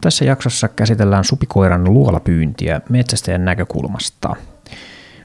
Tässä 0.00 0.24
jaksossa 0.24 0.68
käsitellään 0.68 1.24
supikoiran 1.24 1.84
luolapyyntiä 1.84 2.80
metsästäjän 2.88 3.44
näkökulmasta. 3.44 4.36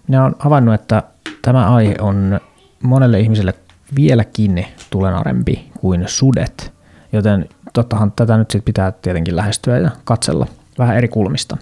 Minä 0.08 0.24
olen 0.24 0.36
havainnut, 0.40 0.75
että 0.75 1.04
tämä 1.42 1.75
aihe 1.75 1.96
on 2.02 2.40
monelle 2.84 3.20
ihmiselle 3.20 3.54
vieläkin 3.96 4.66
tulenarempi 4.90 5.72
kuin 5.80 6.04
sudet, 6.08 6.74
joten 7.14 7.50
tottahan 7.74 8.12
tätä 8.12 8.38
nyt 8.38 8.52
sit 8.52 8.66
pitää 8.66 8.92
tietenkin 8.92 9.36
lähestyä 9.36 9.78
ja 9.78 9.92
katsella 10.04 10.48
vähän 10.78 10.98
eri 10.98 11.07
kulmista. 11.07 11.57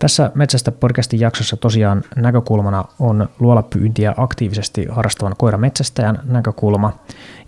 Tässä 0.00 0.30
Metsästä 0.34 0.72
podcastin 0.72 1.20
jaksossa 1.20 1.56
tosiaan 1.56 2.02
näkökulmana 2.16 2.84
on 2.98 3.28
luolapyyntiä 3.38 4.14
aktiivisesti 4.16 4.86
harrastavan 4.90 5.34
koirametsästäjän 5.38 6.20
näkökulma. 6.24 6.92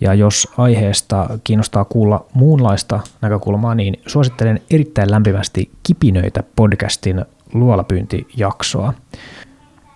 Ja 0.01 0.15
jos 0.15 0.49
aiheesta 0.59 1.39
kiinnostaa 1.45 1.85
kuulla 1.85 2.27
muunlaista 2.35 3.01
näkökulmaa, 3.21 3.75
niin 3.75 4.01
suosittelen 4.07 4.61
erittäin 4.71 5.11
lämpimästi 5.11 5.71
Kipinöitä 5.83 6.43
podcastin 6.57 7.25
luolapyyntijaksoa. 7.53 8.95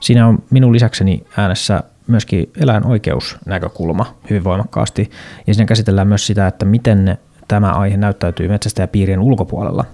Siinä 0.01 0.27
on 0.27 0.43
minun 0.51 0.73
lisäkseni 0.73 1.27
äänessä 1.37 1.83
myöskin 2.07 2.51
eläinoikeusnäkökulma 2.61 4.15
hyvin 4.31 4.45
voimakkaasti. 4.45 5.11
Ja 5.47 5.55
siinä 5.55 5.67
käsitellään 5.67 6.09
myös 6.09 6.27
sitä, 6.27 6.47
että 6.47 6.65
miten 6.65 7.19
tämä 7.49 7.73
aihe 7.73 7.97
näyttäytyy 7.97 8.49
metsästäjäpiirien 8.49 9.21
ulkopuolella. 9.21 9.85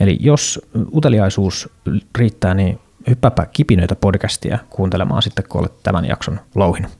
Eli 0.00 0.18
jos 0.20 0.60
uteliaisuus 0.94 1.68
riittää, 2.18 2.54
niin 2.54 2.78
hyppääpä 3.08 3.46
kipinöitä 3.46 3.94
podcastia 3.94 4.58
kuuntelemaan 4.70 5.22
sitten, 5.22 5.44
kun 5.48 5.60
olet 5.60 5.82
tämän 5.82 6.04
jakson 6.04 6.40
louhinut. 6.54 6.92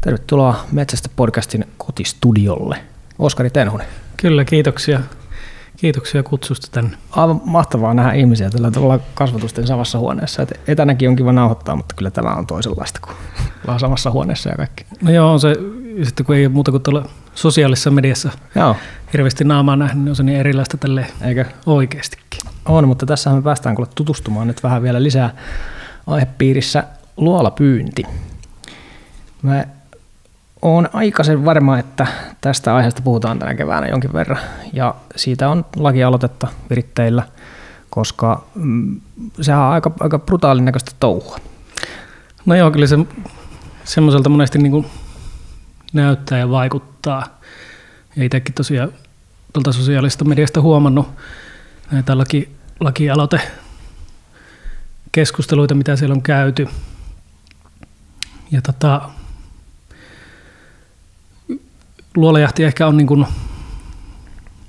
Tervetuloa 0.00 0.64
Metsästä 0.72 1.08
podcastin 1.16 1.64
kotistudiolle. 1.78 2.78
Oskari 3.18 3.50
Tenhunen. 3.50 3.86
Kyllä, 4.16 4.44
kiitoksia. 4.44 5.00
Kiitoksia 5.76 6.22
kutsusta 6.22 6.68
tänne. 6.70 6.96
Aivan 7.10 7.40
mahtavaa 7.44 7.94
nähdä 7.94 8.12
ihmisiä 8.12 8.50
tällä 8.50 8.70
tavalla 8.70 8.98
kasvatusten 9.14 9.66
samassa 9.66 9.98
huoneessa. 9.98 10.42
Et 10.42 10.60
etänäkin 10.66 11.08
on 11.08 11.16
kiva 11.16 11.32
nauhoittaa, 11.32 11.76
mutta 11.76 11.94
kyllä 11.94 12.10
tämä 12.10 12.34
on 12.34 12.46
toisenlaista 12.46 13.00
kuin 13.00 13.16
ollaan 13.64 13.80
samassa 13.80 14.10
huoneessa 14.10 14.48
ja 14.48 14.56
kaikki. 14.56 14.84
No 15.02 15.10
joo, 15.10 15.32
on 15.32 15.40
se, 15.40 15.56
sitten 16.02 16.26
kun 16.26 16.36
ei 16.36 16.46
ole 16.46 16.52
muuta 16.52 16.70
kuin 16.70 16.82
tuolla 16.82 17.08
sosiaalisessa 17.34 17.90
mediassa 17.90 18.30
Joo, 18.54 18.76
hirveästi 19.12 19.44
naamaa 19.44 19.76
nähnyt, 19.76 20.04
niin 20.04 20.10
on 20.10 20.16
se 20.16 20.22
niin 20.22 20.38
erilaista 20.38 20.76
tälle 20.76 21.06
eikö? 21.22 21.44
oikeastikin. 21.66 22.40
On, 22.64 22.88
mutta 22.88 23.06
tässä 23.06 23.30
me 23.30 23.42
päästään 23.42 23.74
kuule 23.74 23.90
tutustumaan 23.94 24.46
nyt 24.46 24.62
vähän 24.62 24.82
vielä 24.82 25.02
lisää 25.02 25.34
aihepiirissä 26.06 26.84
luolapyynti. 27.16 28.02
Mä 29.42 29.64
oon 30.62 30.88
aikaisen 30.92 31.44
varma, 31.44 31.78
että 31.78 32.06
tästä 32.40 32.74
aiheesta 32.74 33.02
puhutaan 33.02 33.38
tänä 33.38 33.54
keväänä 33.54 33.88
jonkin 33.88 34.12
verran. 34.12 34.38
Ja 34.72 34.94
siitä 35.16 35.48
on 35.48 35.64
lakialoitetta 35.76 36.48
viritteillä, 36.70 37.22
koska 37.90 38.44
mm, 38.54 39.00
sehän 39.40 39.62
on 39.62 39.72
aika, 39.72 39.92
aika 40.00 40.18
brutaalin 40.18 40.64
näköistä 40.64 40.90
touhua. 41.00 41.38
No 42.46 42.54
joo, 42.54 42.70
kyllä 42.70 42.86
se 42.86 42.98
semmoiselta 43.84 44.28
monesti 44.28 44.58
niin 44.58 44.72
kuin 44.72 44.86
näyttää 45.92 46.38
ja 46.38 46.50
vaikuttaa. 46.50 47.40
Ja 48.16 48.24
itsekin 48.24 48.54
tosiaan 48.54 48.92
tuolta 49.52 49.72
sosiaalista 49.72 50.24
mediasta 50.24 50.60
huomannut 50.60 51.08
näitä 51.90 52.18
laki, 52.18 52.56
lakialoite 52.80 53.40
keskusteluita, 55.12 55.74
mitä 55.74 55.96
siellä 55.96 56.12
on 56.14 56.22
käyty. 56.22 56.68
Ja 58.50 58.62
tota, 58.62 59.10
luolajahti 62.16 62.64
ehkä 62.64 62.86
on 62.86 62.96
niin 62.96 63.06
kuin 63.06 63.26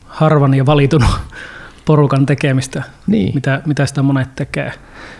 harvan 0.07 0.53
ja 0.53 0.65
valitun 0.65 1.05
porukan 1.85 2.25
tekemistä, 2.25 2.83
Niin. 3.07 3.35
mitä, 3.35 3.61
mitä 3.65 3.85
sitä 3.85 4.01
monet 4.03 4.35
tekee. 4.35 4.71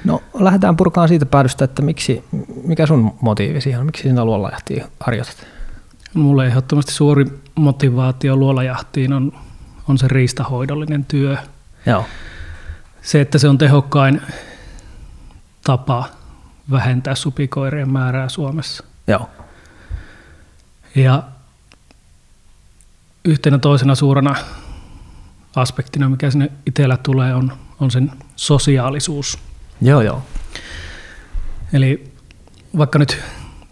No 0.05 0.23
lähdetään 0.39 0.77
purkaan 0.77 1.07
siitä 1.07 1.25
päädystä, 1.25 1.65
että 1.65 1.81
miksi, 1.81 2.23
mikä 2.63 2.85
sun 2.85 3.13
motiivi 3.21 3.61
siihen 3.61 3.79
on, 3.79 3.85
miksi 3.85 4.03
sinä 4.03 4.25
luolajahtia 4.25 4.87
harjoitat? 4.99 5.47
Mulle 6.13 6.47
ehdottomasti 6.47 6.91
suuri 6.91 7.25
motivaatio 7.55 8.35
luolajahtiin 8.35 9.13
on, 9.13 9.31
on 9.87 9.97
se 9.97 10.07
riistahoidollinen 10.07 11.05
työ. 11.05 11.37
Joo. 11.85 12.05
Se, 13.01 13.21
että 13.21 13.37
se 13.37 13.47
on 13.47 13.57
tehokkain 13.57 14.21
tapa 15.63 16.05
vähentää 16.71 17.15
supikoirien 17.15 17.91
määrää 17.91 18.29
Suomessa. 18.29 18.83
Joo. 19.07 19.29
Ja 20.95 21.23
yhtenä 23.25 23.57
toisena 23.57 23.95
suurena 23.95 24.35
aspektina, 25.55 26.09
mikä 26.09 26.31
sinne 26.31 26.51
itsellä 26.65 26.97
tulee, 26.97 27.35
on, 27.35 27.53
on 27.79 27.91
sen 27.91 28.11
sosiaalisuus. 28.35 29.39
Joo, 29.81 30.01
joo. 30.01 30.23
Eli 31.73 32.13
vaikka 32.77 32.99
nyt 32.99 33.21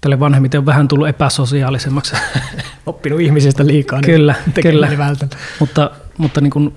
tälle 0.02 0.20
vanhemmiten 0.20 0.60
on 0.60 0.66
vähän 0.66 0.88
tullut 0.88 1.08
epäsosiaalisemmaksi, 1.08 2.16
Oppinut 2.86 3.22
ihmisistä 3.22 3.66
liikaa. 3.66 4.02
Kyllä, 4.02 4.36
tekee 4.54 4.72
kyllä. 4.72 4.88
mieli 4.88 4.98
vältellä. 4.98 5.36
mutta, 5.60 5.92
mutta 6.18 6.42
niin 6.42 6.52
kuin 6.52 6.76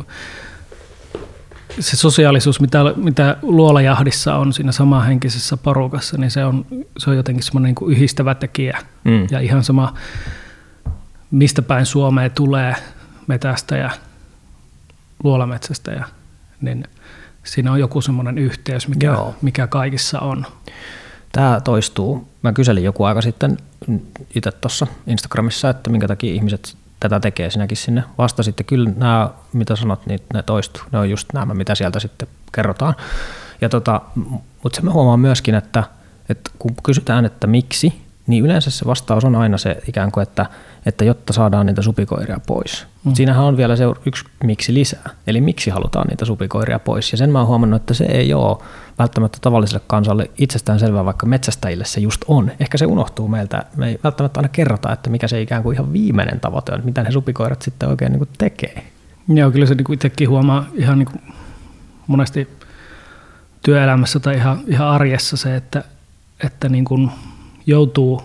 se 1.81 1.97
sosiaalisuus, 1.97 2.61
mitä, 2.61 2.79
mitä 2.97 3.37
luolajahdissa 3.43 4.35
on 4.35 4.53
siinä 4.53 4.73
samanhenkisessä 4.73 5.57
porukassa, 5.57 6.19
niin 6.19 6.31
se 6.31 6.45
on, 6.45 6.67
se 6.99 7.11
on 7.11 7.17
jotenkin 7.17 7.43
semmoinen 7.43 7.69
niin 7.69 7.75
kuin 7.75 7.97
yhdistävä 7.97 8.35
tekijä. 8.35 8.79
Mm. 9.05 9.27
Ja 9.31 9.41
ihan 9.41 9.65
sama, 9.65 9.95
mistä 11.31 11.63
päin 11.63 11.87
Suomeen 11.87 12.31
tulee 12.31 12.75
metästäjä, 13.27 13.91
luolametsästäjä, 15.25 16.05
niin 16.61 16.85
siinä 17.45 17.73
on 17.73 17.81
joku 17.81 18.01
semmoinen 18.01 18.39
yhteys, 18.39 18.89
mikä, 18.89 19.07
Joo. 19.07 19.35
mikä 19.43 19.67
kaikissa 19.67 20.21
on. 20.21 20.47
Tämä 21.35 21.61
toistuu. 21.65 22.29
Mä 22.43 22.53
kyselin 22.53 22.85
joku 22.85 23.05
aika 23.05 23.23
sitten 23.23 23.57
itse 24.35 24.53
tuossa 24.53 24.87
Instagramissa, 25.07 25.71
että 25.71 25.91
minkä 25.91 26.09
takia 26.09 26.35
ihmiset 26.35 26.77
tätä 27.01 27.21
tekee. 27.21 27.51
Sinäkin 27.51 27.77
sinne 27.77 28.05
vastasit. 28.19 28.59
Ja 28.59 28.65
kyllä 28.65 28.91
nämä, 28.97 29.31
mitä 29.53 29.77
sanot, 29.77 30.07
niin 30.07 30.21
ne 30.35 30.43
toistuu. 30.43 30.83
Ne 30.93 30.99
on 30.99 31.11
just 31.11 31.33
nämä, 31.33 31.55
mitä 31.55 31.75
sieltä 31.75 32.01
sitten 32.01 32.29
kerrotaan. 32.53 32.95
Ja 33.61 33.69
tota, 33.69 34.01
mutta 34.63 34.77
se 34.77 34.83
mä 34.83 34.91
huomaan 34.91 35.21
myöskin, 35.21 35.55
että, 35.55 35.85
että 36.29 36.51
kun 36.59 36.71
kysytään, 36.83 37.25
että 37.25 37.47
miksi, 37.47 38.03
niin 38.27 38.45
yleensä 38.45 38.71
se 38.71 38.85
vastaus 38.87 39.25
on 39.25 39.37
aina 39.37 39.59
se 39.59 39.83
ikään 39.89 40.13
kuin, 40.13 40.23
että, 40.23 40.47
että 40.87 41.05
jotta 41.05 41.33
saadaan 41.33 41.67
niitä 41.67 41.83
supikoiria 41.83 42.41
pois. 42.47 42.87
Mm. 43.05 43.15
Siinähän 43.15 43.45
on 43.45 43.57
vielä 43.57 43.77
se 43.77 43.85
yksi 44.07 44.25
miksi 44.45 44.75
lisää, 44.75 45.11
eli 45.27 45.41
miksi 45.41 45.71
halutaan 45.71 46.07
niitä 46.09 46.25
supikoiria 46.25 46.79
pois. 46.79 47.13
Ja 47.13 47.19
sen 47.19 47.31
mä 47.31 47.39
oon 47.39 47.49
huomannut, 47.49 47.83
että 47.83 47.95
se 47.95 48.05
ei 48.05 48.35
ole 48.35 48.59
välttämättä 48.99 49.39
tavalliselle 49.41 49.85
kansalle 49.87 50.31
itsestään 50.39 50.79
selvää, 50.79 51.05
vaikka 51.05 51.27
metsästäjille 51.27 51.85
se 51.85 52.01
just 52.01 52.25
on. 52.29 52.51
Ehkä 52.61 52.79
se 52.79 52.87
unohtuu 52.87 53.29
meiltä. 53.29 53.65
Me 53.77 53.89
ei 53.89 54.01
välttämättä 54.05 54.41
aina 54.41 54.49
kerrota, 54.49 54.93
että 54.93 55.11
mikä 55.11 55.29
se 55.29 55.41
ikään 55.41 55.63
kuin 55.63 55.75
ihan 55.75 55.93
viimeinen 55.93 56.41
tavoite 56.41 56.73
on, 56.73 56.79
että 56.79 56.87
mitä 56.87 57.03
ne 57.03 57.11
supikoirat 57.11 57.63
sitten 57.63 57.89
oikein 57.89 58.13
niin 58.13 58.19
kuin 58.19 58.31
tekee. 58.39 58.85
Joo, 59.29 59.51
kyllä 59.51 59.67
se 59.67 59.75
niin 59.75 59.85
kuin 59.85 59.95
itsekin 59.95 60.29
huomaa 60.29 60.67
ihan 60.75 60.99
niin 60.99 61.07
kuin 61.07 61.23
monesti 62.07 62.49
työelämässä 63.63 64.21
tai 64.21 64.37
ihan, 64.37 64.61
ihan 64.67 64.89
arjessa 64.89 65.37
se, 65.37 65.57
että, 65.57 65.85
että 66.45 66.69
niin 66.69 66.85
kuin 66.85 67.11
joutuu 67.67 68.23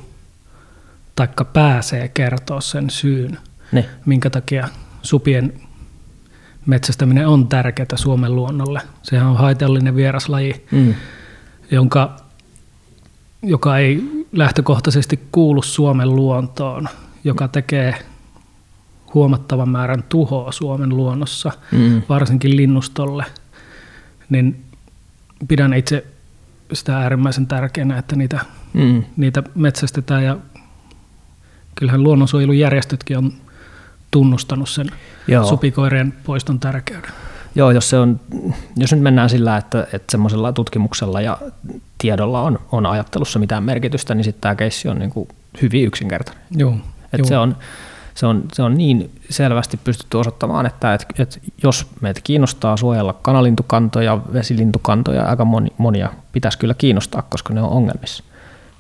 taikka 1.20 1.46
pääsee 1.46 2.08
kertoa 2.08 2.62
sen 2.62 2.90
syyn, 2.90 3.38
Niin. 3.72 3.86
minkä 4.06 4.30
takia 4.30 4.68
supien 5.02 5.54
metsästäminen 6.66 7.28
on 7.28 7.48
tärkeää 7.48 7.88
Suomen 7.96 8.36
luonnolle. 8.36 8.82
Sehän 9.04 9.28
on 9.28 9.38
haitallinen 9.38 9.96
vieraslaji, 9.96 10.66
Mm. 10.72 10.94
jonka, 11.72 12.16
joka 13.44 13.78
ei 13.78 14.04
lähtökohtaisesti 14.32 15.20
kuulu 15.32 15.62
Suomen 15.62 16.16
luontoon, 16.16 16.90
joka 17.24 17.48
tekee 17.48 17.96
huomattavan 19.14 19.70
määrän 19.70 20.04
tuhoa 20.10 20.52
Suomen 20.52 20.90
luonnossa, 20.90 21.52
Mm. 21.72 22.02
varsinkin 22.10 22.56
linnustolle, 22.58 23.26
niin 24.30 24.64
pidän 25.48 25.74
itse 25.74 26.06
sitä 26.74 26.98
äärimmäisen 26.98 27.48
tärkeänä, 27.48 27.98
että 27.98 28.16
niitä, 28.16 28.40
Mm. 28.74 29.04
niitä 29.18 29.44
metsästetään 29.56 30.24
ja 30.24 30.38
kyllähän 31.80 32.04
luonnonsuojelujärjestötkin 32.04 33.18
on 33.18 33.34
tunnustanut 34.12 34.70
sen 34.70 34.92
Joo. 35.28 35.46
supikoirien 35.46 36.14
poiston 36.24 36.60
tärkeyden. 36.60 37.12
Joo, 37.56 37.72
jos, 37.72 37.90
se 37.90 38.00
on, 38.00 38.20
jos 38.76 38.92
nyt 38.92 39.02
mennään 39.02 39.30
sillä, 39.30 39.58
että, 39.58 39.88
että 39.94 40.12
semmoisella 40.12 40.54
tutkimuksella 40.54 41.22
ja 41.22 41.38
tiedolla 41.98 42.42
on, 42.42 42.60
on 42.72 42.86
ajattelussa 42.86 43.40
mitään 43.40 43.64
merkitystä, 43.64 44.16
niin 44.16 44.24
sitten 44.24 44.42
tämä 44.42 44.56
keissi 44.56 44.88
on 44.88 45.00
niin 45.00 45.10
kuin 45.10 45.28
hyvin 45.62 45.86
yksinkertainen. 45.86 46.44
Joo, 46.52 46.76
Et 47.14 47.26
se, 47.26 47.38
on, 47.38 47.58
se, 48.16 48.26
on, 48.26 48.44
se 48.54 48.64
on 48.64 48.78
niin 48.78 49.12
selvästi 49.30 49.80
pystytty 49.84 50.18
osoittamaan, 50.18 50.66
että 50.66 50.94
et, 50.94 51.06
et 51.20 51.42
jos 51.64 51.88
meitä 52.02 52.22
kiinnostaa 52.24 52.78
suojella 52.78 53.14
kanalintukantoja, 53.14 54.20
vesilintukantoja, 54.34 55.26
aika 55.26 55.46
moni, 55.46 55.70
monia 55.78 56.10
pitäisi 56.32 56.58
kyllä 56.58 56.74
kiinnostaa, 56.74 57.22
koska 57.22 57.54
ne 57.54 57.62
on 57.62 57.70
ongelmissa, 57.70 58.24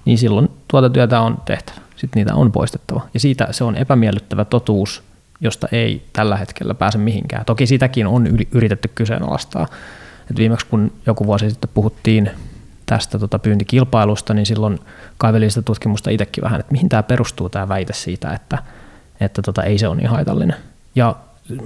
niin 0.06 0.18
silloin 0.18 0.50
tuota 0.68 0.90
työtä 0.90 1.22
on 1.22 1.38
tehtävä. 1.45 1.81
Sitten 2.00 2.19
niitä 2.19 2.36
on 2.36 2.51
poistettava. 2.51 3.01
Ja 3.13 3.19
siitä 3.19 3.48
se 3.51 3.63
on 3.63 3.75
epämiellyttävä 3.75 4.46
totuus, 4.46 5.04
josta 5.42 5.68
ei 5.72 6.04
tällä 6.13 6.38
hetkellä 6.38 6.74
pääse 6.74 6.98
mihinkään. 6.98 7.46
Toki 7.46 7.68
sitäkin 7.68 8.07
on 8.07 8.28
yritetty 8.51 8.90
kyseenalaistaa. 8.96 9.68
Et 10.31 10.38
viimeksi 10.38 10.66
kun 10.66 10.92
joku 11.06 11.25
vuosi 11.25 11.50
sitten 11.50 11.69
puhuttiin 11.74 12.31
tästä 12.86 13.19
tota 13.19 13.40
pyyntikilpailusta, 13.40 14.34
niin 14.34 14.46
silloin 14.46 14.80
kaivelin 15.18 15.51
sitä 15.51 15.62
tutkimusta 15.62 16.10
itsekin 16.10 16.44
vähän, 16.44 16.60
että 16.60 16.72
mihin 16.72 16.90
tämä 16.90 17.04
perustuu 17.04 17.50
tämä 17.50 17.69
väite 17.69 17.94
siitä, 17.94 18.34
että, 18.34 18.57
että 19.19 19.42
tota, 19.42 19.63
ei 19.63 19.78
se 19.78 19.88
ole 19.88 19.95
niin 19.95 20.10
haitallinen. 20.10 20.56
Ja 20.95 21.16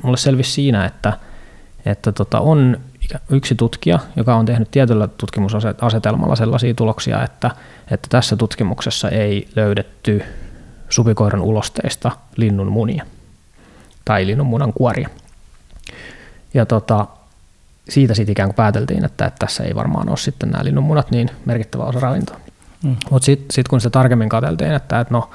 mulle 0.03 0.17
selvisi 0.17 0.51
siinä, 0.51 0.85
että, 0.85 1.13
että 1.85 2.11
tota, 2.11 2.39
on 2.39 2.79
yksi 3.29 3.55
tutkija, 3.55 3.99
joka 4.15 4.35
on 4.35 4.45
tehnyt 4.45 4.71
tietyllä 4.71 5.07
tutkimusasetelmalla 5.07 6.35
sellaisia 6.35 6.73
tuloksia, 6.73 7.23
että, 7.23 7.51
että 7.91 8.07
tässä 8.09 8.35
tutkimuksessa 8.35 9.09
ei 9.09 9.47
löydetty 9.55 10.23
supikoiran 10.89 11.41
ulosteista 11.41 12.11
linnun 12.35 12.71
munia 12.71 13.05
tai 14.05 14.27
linnun 14.27 14.47
munan 14.47 14.73
kuoria. 14.73 15.09
Ja 16.53 16.65
tota, 16.65 17.07
siitä 17.89 18.13
sitten 18.13 18.31
ikään 18.31 18.49
kuin 18.49 18.55
pääteltiin, 18.55 19.05
että, 19.05 19.25
että 19.25 19.45
tässä 19.45 19.63
ei 19.63 19.75
varmaan 19.75 20.09
ole 20.09 20.17
sitten 20.17 20.49
nämä 20.49 20.63
linnunmunat 20.63 21.11
niin 21.11 21.29
merkittävä 21.45 21.83
osa 21.83 21.99
ravintoa. 21.99 22.39
Mm. 22.83 22.95
Mutta 23.09 23.25
sitten 23.25 23.47
sit 23.51 23.67
kun 23.67 23.81
se 23.81 23.89
tarkemmin 23.89 24.29
katseltiin, 24.29 24.71
että, 24.71 24.99
että 24.99 25.13
no, 25.13 25.29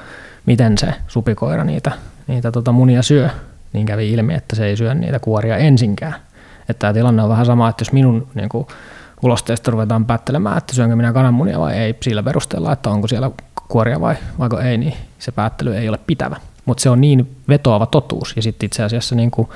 miten 0.46 0.78
se 0.78 0.94
supikoira 1.08 1.64
niitä, 1.64 1.92
niitä 2.26 2.52
tota 2.52 2.72
munia 2.72 3.02
syö, 3.02 3.30
niin 3.72 3.86
kävi 3.86 4.12
ilmi, 4.12 4.34
että 4.34 4.56
se 4.56 4.66
ei 4.66 4.76
syö 4.76 4.94
niitä 4.94 5.18
kuoria 5.18 5.56
ensinkään. 5.56 6.14
Että 6.68 6.80
tämä 6.80 6.92
tilanne 6.92 7.22
on 7.22 7.28
vähän 7.28 7.46
sama, 7.46 7.68
että 7.68 7.82
jos 7.82 7.92
minun 7.92 8.28
niin 8.34 8.48
kuin, 8.48 8.66
ulosteesta 9.22 9.70
ruvetaan 9.70 10.04
päättelemään, 10.04 10.58
että 10.58 10.74
syönkö 10.74 10.96
minä 10.96 11.12
kananmunia 11.12 11.60
vai 11.60 11.74
ei, 11.74 11.96
sillä 12.02 12.22
perusteella, 12.22 12.72
että 12.72 12.90
onko 12.90 13.08
siellä 13.08 13.30
kuoria 13.68 14.00
vai 14.00 14.14
vaiko 14.38 14.60
ei, 14.60 14.78
niin 14.78 14.94
se 15.18 15.32
päättely 15.32 15.76
ei 15.76 15.88
ole 15.88 15.98
pitävä. 16.06 16.36
Mutta 16.64 16.82
se 16.82 16.90
on 16.90 17.00
niin 17.00 17.36
vetoava 17.48 17.86
totuus. 17.86 18.32
Ja 18.36 18.42
sitten 18.42 18.66
itse 18.66 18.82
asiassa 18.82 19.14
niin 19.14 19.30
kuin 19.30 19.48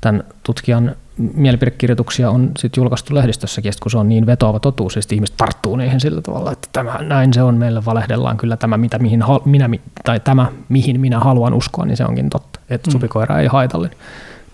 tämän 0.00 0.24
tutkijan 0.42 0.96
mielipidekirjoituksia 1.34 2.30
on 2.30 2.50
sit 2.58 2.76
julkaistu 2.76 3.14
lehdistössäkin, 3.14 3.72
kun 3.82 3.90
se 3.90 3.98
on 3.98 4.08
niin 4.08 4.26
vetoava 4.26 4.60
totuus, 4.60 4.96
ja 4.96 5.02
ihmiset 5.12 5.36
tarttuu 5.36 5.76
niihin 5.76 6.00
sillä 6.00 6.22
tavalla, 6.22 6.52
että 6.52 6.68
tämä, 6.72 6.98
näin 7.02 7.34
se 7.34 7.42
on, 7.42 7.54
meille 7.54 7.84
valehdellaan 7.84 8.36
kyllä 8.36 8.56
tämä, 8.56 8.76
mitä, 8.76 8.98
mihin, 8.98 9.24
minä, 9.44 9.68
tai 10.04 10.20
tämä, 10.20 10.46
mihin 10.68 11.00
minä 11.00 11.18
haluan 11.18 11.54
uskoa, 11.54 11.84
niin 11.84 11.96
se 11.96 12.04
onkin 12.04 12.30
totta, 12.30 12.60
että 12.70 12.90
mm. 12.90 12.92
supikoira 12.92 13.38
ei 13.38 13.46
haitallinen. 13.46 13.98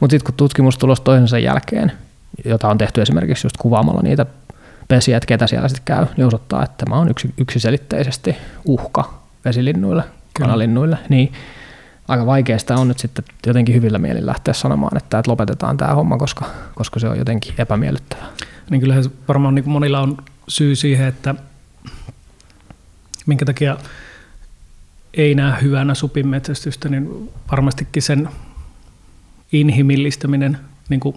Mutta 0.00 0.14
sitten 0.14 0.26
kun 0.26 0.35
tutkimustulos 0.35 1.00
toisensa 1.00 1.38
jälkeen, 1.38 1.93
jota 2.44 2.69
on 2.69 2.79
tehty 2.79 3.02
esimerkiksi 3.02 3.46
just 3.46 3.56
kuvaamalla 3.56 4.02
niitä 4.02 4.26
pesiä, 4.88 5.17
että 5.17 5.26
ketä 5.26 5.46
siellä 5.46 5.69
sitten 5.69 5.85
käy, 5.85 6.06
niin 6.17 6.26
osoittaa, 6.26 6.64
että 6.64 6.85
tämä 6.85 6.96
on 6.96 7.08
yksi, 7.08 7.35
yksiselitteisesti 7.38 8.37
uhka 8.64 9.14
vesilinnuille, 9.44 10.05
kanalinnuille, 10.38 10.99
niin 11.08 11.32
aika 12.08 12.26
vaikeasta 12.26 12.76
on 12.76 12.88
nyt 12.88 12.99
sitten 12.99 13.25
jotenkin 13.46 13.75
hyvillä 13.75 13.99
mielin 13.99 14.26
lähteä 14.26 14.55
sanomaan, 14.55 14.96
että, 14.96 15.19
että 15.19 15.31
lopetetaan 15.31 15.76
tämä 15.76 15.94
homma, 15.94 16.19
koska, 16.19 16.47
koska 16.75 17.00
se 17.00 17.08
on 17.08 17.19
jotenkin 17.19 17.55
epämiellyttävää. 17.58 18.26
Niin 18.70 18.81
kyllähän 18.81 19.05
varmaan 19.29 19.55
niin 19.55 19.69
monilla 19.69 20.00
on 20.00 20.17
syy 20.49 20.76
siihen, 20.76 21.08
että 21.08 21.35
minkä 23.26 23.44
takia 23.44 23.76
ei 25.14 25.35
näe 25.35 25.62
hyvänä 25.62 25.94
supinmetsästystä, 25.94 26.88
niin 26.88 27.31
varmastikin 27.50 28.02
sen 28.02 28.29
inhimillistäminen 29.60 30.58
niin 30.88 31.00
kuin 31.00 31.16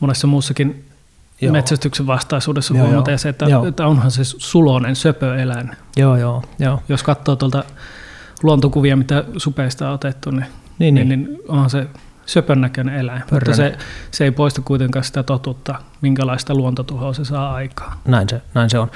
monessa 0.00 0.26
muussakin 0.26 0.84
joo. 1.40 1.52
metsästyksen 1.52 2.06
vastaisuudessa 2.06 2.74
huomataan 2.74 3.18
se, 3.18 3.28
että, 3.28 3.46
että 3.68 3.86
onhan 3.86 4.10
se 4.10 4.24
sulonen 4.24 4.96
söpöeläin. 4.96 5.70
Joo, 5.96 6.16
joo, 6.16 6.42
joo. 6.58 6.82
Jos 6.88 7.02
katsoo 7.02 7.36
tuolta 7.36 7.64
luontokuvia, 8.42 8.96
mitä 8.96 9.24
supeista 9.36 9.88
on 9.88 9.94
otettu, 9.94 10.30
niin, 10.30 10.46
niin, 10.78 10.94
niin. 10.94 11.08
niin 11.08 11.38
onhan 11.48 11.70
se 11.70 11.86
söpön 12.26 12.60
näköinen 12.60 12.94
eläin. 12.94 13.22
Pörrönen. 13.30 13.72
Mutta 13.72 13.78
se, 13.78 13.86
se 14.10 14.24
ei 14.24 14.30
poista 14.30 14.62
kuitenkaan 14.62 15.04
sitä 15.04 15.22
totuutta, 15.22 15.74
minkälaista 16.02 16.54
luontotuhoa 16.54 17.12
se 17.12 17.24
saa 17.24 17.54
aikaa. 17.54 18.00
Näin 18.04 18.28
se, 18.28 18.42
näin 18.54 18.70
se 18.70 18.78
on. 18.78 18.90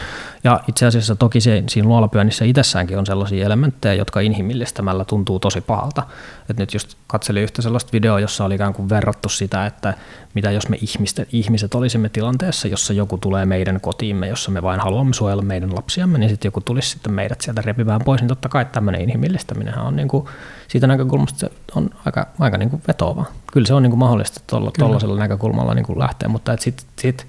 Ja 0.45 0.61
itse 0.69 0.87
asiassa 0.87 1.17
toki 1.17 1.41
se, 1.41 1.65
siinä 1.69 1.89
luolapyönnissä 1.89 2.45
itsessäänkin 2.45 2.99
on 2.99 3.07
sellaisia 3.07 3.47
elementtejä, 3.47 3.95
jotka 3.95 4.21
inhimillistämällä 4.21 5.05
tuntuu 5.05 5.39
tosi 5.39 5.61
pahalta. 5.61 6.03
Et 6.51 6.57
nyt 6.57 6.75
just 6.75 6.95
katselin 7.07 7.43
yhtä 7.43 7.63
sellaista 7.63 7.93
videoa, 7.93 8.21
jossa 8.21 8.45
oli 8.45 8.55
ikään 8.55 8.73
kuin 8.73 8.89
verrattu 8.89 9.29
sitä, 9.29 9.67
että 9.67 9.95
mitä 10.35 10.51
jos 10.51 10.69
me 10.69 10.77
ihmiset, 10.81 11.29
ihmiset 11.33 11.75
olisimme 11.75 12.09
tilanteessa, 12.09 12.69
jossa 12.69 12.93
joku 12.93 13.19
tulee 13.19 13.47
meidän 13.47 13.81
kotiimme, 13.81 14.29
jossa 14.29 14.51
me 14.51 14.63
vain 14.63 14.81
haluamme 14.81 15.15
suojella 15.15 15.43
meidän 15.43 15.75
lapsiamme, 15.75 16.19
niin 16.19 16.31
sitten 16.31 16.49
joku 16.49 16.61
tulisi 16.61 16.91
sitten 16.91 17.13
meidät 17.13 17.41
sieltä 17.41 17.63
repivään 17.63 18.01
pois, 18.05 18.21
niin 18.21 18.29
totta 18.29 18.49
kai 18.49 18.65
tämmöinen 18.65 19.01
inhimillistäminen 19.01 19.79
on 19.79 19.97
niin 19.97 20.09
kuin, 20.09 20.27
siitä 20.69 20.87
näkökulmasta 20.87 21.39
se 21.39 21.51
on 21.75 21.91
aika, 22.05 22.27
aika 22.39 22.59
niin 22.59 22.71
kuin 22.71 22.83
vetoava. 22.89 23.25
Kyllä 23.53 23.67
se 23.67 23.75
on 23.75 23.83
niin 23.83 23.91
kuin 23.91 23.99
mahdollista 23.99 24.41
tuollaisella 24.79 25.19
näkökulmalla 25.19 25.75
niin 25.75 25.87
kuin 25.87 25.99
lähteä, 25.99 26.29
mutta 26.29 26.57
sitten 26.59 26.87
sit, 27.01 27.27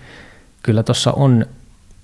kyllä 0.64 0.84
tuossa 0.84 1.12
on 1.12 1.46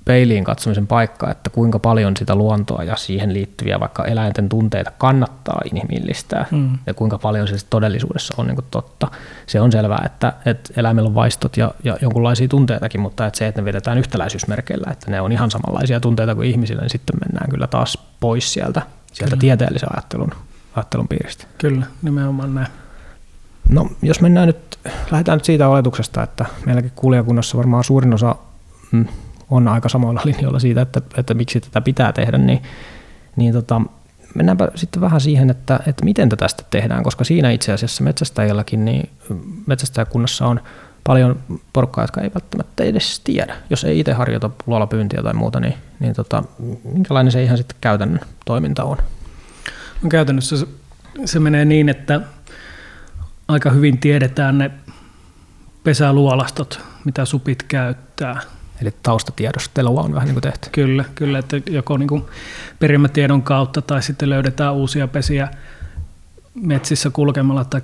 peiliin 0.06 0.44
katsomisen 0.44 0.88
paikka, 0.88 1.31
että 1.31 1.50
kuinka 1.50 1.80
paljon 1.80 2.18
sitä 2.18 2.36
luontoa 2.36 2.83
ja 2.83 2.95
siihen 2.95 3.33
liittyviä 3.33 3.80
vaikka 3.80 4.06
eläinten 4.06 4.50
tunteita 4.50 4.92
kannattaa 4.98 5.62
inhimillistää 5.71 6.45
mm. 6.51 6.77
ja 6.86 6.94
kuinka 6.94 7.18
paljon 7.18 7.48
se 7.48 7.56
todellisuudessa 7.69 8.33
on 8.38 8.48
niin 8.48 8.56
kuin 8.56 8.65
totta. 8.71 9.07
Se 9.48 9.62
on 9.62 9.71
selvää, 9.71 10.04
että, 10.06 10.33
että 10.45 10.74
eläimillä 10.77 11.07
on 11.07 11.15
vaistot 11.15 11.57
ja, 11.57 11.71
ja 11.83 11.98
jonkunlaisia 12.01 12.48
tunteitakin, 12.48 13.01
mutta 13.01 13.25
että 13.25 13.38
se, 13.38 13.48
että 13.48 13.62
ne 13.62 13.65
vedetään 13.65 13.98
yhtäläisyysmerkeillä, 13.98 14.92
että 14.92 15.12
ne 15.12 15.21
on 15.21 15.31
ihan 15.31 15.51
samanlaisia 15.51 16.00
tunteita 16.00 16.36
kuin 16.36 16.50
ihmisillä, 16.50 16.81
niin 16.81 16.89
sitten 16.89 17.15
mennään 17.25 17.50
kyllä 17.50 17.68
taas 17.68 17.98
pois 18.19 18.54
sieltä, 18.54 18.81
sieltä 19.13 19.36
tieteellisen 19.39 19.89
ajattelun, 19.95 20.31
ajattelun 20.75 21.07
piiristä. 21.07 21.45
Kyllä, 21.57 21.86
nimenomaan 22.01 22.56
näin. 22.56 22.82
No, 23.69 23.89
jos 24.01 24.21
mennään 24.21 24.48
nyt, 24.48 24.80
lähdetään 25.12 25.38
nyt 25.38 25.45
siitä 25.45 25.68
oletuksesta, 25.68 26.24
että 26.24 26.45
meilläkin 26.65 26.92
kuulijakunnassa 26.95 27.57
varmaan 27.57 27.83
suurin 27.83 28.13
osa 28.13 28.36
mm, 28.92 29.06
on 29.50 29.68
aika 29.68 29.89
samoilla 29.89 30.21
linjoilla 30.25 30.60
siitä, 30.60 30.81
että, 30.81 31.01
että 31.18 31.33
miksi 31.33 31.62
tätä 31.62 31.81
pitää 31.81 32.13
tehdä, 32.13 32.38
niin, 32.38 32.62
niin 33.36 33.54
tota, 33.54 33.81
mennäänpä 34.36 34.71
sitten 34.75 35.01
vähän 35.01 35.21
siihen, 35.21 35.50
että, 35.50 35.80
että 35.88 36.06
miten 36.06 36.30
tätä 36.30 36.48
sitten 36.48 36.65
tehdään, 36.69 37.04
koska 37.04 37.24
siinä 37.24 37.51
itse 37.51 37.74
asiassa 37.74 38.04
metsästäjälläkin, 38.04 38.86
niin 38.86 39.10
metsästäjäkunnassa 39.65 40.48
on 40.48 40.60
paljon 41.04 41.39
porukkaa, 41.74 42.04
jotka 42.04 42.21
ei 42.21 42.31
välttämättä 42.36 42.83
edes 42.83 43.19
tiedä. 43.19 43.56
Jos 43.69 43.83
ei 43.83 44.00
itse 44.00 44.13
harjoita 44.13 44.50
luolapyyntiä 44.68 45.24
tai 45.24 45.33
muuta, 45.33 45.60
niin, 45.60 45.74
niin 46.00 46.13
tota, 46.13 46.44
minkälainen 46.83 47.31
se 47.31 47.44
ihan 47.44 47.57
sitten 47.57 47.77
käytännön 47.81 48.19
toiminta 48.45 48.83
on? 48.83 48.98
No 50.04 50.10
käytännössä 50.10 50.57
se, 50.57 50.68
se 51.25 51.39
menee 51.39 51.65
niin, 51.65 51.89
että 51.89 52.21
aika 53.47 53.69
hyvin 53.69 53.97
tiedetään 53.97 54.57
ne 54.57 54.71
pesäluolastot, 55.83 56.79
mitä 57.05 57.25
supit 57.25 57.63
käyttää– 57.63 58.41
Eli 58.83 58.93
taustatiedostelua 59.03 60.01
on 60.01 60.13
vähän 60.13 60.25
niin 60.25 60.35
kuin 60.35 60.41
tehty. 60.41 60.69
Kyllä, 60.71 61.05
kyllä 61.15 61.39
että 61.39 61.62
joko 61.69 61.97
niin 61.97 62.07
kuin 62.07 62.25
perimätiedon 62.79 63.41
kautta 63.41 63.81
tai 63.81 64.03
sitten 64.03 64.29
löydetään 64.29 64.73
uusia 64.73 65.07
pesiä 65.07 65.47
metsissä 66.53 67.09
kulkemalla, 67.09 67.65
tai 67.65 67.81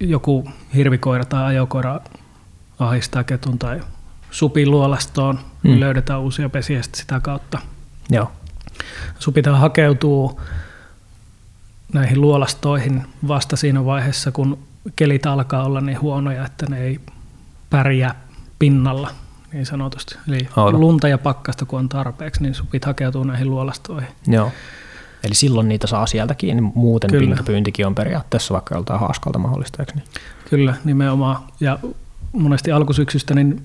joku 0.00 0.50
hirvikoira 0.74 1.24
tai 1.24 1.44
ajokoira 1.44 2.00
ahistaa 2.78 3.24
ketun 3.24 3.58
tai 3.58 3.80
supin 4.30 4.70
luolastoon, 4.70 5.34
niin 5.34 5.44
niin 5.62 5.80
löydetään 5.80 6.20
uusia 6.20 6.48
pesiä 6.48 6.80
sitä 6.94 7.20
kautta. 7.20 7.58
Joo. 8.10 8.32
Supita 9.18 9.56
hakeutuu 9.56 10.40
näihin 11.92 12.20
luolastoihin 12.20 13.02
vasta 13.28 13.56
siinä 13.56 13.84
vaiheessa, 13.84 14.32
kun 14.32 14.58
kelit 14.96 15.26
alkaa 15.26 15.64
olla 15.64 15.80
niin 15.80 16.00
huonoja, 16.00 16.46
että 16.46 16.66
ne 16.66 16.80
ei 16.80 17.00
pärjää 17.70 18.14
pinnalla 18.58 19.10
niin 19.52 19.66
sanotusti. 19.66 20.18
Eli 20.28 20.48
Aivan. 20.56 20.80
lunta 20.80 21.08
ja 21.08 21.18
pakkasta 21.18 21.64
kun 21.64 21.78
on 21.78 21.88
tarpeeksi, 21.88 22.42
niin 22.42 22.54
supit 22.54 22.84
hakeutuu 22.84 23.24
näihin 23.24 23.50
luolastoihin. 23.50 24.08
Joo. 24.26 24.52
Eli 25.24 25.34
silloin 25.34 25.68
niitä 25.68 25.86
saa 25.86 26.06
sieltäkin, 26.06 26.56
niin 26.56 26.72
muuten 26.74 27.10
Kyllä. 27.10 27.20
pintapyyntikin 27.20 27.86
on 27.86 27.94
periaatteessa 27.94 28.54
vaikka 28.54 28.74
joltain 28.74 29.00
haaskalta 29.00 29.38
mahdollista, 29.38 29.82
eikö 29.82 29.92
niin? 29.94 30.04
Kyllä, 30.50 30.74
nimenomaan. 30.84 31.36
Ja 31.60 31.78
monesti 32.32 32.72
alkusyksystä, 32.72 33.34
niin 33.34 33.62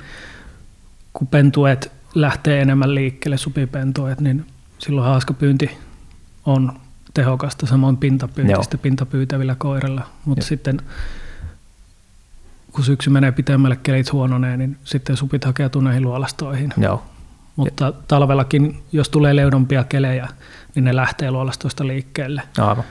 kun 1.13 1.27
pentueet 1.27 1.91
lähtee 2.15 2.61
enemmän 2.61 2.95
liikkeelle, 2.95 3.37
supipentueet, 3.37 4.21
niin 4.21 4.45
silloin 4.79 5.07
haaskapyynti 5.07 5.77
on 6.45 6.79
tehokasta, 7.13 7.65
samoin 7.65 7.97
pintapyyntistä 7.97 8.77
pintapyytävillä 8.77 9.55
koirilla. 9.55 10.05
Mutta 10.25 10.45
sitten 10.45 10.81
kun 12.71 12.83
syksy 12.83 13.09
menee 13.09 13.31
pitemmälle, 13.31 13.75
kelit 13.83 14.11
huononee, 14.11 14.57
niin 14.57 14.77
sitten 14.83 15.17
supit 15.17 15.45
hakeutuu 15.45 15.81
näihin 15.81 16.03
luolastoihin. 16.03 16.73
Joo. 16.77 17.03
Mutta 17.55 17.85
ja. 17.85 17.93
talvellakin, 18.07 18.83
jos 18.91 19.09
tulee 19.09 19.35
leudompia 19.35 19.83
kelejä, 19.83 20.27
niin 20.75 20.85
ne 20.85 20.95
lähtee 20.95 21.31
luolastoista 21.31 21.87
liikkeelle. 21.87 22.41
Aivan. 22.57 22.83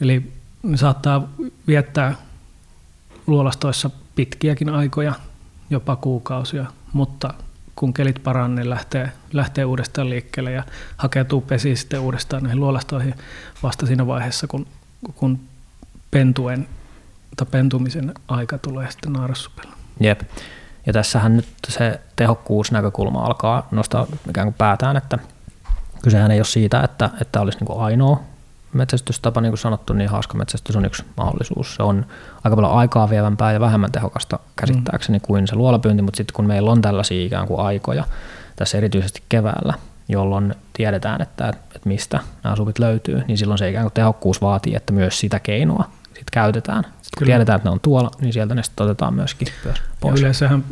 Eli 0.00 0.32
ne 0.62 0.76
saattaa 0.76 1.28
viettää 1.66 2.14
luolastoissa 3.26 3.90
pitkiäkin 4.14 4.68
aikoja, 4.68 5.12
jopa 5.70 5.96
kuukausia, 5.96 6.66
mutta 6.92 7.34
kun 7.76 7.94
kelit 7.94 8.22
paranee, 8.22 8.56
niin 8.56 8.70
lähtee, 8.70 9.12
lähtee 9.32 9.64
uudestaan 9.64 10.10
liikkeelle 10.10 10.52
ja 10.52 10.62
hakeutuu 10.96 11.40
pesi 11.40 11.76
sitten 11.76 12.00
uudestaan 12.00 12.42
näihin 12.42 12.60
luolastoihin 12.60 13.14
vasta 13.62 13.86
siinä 13.86 14.06
vaiheessa, 14.06 14.46
kun, 14.46 14.66
kun 15.14 15.40
pentuen 16.10 16.68
tai 17.36 17.46
pentumisen 17.50 18.14
aika 18.28 18.58
tulee 18.58 18.90
sitten 18.90 19.12
naarassupilla. 19.12 19.72
Jep. 20.00 20.20
Ja 20.86 20.92
tässähän 20.92 21.36
nyt 21.36 21.48
se 21.68 22.00
tehokkuusnäkökulma 22.16 23.24
alkaa 23.24 23.68
nostaa 23.70 24.06
ikään 24.28 24.46
kuin 24.46 24.54
päätään, 24.58 24.96
että 24.96 25.18
kysehän 26.02 26.30
ei 26.30 26.38
ole 26.38 26.44
siitä, 26.44 26.80
että, 26.80 27.10
että 27.20 27.40
olisi 27.40 27.58
niin 27.58 27.80
ainoa 27.80 28.20
metsästystapa, 28.74 29.40
niin 29.40 29.50
kuin 29.50 29.58
sanottu, 29.58 29.92
niin 29.92 30.10
haaskametsästys 30.10 30.76
on 30.76 30.84
yksi 30.84 31.04
mahdollisuus. 31.16 31.74
Se 31.74 31.82
on 31.82 32.06
aika 32.44 32.56
paljon 32.56 32.72
aikaa 32.72 33.10
vievämpää 33.10 33.52
ja 33.52 33.60
vähemmän 33.60 33.92
tehokasta 33.92 34.38
käsittääkseni 34.56 35.20
kuin 35.20 35.46
se 35.46 35.56
luolapyynti, 35.56 36.02
mutta 36.02 36.16
sitten 36.16 36.34
kun 36.34 36.46
meillä 36.46 36.70
on 36.70 36.82
tällaisia 36.82 37.26
ikään 37.26 37.46
kuin 37.46 37.60
aikoja, 37.60 38.04
tässä 38.56 38.78
erityisesti 38.78 39.22
keväällä, 39.28 39.74
jolloin 40.08 40.54
tiedetään, 40.72 41.22
että, 41.22 41.48
että 41.48 41.88
mistä 41.88 42.20
nämä 42.44 42.56
supit 42.56 42.78
löytyy, 42.78 43.22
niin 43.28 43.38
silloin 43.38 43.58
se 43.58 43.70
ikään 43.70 43.84
kuin 43.84 43.92
tehokkuus 43.92 44.42
vaatii, 44.42 44.74
että 44.74 44.92
myös 44.92 45.20
sitä 45.20 45.40
keinoa 45.40 45.90
sit 46.14 46.30
käytetään. 46.32 46.84
Sitten 46.84 46.94
kun 47.02 47.18
Kyllä. 47.18 47.26
tiedetään, 47.26 47.56
että 47.56 47.68
ne 47.68 47.72
on 47.72 47.80
tuolla, 47.80 48.10
niin 48.20 48.32
sieltä 48.32 48.54
ne 48.54 48.62
sitten 48.62 48.84
otetaan 48.84 49.14
myöskin 49.14 49.48
pois. 50.00 50.14
Ja 50.14 50.20
yleensähän 50.20 50.64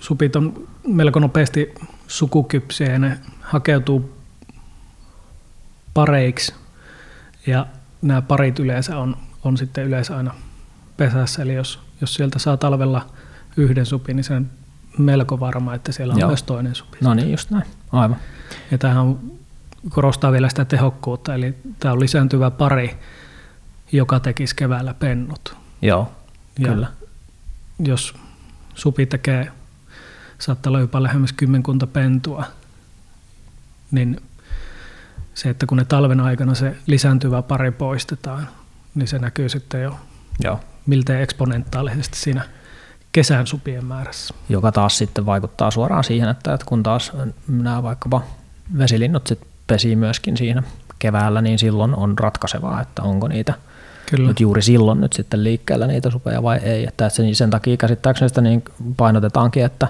supit 0.00 0.36
on 0.36 0.68
melko 0.86 1.20
nopeasti 1.20 1.74
sukukypsiä 2.06 2.92
ja 2.92 2.98
ne 2.98 3.18
hakeutuu 3.40 4.18
pareiksi 5.94 6.54
ja 7.46 7.66
nämä 8.02 8.22
parit 8.22 8.58
yleensä 8.58 8.98
on, 8.98 9.16
on 9.44 9.56
sitten 9.56 9.84
yleensä 9.84 10.16
aina 10.16 10.34
pesässä, 10.96 11.42
eli 11.42 11.54
jos, 11.54 11.80
jos 12.00 12.14
sieltä 12.14 12.38
saa 12.38 12.56
talvella 12.56 13.06
yhden 13.56 13.86
supin, 13.86 14.16
niin 14.16 14.24
se 14.24 14.34
on 14.34 14.50
melko 14.98 15.40
varma, 15.40 15.74
että 15.74 15.92
siellä 15.92 16.14
on 16.14 16.20
Joo. 16.20 16.28
myös 16.28 16.42
toinen 16.42 16.74
supi. 16.74 16.98
No 17.00 17.14
niin, 17.14 17.30
just 17.30 17.50
näin. 17.50 17.64
Aivan. 17.92 18.16
Ja 18.70 18.78
tämähän 18.78 19.18
korostaa 19.90 20.32
vielä 20.32 20.48
sitä 20.48 20.64
tehokkuutta, 20.64 21.34
eli 21.34 21.54
tämä 21.80 21.92
on 21.92 22.00
lisääntyvä 22.00 22.50
pari, 22.50 22.98
joka 23.92 24.20
tekisi 24.20 24.56
keväällä 24.56 24.94
pennut. 24.94 25.56
Joo, 25.82 26.12
ja 26.58 26.68
kyllä. 26.68 26.86
Jos 27.78 28.14
supi 28.74 29.06
tekee, 29.06 29.52
saattaa 30.38 30.70
olla 30.70 30.80
jopa 30.80 31.02
lähemmäs 31.02 31.32
kymmenkunta 31.32 31.86
pentua, 31.86 32.44
niin 33.90 34.20
se, 35.38 35.50
että 35.50 35.66
kun 35.66 35.78
ne 35.78 35.84
talven 35.84 36.20
aikana 36.20 36.54
se 36.54 36.76
lisääntyvä 36.86 37.42
pari 37.42 37.70
poistetaan, 37.70 38.48
niin 38.94 39.08
se 39.08 39.18
näkyy 39.18 39.48
sitten 39.48 39.82
jo 39.82 39.96
Joo. 40.44 40.60
miltei 40.86 41.22
eksponentaalisesti 41.22 42.18
siinä 42.18 42.42
kesän 43.12 43.46
supien 43.46 43.84
määrässä. 43.84 44.34
Joka 44.48 44.72
taas 44.72 44.98
sitten 44.98 45.26
vaikuttaa 45.26 45.70
suoraan 45.70 46.04
siihen, 46.04 46.28
että, 46.28 46.54
että 46.54 46.66
kun 46.66 46.82
taas 46.82 47.12
nämä 47.48 47.82
vaikkapa 47.82 48.22
vesilinnut 48.78 49.26
sit 49.26 49.40
pesii 49.66 49.96
myöskin 49.96 50.36
siinä 50.36 50.62
keväällä, 50.98 51.42
niin 51.42 51.58
silloin 51.58 51.94
on 51.94 52.18
ratkaisevaa, 52.18 52.80
että 52.80 53.02
onko 53.02 53.28
niitä 53.28 53.54
Kyllä. 54.10 54.28
nyt 54.28 54.40
juuri 54.40 54.62
silloin 54.62 55.00
nyt 55.00 55.12
sitten 55.12 55.44
liikkeellä 55.44 55.86
niitä 55.86 56.10
supeja 56.10 56.42
vai 56.42 56.58
ei. 56.58 56.86
Että 56.88 57.08
sen, 57.08 57.34
sen 57.34 57.50
takia 57.50 57.76
käsittääkseni 57.76 58.28
sitä 58.28 58.40
niin 58.40 58.64
painotetaankin, 58.96 59.64
että, 59.64 59.88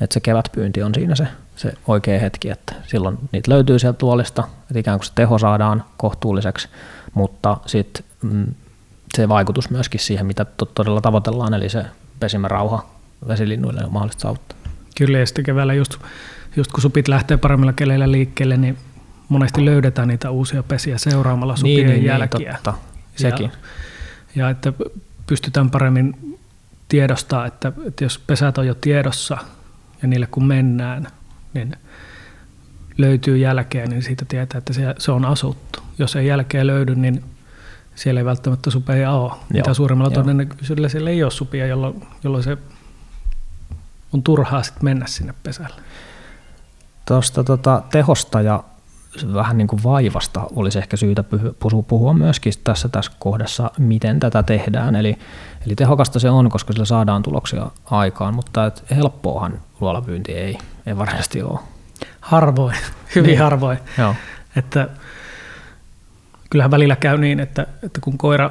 että 0.00 0.14
se 0.14 0.20
kevätpyynti 0.20 0.82
on 0.82 0.94
siinä 0.94 1.14
se, 1.14 1.26
se 1.56 1.74
oikea 1.86 2.20
hetki, 2.20 2.50
että 2.50 2.74
silloin 2.86 3.18
niitä 3.32 3.50
löytyy 3.50 3.78
sieltä 3.78 3.98
tuolista, 3.98 4.44
että 4.62 4.78
ikään 4.78 4.98
kuin 4.98 5.06
se 5.06 5.12
teho 5.14 5.38
saadaan 5.38 5.84
kohtuulliseksi, 5.96 6.68
mutta 7.14 7.56
sitten 7.66 8.04
mm, 8.22 8.46
se 9.16 9.28
vaikutus 9.28 9.70
myöskin 9.70 10.00
siihen, 10.00 10.26
mitä 10.26 10.46
todella 10.74 11.00
tavoitellaan, 11.00 11.54
eli 11.54 11.68
se 11.68 11.84
pesimärauha 12.20 12.86
vesilinnuille 13.28 13.84
on 13.84 13.92
mahdollista 13.92 14.20
saavuttaa. 14.20 14.58
Kyllä, 14.96 15.18
ja 15.18 15.26
sitten 15.26 15.44
keväällä 15.44 15.74
just, 15.74 15.98
just 16.56 16.72
kun 16.72 16.82
supit 16.82 17.08
lähtee 17.08 17.36
paremmilla 17.36 17.72
keleillä 17.72 18.12
liikkeelle, 18.12 18.56
niin 18.56 18.78
monesti 19.28 19.64
löydetään 19.64 20.08
niitä 20.08 20.30
uusia 20.30 20.62
pesiä 20.62 20.98
seuraamalla 20.98 21.56
supien 21.56 21.76
niin, 21.76 21.86
niin, 21.86 21.96
niin 21.96 22.04
jälkiä. 22.04 22.38
Niin, 22.38 22.54
totta. 22.54 22.74
Sekin. 23.16 23.52
Ja, 24.34 24.42
ja 24.44 24.50
että 24.50 24.72
pystytään 25.26 25.70
paremmin 25.70 26.38
tiedostaa, 26.88 27.46
että, 27.46 27.72
että 27.86 28.04
jos 28.04 28.18
pesät 28.18 28.58
on 28.58 28.66
jo 28.66 28.74
tiedossa 28.74 29.38
ja 30.04 30.08
niille 30.08 30.26
kun 30.26 30.44
mennään, 30.44 31.06
niin 31.54 31.76
löytyy 32.98 33.36
jälkeä, 33.36 33.86
niin 33.86 34.02
siitä 34.02 34.24
tietää, 34.24 34.58
että 34.58 34.72
se, 34.72 34.94
se 34.98 35.12
on 35.12 35.24
asuttu. 35.24 35.80
Jos 35.98 36.16
ei 36.16 36.26
jälkeä 36.26 36.66
löydy, 36.66 36.94
niin 36.94 37.24
siellä 37.94 38.20
ei 38.20 38.24
välttämättä 38.24 38.70
supeja 38.70 39.12
ole. 39.12 39.30
Joo. 39.30 39.38
Mitä 39.52 39.74
suuremmalla 39.74 40.12
Joo. 40.12 40.22
todennäköisyydellä 40.22 40.88
siellä 40.88 41.10
ei 41.10 41.22
ole 41.22 41.30
supia, 41.30 41.66
jolloin, 41.66 42.06
jolloin 42.24 42.44
se 42.44 42.58
on 44.12 44.22
turhaa 44.22 44.62
sitten 44.62 44.84
mennä 44.84 45.06
sinne 45.06 45.34
pesälle. 45.42 45.82
Tuosta 47.06 47.44
tota, 47.44 47.82
tehosta 47.92 48.40
ja 48.40 48.64
vähän 49.34 49.58
niin 49.58 49.66
kuin 49.66 49.82
vaivasta 49.82 50.40
olisi 50.56 50.78
ehkä 50.78 50.96
syytä 50.96 51.24
puhua 51.88 52.12
myöskin 52.12 52.52
tässä, 52.64 52.88
tässä 52.88 53.12
kohdassa, 53.18 53.70
miten 53.78 54.20
tätä 54.20 54.42
tehdään. 54.42 54.96
Eli, 54.96 55.18
eli 55.66 55.74
tehokasta 55.74 56.18
se 56.18 56.30
on, 56.30 56.48
koska 56.48 56.72
sillä 56.72 56.84
saadaan 56.84 57.22
tuloksia 57.22 57.70
aikaan, 57.84 58.34
mutta 58.34 58.66
et 58.66 58.84
helppoahan 58.90 59.60
luolapyynti 59.80 60.32
ei, 60.32 60.58
ei 60.86 60.98
varsinaisesti 60.98 61.42
ole. 61.42 61.58
Harvoin, 62.20 62.76
hyvin 63.14 63.28
niin. 63.28 63.38
harvoin. 63.38 63.78
Joo. 63.98 64.14
Että 64.56 64.88
kyllähän 66.50 66.70
välillä 66.70 66.96
käy 66.96 67.18
niin, 67.18 67.40
että, 67.40 67.66
että 67.82 68.00
kun 68.00 68.18
koira 68.18 68.50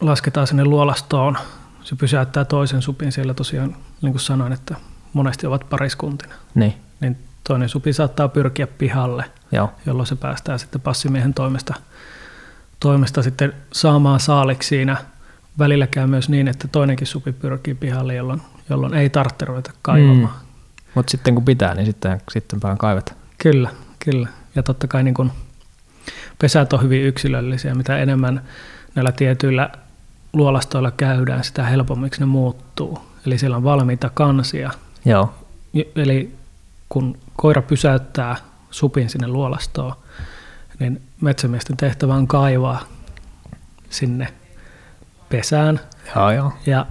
lasketaan 0.00 0.46
sinne 0.46 0.64
luolastoon, 0.64 1.38
se 1.82 1.96
pysäyttää 1.96 2.44
toisen 2.44 2.82
supin 2.82 3.12
siellä 3.12 3.34
tosiaan, 3.34 3.76
niin 4.02 4.12
kuin 4.12 4.20
sanoin, 4.20 4.52
että 4.52 4.76
monesti 5.12 5.46
ovat 5.46 5.70
pariskuntina. 5.70 6.34
Niin. 6.54 6.74
Niin 7.00 7.18
toinen 7.48 7.68
supi 7.68 7.92
saattaa 7.92 8.28
pyrkiä 8.28 8.66
pihalle, 8.66 9.24
Joo. 9.52 9.72
jolloin 9.86 10.06
se 10.06 10.16
päästään 10.16 10.58
sitten 10.58 10.80
passimiehen 10.80 11.34
toimesta, 11.34 11.74
toimesta 12.80 13.22
sitten 13.22 13.52
saamaan 13.72 14.20
saaliksi 14.20 14.68
siinä. 14.68 14.96
Välillä 15.58 15.86
käy 15.86 16.06
myös 16.06 16.28
niin, 16.28 16.48
että 16.48 16.68
toinenkin 16.68 17.06
supi 17.06 17.32
pyrkii 17.32 17.74
pihalle, 17.74 18.14
jolloin, 18.14 18.42
jolloin 18.70 18.94
ei 18.94 19.10
tarvitse 19.10 19.44
ruveta 19.44 19.72
kaivamaan. 19.82 20.34
Mm. 20.34 20.44
Mutta 20.94 21.10
sitten 21.10 21.34
kun 21.34 21.44
pitää, 21.44 21.74
niin 21.74 21.86
sitten, 21.86 22.20
sitten 22.30 22.62
vaan 22.62 22.78
kaivetaan. 22.78 23.16
Kyllä, 23.38 23.70
kyllä. 24.04 24.28
Ja 24.54 24.62
totta 24.62 24.86
kai 24.86 25.02
niin 25.02 25.14
kun 25.14 25.32
pesät 26.38 26.72
on 26.72 26.82
hyvin 26.82 27.02
yksilöllisiä. 27.02 27.74
Mitä 27.74 27.98
enemmän 27.98 28.42
näillä 28.94 29.12
tietyillä 29.12 29.70
luolastoilla 30.32 30.90
käydään, 30.90 31.44
sitä 31.44 31.64
helpommiksi 31.64 32.20
ne 32.20 32.26
muuttuu. 32.26 32.98
Eli 33.26 33.38
siellä 33.38 33.56
on 33.56 33.64
valmiita 33.64 34.10
kansia. 34.14 34.70
Joo. 35.04 35.34
Eli 35.96 36.34
kun 36.88 37.18
koira 37.36 37.62
pysäyttää 37.62 38.36
supin 38.70 39.10
sinne 39.10 39.28
luolastoon, 39.28 39.94
niin 40.78 41.02
metsämiesten 41.20 41.76
tehtävä 41.76 42.14
on 42.14 42.26
kaivaa 42.26 42.82
sinne 43.90 44.34
pesään 45.28 45.80
joo, 46.16 46.30
joo. 46.30 46.52
ja 46.66 46.86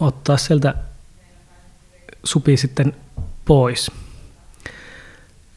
ottaa 0.00 0.36
sieltä 0.36 0.74
supi 2.24 2.56
sitten 2.56 2.96
pois. 3.44 3.90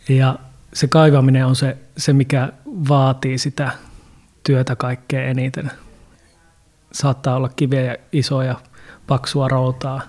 Ja 0.10 0.40
se 0.74 0.88
kaivaminen 0.88 1.46
on 1.46 1.56
se, 1.56 1.78
se, 1.98 2.14
mikä 2.14 2.50
vaatii 2.66 3.38
sitä 3.38 3.72
työtä 4.44 4.76
kaikkein 4.76 5.30
eniten. 5.30 5.72
Saattaa 6.92 7.36
olla 7.36 7.50
kiviä 7.50 7.82
ja 7.82 7.96
isoja, 8.12 8.56
paksua 9.08 9.48
routaa, 9.48 10.02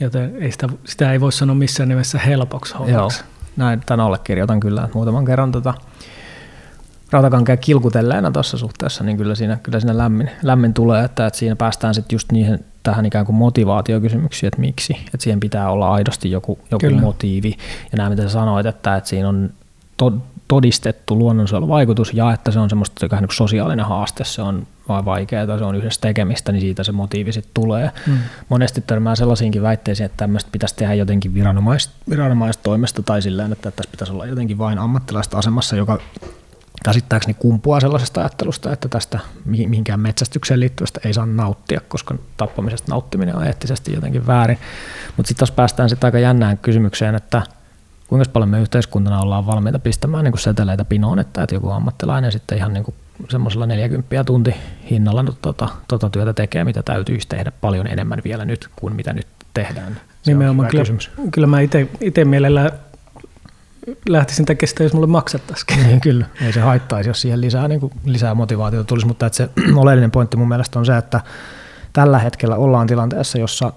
joten 0.00 0.36
ei 0.42 0.52
sitä, 0.52 0.68
sitä 0.84 1.12
ei 1.12 1.20
voi 1.20 1.32
sanoa 1.32 1.54
missään 1.56 1.88
nimessä 1.88 2.18
helpoksi 2.18 2.74
hommaksi. 2.74 3.20
Joo, 3.20 3.30
näin 3.56 3.80
tämän 3.86 4.06
allekirjoitan 4.06 4.60
kyllä. 4.60 4.88
Muutaman 4.94 5.24
kerran 5.24 5.52
tota, 5.52 5.74
rautakankeen 7.10 7.58
kilkutelleena 7.58 8.30
tuossa 8.30 8.58
suhteessa, 8.58 9.04
niin 9.04 9.16
kyllä 9.16 9.34
siinä, 9.34 9.58
kyllä 9.62 9.80
siinä 9.80 9.98
lämmin, 9.98 10.30
lämmin 10.42 10.74
tulee, 10.74 11.04
että, 11.04 11.26
että 11.26 11.38
siinä 11.38 11.56
päästään 11.56 11.94
sitten 11.94 12.14
just 12.14 12.32
niihin 12.32 12.64
tähän 12.82 13.06
ikään 13.06 13.26
kuin 13.26 13.36
motivaatiokysymyksiin, 13.36 14.48
että 14.48 14.60
miksi, 14.60 14.92
että 14.92 15.18
siihen 15.20 15.40
pitää 15.40 15.70
olla 15.70 15.92
aidosti 15.92 16.30
joku, 16.30 16.58
joku 16.70 16.90
motiivi. 16.90 17.56
Ja 17.92 17.96
nämä, 17.96 18.10
mitä 18.10 18.22
sä 18.22 18.28
sanoit, 18.28 18.66
että, 18.66 18.96
että 18.96 19.10
siinä 19.10 19.28
on 19.28 19.50
to, 19.96 20.12
todistettu 20.48 21.18
luonnonsuojeluvaikutus 21.18 22.14
ja 22.14 22.32
että 22.32 22.50
se 22.50 22.58
on 22.58 22.70
semmoista 22.70 23.06
niin 23.20 23.28
sosiaalinen 23.32 23.86
haaste, 23.86 24.24
se 24.24 24.42
on 24.42 24.66
vai 24.88 25.04
vaikeaa, 25.04 25.58
se 25.58 25.64
on 25.64 25.74
yhdessä 25.74 26.00
tekemistä, 26.00 26.52
niin 26.52 26.60
siitä 26.60 26.84
se 26.84 26.92
motiivi 26.92 27.32
sitten 27.32 27.50
tulee. 27.54 27.90
Mm. 28.06 28.18
Monesti 28.48 28.80
törmää 28.86 29.16
sellaisiinkin 29.16 29.62
väitteisiin, 29.62 30.04
että 30.04 30.16
tämmöistä 30.16 30.50
pitäisi 30.52 30.76
tehdä 30.76 30.94
jotenkin 30.94 31.34
viranomais, 31.34 31.90
viranomaistoimesta 32.10 33.02
tai 33.02 33.22
sillä 33.22 33.48
että 33.52 33.70
tässä 33.70 33.90
pitäisi 33.90 34.12
olla 34.12 34.26
jotenkin 34.26 34.58
vain 34.58 34.78
ammattilaista 34.78 35.38
asemassa, 35.38 35.76
joka 35.76 35.98
käsittääkseni 36.84 37.34
kumpuaa 37.34 37.80
sellaisesta 37.80 38.20
ajattelusta, 38.20 38.72
että 38.72 38.88
tästä 38.88 39.18
mihinkään 39.44 40.00
metsästykseen 40.00 40.60
liittyvästä 40.60 41.00
ei 41.04 41.14
saa 41.14 41.26
nauttia, 41.26 41.80
koska 41.88 42.14
tappamisesta 42.36 42.92
nauttiminen 42.92 43.36
on 43.36 43.46
eettisesti 43.46 43.92
jotenkin 43.92 44.26
väärin. 44.26 44.58
Mutta 45.16 45.28
sitten 45.28 45.46
taas 45.46 45.50
päästään 45.50 45.88
sitten 45.88 46.08
aika 46.08 46.18
jännään 46.18 46.58
kysymykseen, 46.58 47.14
että 47.14 47.42
kuinka 48.08 48.30
paljon 48.32 48.48
me 48.48 48.60
yhteiskuntana 48.60 49.20
ollaan 49.20 49.46
valmiita 49.46 49.78
pistämään 49.78 50.24
niin 50.24 50.32
kuin 50.32 50.40
seteleitä 50.40 50.84
pinoon, 50.84 51.18
että, 51.18 51.42
että 51.42 51.54
joku 51.54 51.70
ammattilainen 51.70 52.32
sitten 52.32 52.58
ihan 52.58 52.72
niin 52.72 52.84
kuin 52.84 52.94
semmoisella 53.28 53.66
40 53.66 54.24
tunti 54.24 54.54
hinnalla 54.90 55.24
tota, 55.42 55.68
tota 55.88 56.10
työtä 56.10 56.32
tekee, 56.32 56.64
mitä 56.64 56.82
täytyisi 56.82 57.28
tehdä 57.28 57.52
paljon 57.60 57.86
enemmän 57.86 58.22
vielä 58.24 58.44
nyt 58.44 58.68
kuin 58.76 58.96
mitä 58.96 59.12
nyt 59.12 59.26
tehdään. 59.54 60.00
Se 60.22 60.30
Nimenomaan, 60.32 60.68
kyllä, 60.68 60.84
kyllä 61.30 61.46
mä 61.46 61.58
itse 62.00 62.24
mielellään 62.24 62.70
lähtisin 64.08 64.46
tekemään 64.46 64.68
sitä, 64.68 64.82
jos 64.82 64.92
mulle 64.92 65.06
maksettaisiin. 65.06 65.86
Niin, 65.86 66.00
kyllä, 66.00 66.26
ei 66.40 66.52
se 66.52 66.60
haittaisi, 66.60 67.10
jos 67.10 67.20
siihen 67.20 67.40
lisää, 67.40 67.68
niin 67.68 67.80
kuin, 67.80 67.92
lisää 68.04 68.34
motivaatiota 68.34 68.84
tulisi, 68.84 69.06
mutta 69.06 69.26
että 69.26 69.36
se 69.36 69.50
oleellinen 69.76 70.10
pointti 70.10 70.36
mun 70.36 70.48
mielestä 70.48 70.78
on 70.78 70.86
se, 70.86 70.96
että 70.96 71.20
tällä 71.92 72.18
hetkellä 72.18 72.56
ollaan 72.56 72.86
tilanteessa, 72.86 73.38
jossa 73.38 73.72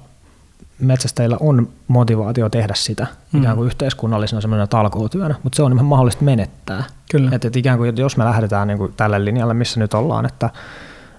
metsästäjillä 0.79 1.37
on 1.39 1.69
motivaatio 1.87 2.49
tehdä 2.49 2.73
sitä 2.75 3.07
mm. 3.31 3.39
ikään 3.39 3.55
kuin 3.55 3.67
yhteiskunnallisena 3.67 4.41
semmoisena 4.41 4.67
talkootyönä, 4.67 5.35
mutta 5.43 5.55
se 5.55 5.63
on 5.63 5.73
ihan 5.73 5.85
mahdollista 5.85 6.23
menettää. 6.23 6.83
Kyllä. 7.11 7.35
Että, 7.35 7.47
että 7.47 7.59
ikään 7.59 7.77
kuin, 7.77 7.97
jos 7.97 8.17
me 8.17 8.25
lähdetään 8.25 8.67
niin 8.67 8.77
kuin 8.77 8.93
tälle 8.97 9.25
linjalle, 9.25 9.53
missä 9.53 9.79
nyt 9.79 9.93
ollaan, 9.93 10.25
että, 10.25 10.49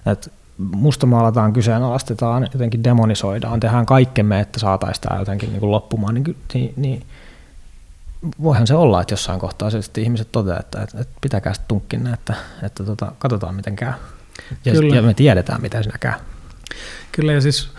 että 0.05 0.29
mustamaalataan, 0.57 1.53
kyseenalaistetaan, 1.53 2.47
jotenkin 2.53 2.83
demonisoidaan, 2.83 3.59
tehdään 3.59 3.85
kaikkemme, 3.85 4.39
että 4.39 4.59
saataisiin 4.59 5.01
tämä 5.07 5.19
jotenkin 5.19 5.49
niin 5.49 5.59
kuin 5.59 5.71
loppumaan, 5.71 6.13
niin, 6.13 6.37
niin, 6.53 6.73
niin 6.77 7.03
voihan 8.43 8.67
se 8.67 8.75
olla, 8.75 9.01
että 9.01 9.13
jossain 9.13 9.39
kohtaa 9.39 9.69
sitten 9.69 10.03
ihmiset 10.03 10.27
toteaa, 10.31 10.59
että, 10.59 10.81
että, 10.81 10.99
että 10.99 11.13
pitäkää 11.21 11.53
sitten 11.53 11.67
tunkkinne, 11.67 12.13
että, 12.13 12.33
että 12.63 12.83
tota, 12.83 13.11
katsotaan 13.19 13.55
miten 13.55 13.75
käy. 13.75 13.93
Ja, 14.65 14.71
Kyllä. 14.71 14.95
ja 14.95 15.01
me 15.01 15.13
tiedetään, 15.13 15.61
miten 15.61 15.83
siinä 15.83 15.97
käy. 15.97 16.13
Kyllä, 17.11 17.33
ja 17.33 17.41
siis 17.41 17.69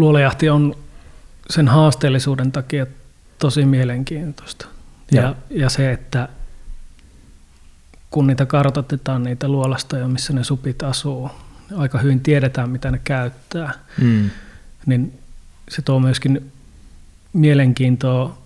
luolajahti 0.00 0.50
on 0.50 0.76
sen 1.50 1.68
haasteellisuuden 1.68 2.52
takia 2.52 2.86
tosi 3.38 3.64
mielenkiintoista. 3.64 4.66
Ja, 5.12 5.34
ja 5.50 5.70
se, 5.70 5.92
että 5.92 6.28
kun 8.10 8.26
niitä 8.26 8.46
kartoitetaan 8.46 9.22
niitä 9.22 9.48
luolastoja, 9.48 10.08
missä 10.08 10.32
ne 10.32 10.44
supit 10.44 10.82
asuu, 10.82 11.30
aika 11.76 11.98
hyvin 11.98 12.20
tiedetään, 12.20 12.70
mitä 12.70 12.90
ne 12.90 13.00
käyttää, 13.04 13.72
mm. 14.00 14.30
niin 14.86 15.18
se 15.68 15.82
tuo 15.82 16.00
myöskin 16.00 16.52
mielenkiintoa 17.32 18.38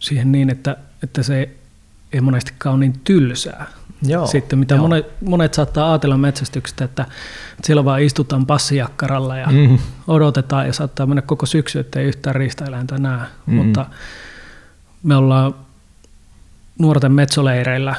siihen 0.00 0.32
niin, 0.32 0.50
että, 0.50 0.76
että 1.02 1.22
se 1.22 1.50
ei 2.12 2.20
monestikaan 2.20 2.74
ole 2.74 2.80
niin 2.80 3.00
tylsää. 3.04 3.66
Joo, 4.02 4.26
Sitten 4.26 4.58
mitä 4.58 4.74
joo. 4.74 4.82
Monet, 4.82 5.06
monet 5.24 5.54
saattaa 5.54 5.90
ajatella 5.90 6.16
metsästyksestä, 6.16 6.84
että, 6.84 7.06
siellä 7.64 7.84
vaan 7.84 8.02
istutaan 8.02 8.46
passijakkaralla 8.46 9.36
ja 9.36 9.46
mm. 9.46 9.78
odotetaan 10.06 10.66
ja 10.66 10.72
saattaa 10.72 11.06
mennä 11.06 11.22
koko 11.22 11.46
syksy, 11.46 11.78
ettei 11.78 12.06
yhtään 12.06 12.36
riistaeläintä 12.36 12.98
näe. 12.98 13.26
Mm. 13.46 13.54
Mutta 13.54 13.86
me 15.02 15.16
ollaan 15.16 15.54
nuorten 16.78 17.12
metsoleireillä 17.12 17.94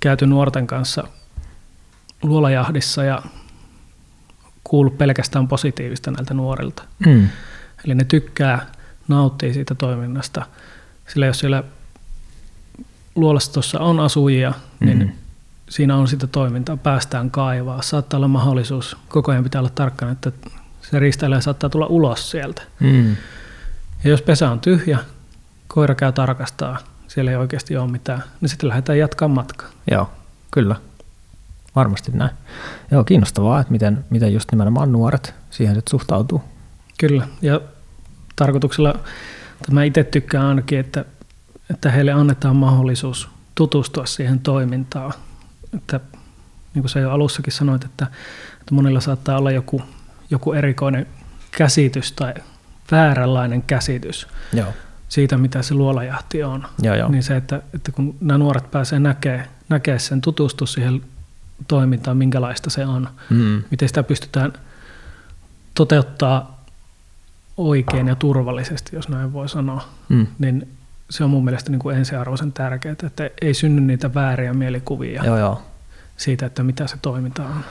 käyty 0.00 0.26
nuorten 0.26 0.66
kanssa 0.66 1.04
luolajahdissa 2.22 3.04
ja 3.04 3.22
kuullut 4.64 4.98
pelkästään 4.98 5.48
positiivista 5.48 6.10
näiltä 6.10 6.34
nuorilta. 6.34 6.82
Mm. 7.06 7.28
Eli 7.84 7.94
ne 7.94 8.04
tykkää, 8.04 8.66
nauttii 9.08 9.54
siitä 9.54 9.74
toiminnasta. 9.74 10.46
Sillä 11.08 11.26
jos 11.26 11.38
siellä 11.38 11.64
luolastossa 13.20 13.78
on 13.80 14.00
asujia, 14.00 14.52
niin 14.80 14.98
mm-hmm. 14.98 15.12
siinä 15.68 15.96
on 15.96 16.08
sitä 16.08 16.26
toimintaa, 16.26 16.76
päästään 16.76 17.30
kaivaa. 17.30 17.82
Saattaa 17.82 18.18
olla 18.18 18.28
mahdollisuus, 18.28 18.96
koko 19.08 19.32
ajan 19.32 19.44
pitää 19.44 19.60
olla 19.60 19.70
tarkkana, 19.74 20.12
että 20.12 20.32
se 20.90 20.98
riistäilijä 20.98 21.40
saattaa 21.40 21.70
tulla 21.70 21.86
ulos 21.86 22.30
sieltä. 22.30 22.62
Mm. 22.80 23.16
Ja 24.04 24.10
jos 24.10 24.22
pesä 24.22 24.50
on 24.50 24.60
tyhjä, 24.60 24.98
koira 25.68 25.94
käy 25.94 26.12
tarkastaa, 26.12 26.78
siellä 27.08 27.30
ei 27.30 27.36
oikeasti 27.36 27.76
ole 27.76 27.90
mitään, 27.90 28.22
niin 28.40 28.48
sitten 28.48 28.68
lähdetään 28.68 28.98
jatkaa 28.98 29.28
matkaa. 29.28 29.68
Joo, 29.90 30.10
kyllä. 30.50 30.76
Varmasti 31.76 32.12
näin. 32.14 32.30
Joo, 32.90 33.04
kiinnostavaa, 33.04 33.60
että 33.60 33.72
miten, 33.72 34.04
miten 34.10 34.32
just 34.32 34.52
nimenomaan 34.52 34.92
nuoret 34.92 35.34
siihen 35.50 35.74
sitten 35.74 35.90
suhtautuu. 35.90 36.42
Kyllä, 36.98 37.28
ja 37.42 37.60
tarkoituksella, 38.36 38.94
mä 39.70 39.84
itse 39.84 40.04
tykkään 40.04 40.46
ainakin, 40.46 40.78
että 40.78 41.04
että 41.70 41.90
heille 41.90 42.12
annetaan 42.12 42.56
mahdollisuus 42.56 43.28
tutustua 43.54 44.06
siihen 44.06 44.40
toimintaan. 44.40 45.12
Että, 45.74 46.00
niin 46.74 46.82
kuin 46.82 46.90
sä 46.90 47.00
jo 47.00 47.10
alussakin 47.10 47.52
sanoit, 47.52 47.84
että, 47.84 48.06
että 48.60 48.74
monilla 48.74 49.00
saattaa 49.00 49.38
olla 49.38 49.50
joku, 49.50 49.82
joku 50.30 50.52
erikoinen 50.52 51.06
käsitys 51.50 52.12
tai 52.12 52.34
vääränlainen 52.90 53.62
käsitys 53.62 54.26
Joo. 54.52 54.68
siitä, 55.08 55.36
mitä 55.36 55.62
se 55.62 55.74
luolajahti 55.74 56.42
on. 56.42 56.66
Joo, 56.82 56.94
jo. 56.94 57.08
Niin 57.08 57.22
se, 57.22 57.36
että, 57.36 57.62
että 57.74 57.92
kun 57.92 58.16
nämä 58.20 58.38
nuoret 58.38 58.70
pääsee 58.70 58.98
näkemään, 58.98 59.48
näkee 59.68 59.98
sen, 59.98 60.20
tutustua 60.20 60.66
siihen 60.66 61.02
toimintaan, 61.68 62.16
minkälaista 62.16 62.70
se 62.70 62.86
on, 62.86 63.08
mm. 63.30 63.62
miten 63.70 63.88
sitä 63.88 64.02
pystytään 64.02 64.52
toteuttaa 65.74 66.64
oikein 67.56 68.08
ja 68.08 68.14
turvallisesti, 68.14 68.96
jos 68.96 69.08
näin 69.08 69.32
voi 69.32 69.48
sanoa, 69.48 69.88
mm. 70.08 70.26
niin 70.38 70.77
se 71.10 71.24
on 71.24 71.30
mun 71.30 71.44
mielestä 71.44 71.70
niin 71.70 71.78
kuin 71.78 71.96
ensiarvoisen 71.96 72.52
tärkeää, 72.52 72.96
että 73.06 73.30
ei 73.42 73.54
synny 73.54 73.80
niitä 73.80 74.14
vääriä 74.14 74.54
mielikuvia 74.54 75.24
joo, 75.24 75.38
joo. 75.38 75.62
siitä, 76.16 76.46
että 76.46 76.62
mitä 76.62 76.86
se 76.86 76.96
toiminta 77.02 77.42
on. 77.42 77.64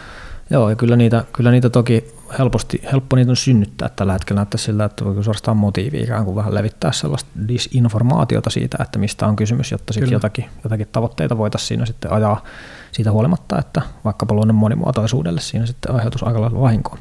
Joo, 0.49 0.69
ja 0.69 0.75
kyllä 0.75 0.95
niitä, 0.95 1.23
kyllä 1.33 1.51
niitä 1.51 1.69
toki 1.69 2.13
helposti, 2.39 2.81
helppo 2.91 3.15
niitä 3.15 3.31
on 3.31 3.35
synnyttää 3.35 3.89
tällä 3.89 4.13
hetkellä. 4.13 4.39
Näyttää 4.39 4.57
sillä, 4.57 4.85
että 4.85 5.05
voi 5.05 5.23
suorastaan 5.23 5.57
motiivi 5.57 5.99
ikään 5.99 6.25
kuin 6.25 6.35
vähän 6.35 6.53
levittää 6.55 6.91
sellaista 6.91 7.29
disinformaatiota 7.47 8.49
siitä, 8.49 8.77
että 8.81 8.99
mistä 8.99 9.27
on 9.27 9.35
kysymys, 9.35 9.71
jotta 9.71 9.93
sitten 9.93 10.11
jotakin, 10.11 10.45
jotakin 10.63 10.87
tavoitteita 10.91 11.37
voitaisiin 11.37 11.67
siinä 11.67 11.85
sitten 11.85 12.11
ajaa 12.11 12.43
siitä 12.91 13.11
huolimatta, 13.11 13.59
että 13.59 13.81
vaikkapa 14.05 14.35
luonnon 14.35 14.55
monimuotoisuudelle 14.55 15.41
siinä 15.41 15.65
sitten 15.65 15.95
aiheutus 15.95 16.23
aika 16.23 16.41
lailla 16.41 16.61
vahinkoa. 16.61 16.97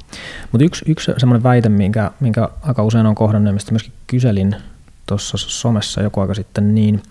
Mutta 0.52 0.64
yksi, 0.64 0.84
yksi 0.88 1.12
semmoinen 1.18 1.42
väite, 1.42 1.68
minkä, 1.68 2.10
minkä 2.20 2.48
aika 2.62 2.82
usein 2.82 3.06
on 3.06 3.14
kohdannut, 3.14 3.54
mistä 3.54 3.72
myöskin 3.72 3.92
kyselin 4.06 4.56
tuossa 5.06 5.38
somessa 5.38 6.02
joku 6.02 6.20
aika 6.20 6.34
sitten, 6.34 6.74
niin 6.74 7.02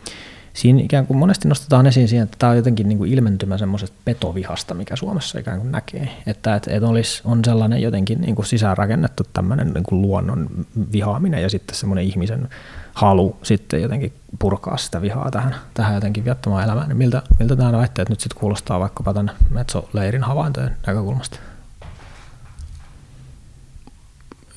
siinä 0.56 0.82
ikään 0.82 1.08
kuin 1.08 1.18
monesti 1.18 1.48
nostetaan 1.48 1.88
esiin 1.88 2.08
siihen, 2.08 2.24
että 2.24 2.36
tämä 2.40 2.50
on 2.50 2.58
jotenkin 2.58 2.90
niin 2.90 2.98
kuin 2.98 3.14
ilmentymä 3.14 3.58
semmoisesta 3.58 3.98
petovihasta, 4.06 4.74
mikä 4.74 4.96
Suomessa 4.96 5.40
ikään 5.40 5.60
kuin 5.60 5.72
näkee. 5.72 6.10
Että, 6.28 6.56
että, 6.56 6.72
että 6.72 6.88
olisi, 6.88 7.22
on 7.26 7.46
sellainen 7.46 7.82
jotenkin 7.82 8.22
niin 8.22 8.36
kuin 8.36 8.46
sisäänrakennettu 8.46 9.24
tämmöinen 9.34 9.74
niin 9.74 9.84
kuin 9.84 10.02
luonnon 10.02 10.50
vihaaminen 10.92 11.42
ja 11.42 11.50
sitten 11.50 11.76
semmoinen 11.76 12.06
ihmisen 12.06 12.50
halu 12.94 13.38
sitten 13.44 13.82
jotenkin 13.82 14.14
purkaa 14.40 14.78
sitä 14.78 15.02
vihaa 15.02 15.32
tähän, 15.32 15.56
tähän 15.74 15.96
jotenkin 15.96 16.26
viettämään 16.26 16.64
elämään. 16.64 16.88
Niin 16.88 16.98
miltä, 16.98 17.22
miltä 17.40 17.56
nämä 17.56 17.72
väitteet 17.72 18.10
nyt 18.10 18.20
sitten 18.20 18.40
kuulostaa 18.40 18.80
vaikkapa 18.80 19.14
tämän 19.14 19.32
Metso-leirin 19.50 20.24
havaintojen 20.24 20.78
näkökulmasta? 20.88 21.40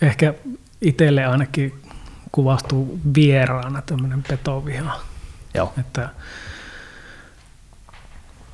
Ehkä 0.03 0.35
itselle 0.81 1.27
ainakin 1.27 1.88
kuvastuu 2.33 3.01
vieraana 3.15 3.83
tämmöinen 3.83 4.23
petoviha. 4.23 5.01
Joo. 5.55 5.73
Että 5.81 6.09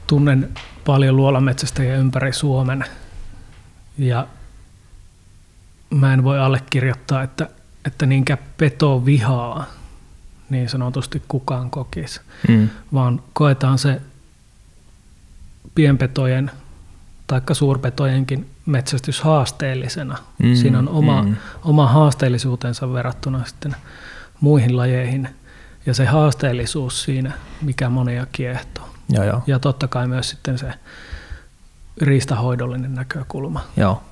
tunnen 0.07 0.55
paljon 0.85 1.17
luolametsästäjiä 1.17 1.97
ympäri 1.97 2.33
Suomen 2.33 2.85
ja 3.99 4.27
mä 5.91 6.15
en 6.15 6.25
voi 6.25 6.39
allekirjoittaa, 6.39 7.23
että, 7.23 7.49
että 7.85 8.07
niinkä 8.07 8.39
petovihaa 8.57 9.67
niin 10.51 10.69
sanotusti 10.69 11.23
kukaan 11.29 11.71
kokisi, 11.71 12.21
mm. 12.49 12.69
vaan 12.95 13.23
koetaan 13.33 13.79
se 13.79 14.01
pienpetojen 15.75 16.51
tai 17.27 17.41
suurpetojenkin 17.53 18.51
metsästys 18.67 19.21
haasteellisena. 19.21 20.19
Mm, 20.43 20.55
Siinä 20.55 20.79
on 20.79 20.89
oma, 20.89 21.23
mm. 21.23 21.37
oma 21.65 21.87
haasteellisuutensa 21.87 22.93
verrattuna 22.93 23.45
sitten 23.45 23.77
muihin 24.41 24.77
lajeihin 24.77 25.29
ja 25.87 25.95
se 25.95 26.05
haasteellisuus 26.05 27.03
siinä, 27.03 27.33
mikä 27.63 27.89
monia 27.89 28.27
kiehtoo. 28.33 28.89
Joo, 29.09 29.25
joo. 29.25 29.43
Ja 29.47 29.59
totta 29.59 29.89
kai 29.89 30.07
myös 30.09 30.31
sitten 30.31 30.59
se 30.59 30.73
riistahoidollinen 32.01 32.95
näkökulma. 32.95 33.61
Joo. 33.77 34.03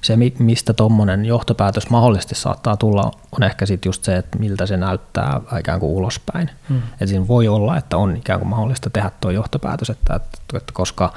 Se, 0.00 0.16
mistä 0.38 0.72
tuommoinen 0.72 1.24
johtopäätös 1.24 1.90
mahdollisesti 1.90 2.34
saattaa 2.34 2.76
tulla, 2.76 3.10
on 3.32 3.42
ehkä 3.42 3.66
sitten 3.66 3.88
just 3.88 4.04
se, 4.04 4.16
että 4.16 4.38
miltä 4.38 4.66
se 4.66 4.76
näyttää 4.76 5.40
ikään 5.60 5.80
kuin 5.80 5.92
ulospäin. 5.92 6.50
Mm. 6.68 6.82
Et 7.00 7.08
siinä 7.08 7.28
voi 7.28 7.48
olla, 7.48 7.76
että 7.76 7.96
on 7.96 8.16
ikään 8.16 8.40
kuin 8.40 8.48
mahdollista 8.48 8.90
tehdä 8.90 9.10
tuo 9.20 9.30
johtopäätös, 9.30 9.90
että, 9.90 10.20
että 10.54 10.72
koska 10.72 11.12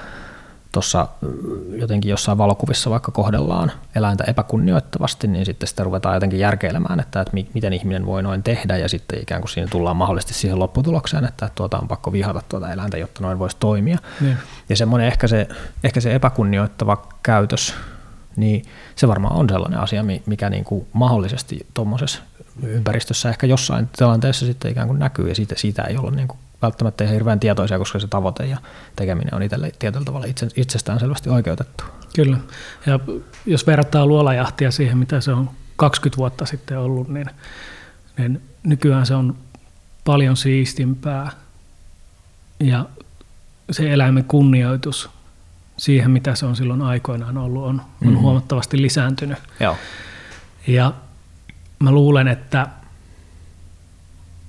tuossa 0.76 1.08
jotenkin 1.76 2.10
jossain 2.10 2.38
valokuvissa 2.38 2.90
vaikka 2.90 3.12
kohdellaan 3.12 3.72
eläintä 3.96 4.24
epäkunnioittavasti, 4.28 5.28
niin 5.28 5.46
sitten 5.46 5.68
sitä 5.68 5.84
ruvetaan 5.84 6.16
jotenkin 6.16 6.40
järkeilemään, 6.40 7.00
että, 7.00 7.22
että 7.22 7.38
miten 7.54 7.74
ihminen 7.74 8.06
voi 8.06 8.24
noin 8.24 8.44
tehdä, 8.44 8.78
ja 8.78 8.90
sitten 8.90 9.22
ikään 9.22 9.42
kuin 9.42 9.50
siinä 9.50 9.68
tullaan 9.72 9.98
mahdollisesti 9.98 10.34
siihen 10.34 10.60
lopputulokseen, 10.60 11.26
että 11.26 11.50
tuota 11.56 11.78
on 11.78 11.88
pakko 11.88 12.12
vihata 12.12 12.42
tuota 12.50 12.72
eläintä, 12.72 12.98
jotta 12.98 13.22
noin 13.22 13.40
voisi 13.40 13.58
toimia. 13.60 13.98
Niin. 14.22 14.38
Ja 14.70 14.76
semmoinen 14.76 15.08
ehkä 15.08 15.28
se, 15.28 15.48
ehkä 15.84 16.02
se 16.02 16.16
epäkunnioittava 16.16 17.08
käytös, 17.24 17.76
niin 18.36 18.66
se 18.96 19.08
varmaan 19.08 19.36
on 19.36 19.50
sellainen 19.50 19.80
asia, 19.80 20.04
mikä 20.26 20.50
niin 20.50 20.64
kuin 20.64 20.88
mahdollisesti 20.94 21.66
tuommoisessa 21.74 22.22
ympäristössä 22.64 23.30
ehkä 23.30 23.48
jossain 23.48 23.90
tilanteessa 23.98 24.46
sitten 24.46 24.72
ikään 24.72 24.88
kuin 24.88 25.00
näkyy, 25.00 25.30
ja 25.30 25.36
siitä, 25.36 25.56
siitä 25.58 25.84
ei 25.84 25.98
ole 25.98 26.12
niin 26.12 26.28
kuin 26.28 26.40
välttämättä 26.62 27.04
ihan 27.04 27.14
hirveän 27.14 27.40
tietoisia, 27.40 27.78
koska 27.78 28.00
se 28.00 28.08
tavoite 28.08 28.46
ja 28.46 28.58
tekeminen 28.96 29.36
on 29.36 29.44
itselle 29.44 29.72
tietyllä 29.80 30.06
tavalla 30.06 30.26
itse, 30.26 30.48
itsestään 30.56 31.00
selvästi 31.00 31.30
oikeutettu. 31.30 31.84
Kyllä. 32.16 32.38
Ja 32.86 33.00
jos 33.46 33.68
verrataan 33.68 34.08
luolajahtia 34.08 34.72
siihen, 34.72 34.98
mitä 34.98 35.22
se 35.22 35.32
on 35.32 35.50
20 35.76 36.18
vuotta 36.18 36.46
sitten 36.46 36.80
ollut, 36.80 37.08
niin, 37.08 37.30
niin 38.18 38.42
nykyään 38.64 39.06
se 39.06 39.16
on 39.16 39.38
paljon 40.06 40.38
siistimpää 40.38 41.32
ja 42.60 42.86
se 43.72 43.94
eläimen 43.94 44.24
kunnioitus 44.24 45.10
siihen, 45.78 46.12
mitä 46.12 46.36
se 46.36 46.46
on 46.46 46.56
silloin 46.56 46.82
aikoinaan 46.82 47.38
ollut, 47.38 47.64
on, 47.64 47.70
on 47.70 47.82
mm-hmm. 48.00 48.18
huomattavasti 48.18 48.82
lisääntynyt. 48.82 49.38
Joo. 49.60 49.78
Ja 50.68 50.94
mä 51.80 51.92
luulen, 51.92 52.28
että, 52.28 52.68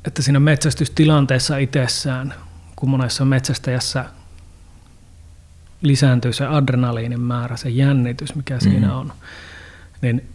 että 0.07 0.23
siinä 0.23 0.41
metsästystilanteessa 0.41 1.57
itsessään, 1.57 2.35
kun 2.77 2.91
monessa 2.91 3.25
metsästäjässä 3.25 4.05
lisääntyy 5.83 6.33
se 6.33 6.47
adrenaliinin 6.47 7.21
määrä, 7.21 7.57
se 7.57 7.69
jännitys, 7.69 8.35
mikä 8.35 8.55
mm-hmm. 8.55 8.71
siinä 8.71 8.97
on, 8.97 9.13
niin 10.03 10.29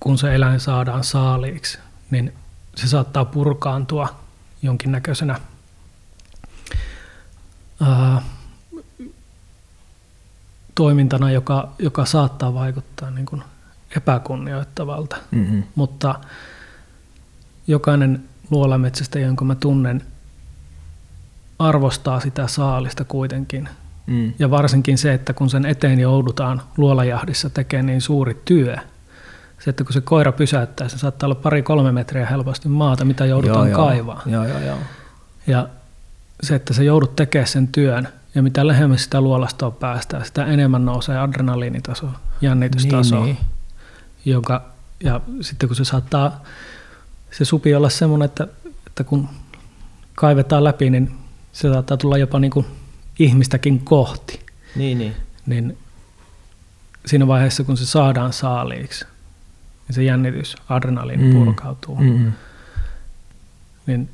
kun 0.00 0.18
se 0.18 0.34
eläin 0.34 0.60
saadaan 0.60 1.04
saaliiksi, 1.04 1.78
niin 2.10 2.32
se 2.76 2.88
saattaa 2.88 3.24
purkaantua 3.24 4.20
jonkinnäköisenä 4.62 5.40
ää, 7.82 8.22
toimintana, 10.74 11.30
joka, 11.30 11.68
joka 11.78 12.04
saattaa 12.04 12.54
vaikuttaa 12.54 13.10
niin 13.10 13.26
kuin 13.26 13.42
epäkunnioittavalta. 13.96 15.16
Mm-hmm. 15.30 15.62
Mutta 15.74 16.14
jokainen 17.66 18.24
luolametsästä, 18.50 19.18
jonka 19.18 19.44
mä 19.44 19.54
tunnen, 19.54 20.02
arvostaa 21.58 22.20
sitä 22.20 22.46
saalista 22.46 23.04
kuitenkin. 23.04 23.68
Mm. 24.06 24.32
Ja 24.38 24.50
varsinkin 24.50 24.98
se, 24.98 25.14
että 25.14 25.32
kun 25.32 25.50
sen 25.50 25.66
eteen 25.66 26.00
joudutaan 26.00 26.62
luolajahdissa 26.76 27.50
tekemään 27.50 27.86
niin 27.86 28.00
suuri 28.00 28.42
työ, 28.44 28.76
se, 29.58 29.70
että 29.70 29.84
kun 29.84 29.92
se 29.92 30.00
koira 30.00 30.32
pysäyttää, 30.32 30.88
se 30.88 30.98
saattaa 30.98 31.26
olla 31.26 31.34
pari-kolme 31.34 31.92
metriä 31.92 32.26
helposti 32.26 32.68
maata, 32.68 33.04
mitä 33.04 33.26
joudutaan 33.26 33.70
joo, 33.70 33.86
kaivaa. 33.86 34.22
Joo, 34.26 34.44
joo, 34.44 34.58
joo. 34.58 34.78
Ja 35.46 35.68
se, 36.42 36.54
että 36.54 36.74
sä 36.74 36.82
joudut 36.82 37.16
tekemään 37.16 37.48
sen 37.48 37.68
työn, 37.68 38.08
ja 38.34 38.42
mitä 38.42 38.66
lähemmäs 38.66 39.04
sitä 39.04 39.20
luolastoa 39.20 39.70
päästään, 39.70 40.24
sitä 40.24 40.44
enemmän 40.46 40.84
nousee 40.84 41.18
adrenaliinitaso, 41.18 42.06
jännitystaso, 42.40 43.16
niin, 43.16 43.24
niin. 43.24 43.38
Joka, 44.24 44.64
ja 45.04 45.20
sitten 45.40 45.68
kun 45.68 45.76
se 45.76 45.84
saattaa, 45.84 46.40
se 47.30 47.44
supi 47.44 47.74
olla 47.74 47.88
semmoinen, 47.88 48.26
että, 48.26 48.48
että 48.86 49.04
kun 49.04 49.28
kaivetaan 50.14 50.64
läpi, 50.64 50.90
niin 50.90 51.14
se 51.52 51.68
saattaa 51.72 51.96
tulla 51.96 52.18
jopa 52.18 52.38
niin 52.38 52.50
kuin 52.50 52.66
ihmistäkin 53.18 53.80
kohti. 53.80 54.40
Niin, 54.76 54.98
niin. 54.98 55.16
niin 55.46 55.78
siinä 57.06 57.26
vaiheessa, 57.26 57.64
kun 57.64 57.76
se 57.76 57.86
saadaan 57.86 58.32
saaliiksi, 58.32 59.04
niin 59.88 59.94
se 59.94 60.02
jännitys, 60.02 60.56
adrenaliini 60.68 61.24
mm. 61.24 61.32
purkautuu. 61.32 61.96
Mm-hmm. 61.96 62.32
Niin 63.86 64.10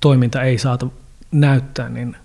toiminta 0.00 0.42
ei 0.42 0.58
saata 0.58 0.86
näyttää 1.32 1.88
niin 1.88 2.16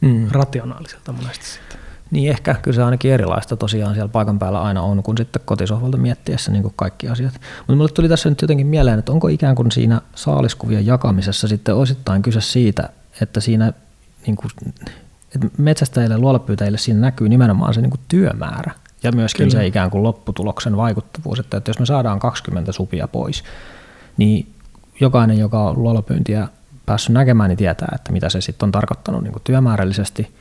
mm. 0.00 0.28
rationaaliselta 0.30 1.12
monesti 1.12 1.46
sitten. 1.46 1.79
Niin 2.10 2.30
ehkä, 2.30 2.54
kyllä 2.62 2.74
se 2.74 2.82
ainakin 2.82 3.12
erilaista 3.12 3.56
tosiaan 3.56 3.94
siellä 3.94 4.08
paikan 4.08 4.38
päällä 4.38 4.62
aina 4.62 4.82
on, 4.82 5.02
kun 5.02 5.16
sitten 5.18 5.42
kotisohvalta 5.44 5.96
miettiessä 5.96 6.52
niin 6.52 6.62
kuin 6.62 6.74
kaikki 6.76 7.08
asiat. 7.08 7.32
Mutta 7.58 7.76
mulle 7.76 7.88
tuli 7.88 8.08
tässä 8.08 8.28
nyt 8.28 8.42
jotenkin 8.42 8.66
mieleen, 8.66 8.98
että 8.98 9.12
onko 9.12 9.28
ikään 9.28 9.54
kuin 9.54 9.70
siinä 9.70 10.00
saaliskuvien 10.14 10.86
jakamisessa 10.86 11.48
sitten 11.48 11.74
osittain 11.74 12.22
kyse 12.22 12.40
siitä, 12.40 12.88
että 13.20 13.40
siinä 13.40 13.72
niin 14.26 14.36
kuin, 14.36 14.50
että 15.34 15.46
metsästäjille 15.58 16.14
ja 16.14 16.18
luolapyytäjille 16.18 16.78
siinä 16.78 17.00
näkyy 17.00 17.28
nimenomaan 17.28 17.74
se 17.74 17.80
niin 17.80 17.90
kuin 17.90 18.00
työmäärä 18.08 18.72
ja 19.02 19.12
myöskin 19.12 19.48
Kyllä. 19.48 19.60
se 19.60 19.66
ikään 19.66 19.90
kuin 19.90 20.02
lopputuloksen 20.02 20.76
vaikuttavuus, 20.76 21.38
että, 21.38 21.56
että 21.56 21.70
jos 21.70 21.78
me 21.78 21.86
saadaan 21.86 22.18
20 22.18 22.72
supia 22.72 23.08
pois, 23.08 23.44
niin 24.16 24.54
jokainen, 25.00 25.38
joka 25.38 25.62
on 25.62 25.82
luolapyyntiä 25.82 26.48
päässyt 26.86 27.12
näkemään, 27.12 27.48
niin 27.48 27.58
tietää, 27.58 27.88
että 27.94 28.12
mitä 28.12 28.28
se 28.28 28.40
sitten 28.40 28.66
on 28.66 28.72
tarkoittanut 28.72 29.22
niin 29.22 29.32
kuin 29.32 29.42
työmäärällisesti 29.42 30.34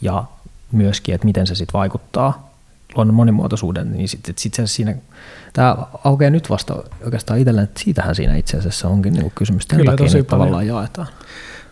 ja 0.00 0.24
myöskin, 0.72 1.14
että 1.14 1.24
miten 1.24 1.46
se 1.46 1.54
sitten 1.54 1.78
vaikuttaa 1.78 2.56
luonnon 2.94 3.14
monimuotoisuuden, 3.14 3.92
niin 3.92 4.08
sitten 4.08 4.34
sit 4.38 4.54
se 4.54 4.66
siinä, 4.66 4.94
tämä 5.52 5.76
aukeaa 6.04 6.30
nyt 6.30 6.50
vasta 6.50 6.82
oikeastaan 7.04 7.38
itselleen, 7.38 7.64
että 7.64 7.80
siitähän 7.80 8.14
siinä 8.14 8.36
itse 8.36 8.56
asiassa 8.56 8.88
onkin 8.88 9.12
niin 9.12 9.32
kysymys, 9.34 9.66
kyllä, 9.66 9.90
takia 9.90 10.06
tosi 10.06 10.22
tavallaan 10.22 10.66
jaetaan. 10.66 11.08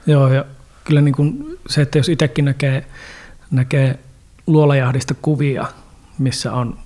Joo, 0.06 0.28
ja 0.28 0.44
kyllä 0.84 1.00
niin 1.00 1.14
kuin 1.14 1.58
se, 1.68 1.82
että 1.82 1.98
jos 1.98 2.08
itsekin 2.08 2.44
näkee, 2.44 2.86
näkee 3.50 3.98
luolajahdista 4.46 5.14
kuvia, 5.22 5.66
missä 6.18 6.52
on 6.52 6.78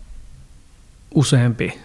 useampi 1.15 1.81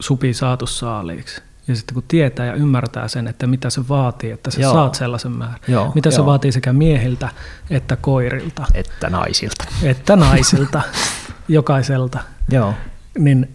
supi 0.00 0.34
saatu 0.34 0.66
saaliiksi, 0.66 1.40
ja 1.68 1.76
sitten 1.76 1.94
kun 1.94 2.02
tietää 2.08 2.46
ja 2.46 2.54
ymmärtää 2.54 3.08
sen, 3.08 3.28
että 3.28 3.46
mitä 3.46 3.70
se 3.70 3.88
vaatii, 3.88 4.30
että 4.30 4.50
sä 4.50 4.60
Joo. 4.60 4.72
saat 4.72 4.94
sellaisen 4.94 5.32
määrän. 5.32 5.58
Joo, 5.68 5.92
mitä 5.94 6.08
jo. 6.08 6.12
se 6.12 6.26
vaatii 6.26 6.52
sekä 6.52 6.72
miehiltä 6.72 7.28
että 7.70 7.96
koirilta. 7.96 8.66
Että 8.74 9.10
naisilta. 9.10 9.64
Että 9.82 10.16
naisilta, 10.16 10.82
jokaiselta. 11.48 12.18
Joo. 12.50 12.74
Niin 13.18 13.54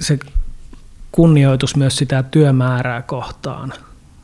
se 0.00 0.18
kunnioitus 1.12 1.76
myös 1.76 1.96
sitä 1.96 2.22
työmäärää 2.22 3.02
kohtaan 3.02 3.72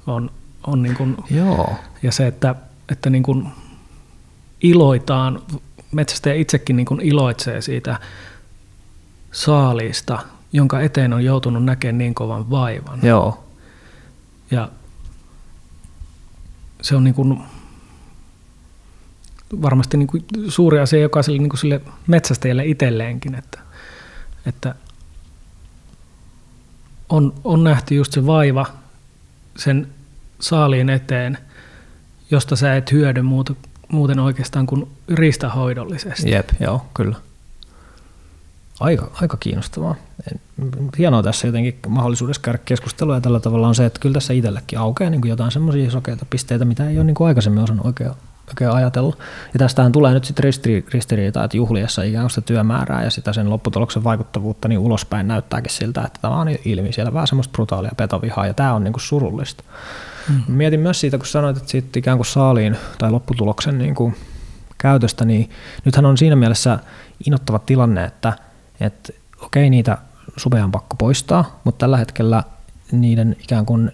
on, 0.07 0.31
on 0.67 0.83
niin 0.83 0.95
kuin, 0.95 1.17
Joo. 1.31 1.75
ja 2.03 2.13
se, 2.13 2.27
että, 2.27 2.55
että 2.89 3.11
niin 3.11 3.23
kuin 3.23 3.49
iloitaan, 4.61 5.43
metsästäjä 5.93 6.35
itsekin 6.35 6.77
niin 6.77 6.87
kuin 6.87 7.01
iloitsee 7.01 7.61
siitä 7.61 7.99
saaliista– 9.33 10.19
jonka 10.53 10.81
eteen 10.81 11.13
on 11.13 11.25
joutunut 11.25 11.65
näkemään 11.65 11.99
niin 11.99 12.15
kovan 12.15 12.51
vaivan. 12.51 13.01
Joo. 13.03 13.45
Ja 14.51 14.69
se 16.83 16.97
on 16.97 17.05
niin 17.05 17.15
kuin 17.15 17.39
varmasti 19.63 19.97
niin 19.97 20.07
kuin 20.07 20.25
suuri 20.49 20.79
asia 20.79 21.01
jokaiselle 21.01 21.39
niin 21.39 21.49
kuin 21.49 21.61
sille 21.61 21.81
metsästäjälle 22.07 22.67
itselleenkin, 22.67 23.35
että, 23.35 23.61
että 24.47 24.75
on, 27.09 27.35
on 27.45 27.65
nähty 27.65 27.95
just 27.95 28.13
se 28.13 28.27
vaiva 28.27 28.67
sen 29.57 29.89
saaliin 30.41 30.91
eteen, 30.91 31.39
josta 32.31 32.57
sä 32.57 32.77
et 32.77 32.93
hyödy 32.93 33.23
muuta, 33.23 33.55
muuten 33.93 34.19
oikeastaan 34.19 34.67
kuin 34.67 34.89
riistahoidollisesti. 35.09 36.31
Jep, 36.31 36.49
joo, 36.61 36.87
kyllä. 36.95 37.17
Aika, 38.81 39.11
aika 39.15 39.37
kiinnostavaa. 39.37 39.95
Hienoa 40.99 41.23
tässä 41.23 41.47
jotenkin 41.47 41.79
mahdollisuudessa 41.89 42.43
käydä 42.43 42.59
keskustelua 42.65 43.15
ja 43.15 43.21
tällä 43.21 43.41
tavalla 43.41 43.69
on 43.69 43.75
se, 43.75 43.87
että 43.87 44.01
kyllä 44.01 44.13
tässä 44.13 44.33
itsellekin 44.33 44.79
aukeaa 44.79 45.11
niin 45.11 45.21
kuin 45.21 45.31
jotain 45.31 45.51
semmoisia 45.51 45.91
sokeita 45.91 46.27
pisteitä, 46.31 46.65
mitä 46.65 46.89
ei 46.89 46.97
ole 46.97 47.05
niin 47.05 47.15
kuin 47.15 47.29
aikaisemmin 47.29 47.63
osannut 47.63 47.87
oikein, 47.87 48.11
oikein 48.49 48.71
ajatella. 48.71 49.17
Ja 49.53 49.59
tästähän 49.59 49.93
tulee 49.93 50.15
nyt 50.15 50.25
sitten 50.25 50.45
ristiri, 50.45 50.87
ristiriita, 50.93 51.45
että 51.45 51.57
juhliessa 51.57 52.03
ikään 52.03 52.23
kuin 52.23 52.31
sitä 52.31 52.41
työmäärää 52.41 53.05
ja 53.05 53.11
sitä 53.11 53.33
sen 53.33 53.51
lopputuloksen 53.51 54.05
vaikuttavuutta 54.05 54.69
niin 54.69 54.79
ulospäin 54.79 55.29
näyttääkin 55.29 55.73
siltä, 55.73 56.03
että 56.03 56.19
tämä 56.23 56.37
on 56.37 56.49
ilmi 56.65 56.93
siellä 56.93 57.13
vähän 57.13 57.27
semmoista 57.27 57.53
brutaalia 57.53 57.93
petovihaa 57.97 58.47
ja 58.47 58.55
tämä 58.55 58.75
on 58.75 58.85
niin 58.85 58.93
kuin 58.93 59.03
surullista. 59.03 59.65
Hmm. 60.29 60.43
Mietin 60.49 60.81
myös 60.81 61.01
siitä, 61.01 61.19
kun 61.19 61.27
sanoit, 61.27 61.57
että 61.57 61.69
siitä 61.69 61.99
ikään 61.99 62.19
kuin 62.19 62.27
saaliin 62.27 62.77
tai 62.99 63.11
lopputuloksen 63.11 63.79
niin 63.79 63.95
kuin 63.95 64.17
käytöstä, 64.79 65.25
niin 65.25 65.51
nythän 65.85 66.07
on 66.07 66.19
siinä 66.19 66.37
mielessä 66.37 66.79
inottava 67.27 67.59
tilanne, 67.59 68.05
että– 68.05 68.33
että 68.81 69.13
okei, 69.41 69.71
niitä 69.71 69.99
supeja 70.37 70.65
on 70.65 70.73
pakko 70.73 70.97
poistaa, 70.97 71.61
mutta 71.65 71.79
tällä 71.79 71.97
hetkellä 71.97 72.43
niiden 72.93 73.37
ikään 73.41 73.67
kuin 73.67 73.93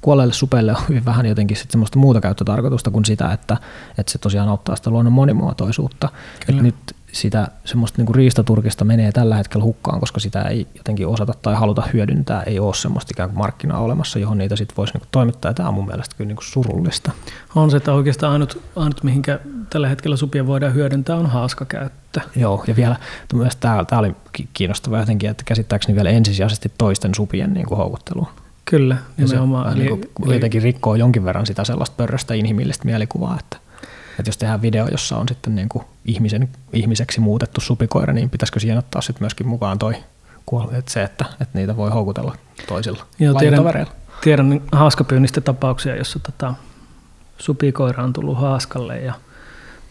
kuolleille 0.00 0.34
supeille 0.34 0.72
on 0.72 0.82
hyvin 0.88 1.04
vähän 1.04 1.26
jotenkin 1.26 1.56
sit 1.56 1.70
semmoista 1.70 1.98
muuta 1.98 2.20
käyttötarkoitusta 2.20 2.90
kuin 2.90 3.04
sitä, 3.04 3.32
että, 3.32 3.56
että 3.98 4.12
se 4.12 4.18
tosiaan 4.18 4.48
auttaa 4.48 4.76
sitä 4.76 4.90
luonnon 4.90 5.12
monimuotoisuutta. 5.12 6.08
Nyt 6.48 6.96
sitä 7.20 7.48
semmoista 7.64 8.02
niin 8.02 8.14
riistaturkista 8.14 8.84
menee 8.84 9.12
tällä 9.12 9.36
hetkellä 9.36 9.64
hukkaan, 9.64 10.00
koska 10.00 10.20
sitä 10.20 10.42
ei 10.42 10.66
jotenkin 10.76 11.06
osata 11.06 11.34
tai 11.42 11.54
haluta 11.54 11.82
hyödyntää, 11.92 12.42
ei 12.42 12.58
ole 12.58 12.74
semmoista 12.74 13.10
ikään 13.14 13.28
kuin 13.28 13.38
markkinaa 13.38 13.80
olemassa, 13.80 14.18
johon 14.18 14.38
niitä 14.38 14.56
sitten 14.56 14.76
voisi 14.76 14.94
niin 14.94 15.08
toimittaa, 15.10 15.50
ja 15.50 15.54
tämä 15.54 15.68
on 15.68 15.74
mun 15.74 15.86
mielestä 15.86 16.16
kyllä 16.16 16.28
niin 16.28 16.38
surullista. 16.40 17.12
On 17.54 17.70
se, 17.70 17.76
että 17.76 17.92
oikeastaan 17.92 18.32
ainut, 18.32 18.62
ainut 18.76 19.04
mihinkä 19.04 19.40
tällä 19.70 19.88
hetkellä 19.88 20.16
supia 20.16 20.46
voidaan 20.46 20.74
hyödyntää, 20.74 21.16
on 21.16 21.26
haaskakäyttö. 21.26 22.20
Joo, 22.36 22.64
ja 22.66 22.76
vielä 22.76 22.96
tämä, 23.60 23.84
tämä 23.84 24.00
oli 24.00 24.14
kiinnostava 24.52 24.98
jotenkin, 24.98 25.30
että 25.30 25.44
käsittääkseni 25.46 25.96
vielä 25.96 26.10
ensisijaisesti 26.10 26.72
toisten 26.78 27.14
supien 27.14 27.54
niin 27.54 27.66
kuin 27.66 27.78
houkuttelu. 27.78 28.28
Kyllä, 28.64 28.96
nimenomaan. 29.16 29.72
Se, 29.72 29.76
eli, 29.76 29.88
niin 29.88 30.00
kuin, 30.14 30.28
eli, 30.28 30.34
jotenkin 30.34 30.62
rikkoo 30.62 30.94
jonkin 30.94 31.24
verran 31.24 31.46
sitä 31.46 31.64
sellaista 31.64 31.96
pörröstä 31.96 32.34
inhimillistä 32.34 32.84
mielikuvaa, 32.84 33.36
että 33.40 33.56
että 34.18 34.28
jos 34.28 34.36
tehdään 34.36 34.62
video, 34.62 34.88
jossa 34.90 35.16
on 35.16 35.28
sitten 35.28 35.54
niin 35.54 35.68
kuin 35.68 35.84
ihmisen, 36.04 36.48
ihmiseksi 36.72 37.20
muutettu 37.20 37.60
supikoira, 37.60 38.12
niin 38.12 38.30
pitäisikö 38.30 38.60
siihen 38.60 38.78
ottaa 38.78 39.02
sitten 39.02 39.22
myöskin 39.22 39.48
mukaan 39.48 39.78
toi 39.78 39.94
että 40.72 40.92
se, 40.92 41.02
että, 41.02 41.24
että 41.40 41.58
niitä 41.58 41.76
voi 41.76 41.90
houkutella 41.90 42.36
toisilla 42.66 43.06
Joo, 43.18 43.34
tiedän, 43.34 43.64
tiedän 44.20 44.60
haaskapyynnistä 44.72 45.40
tapauksia, 45.40 45.96
jossa 45.96 46.18
tota, 46.18 46.54
supikoira 47.38 48.04
on 48.04 48.12
tullut 48.12 48.38
haaskalle 48.38 48.98
ja 48.98 49.14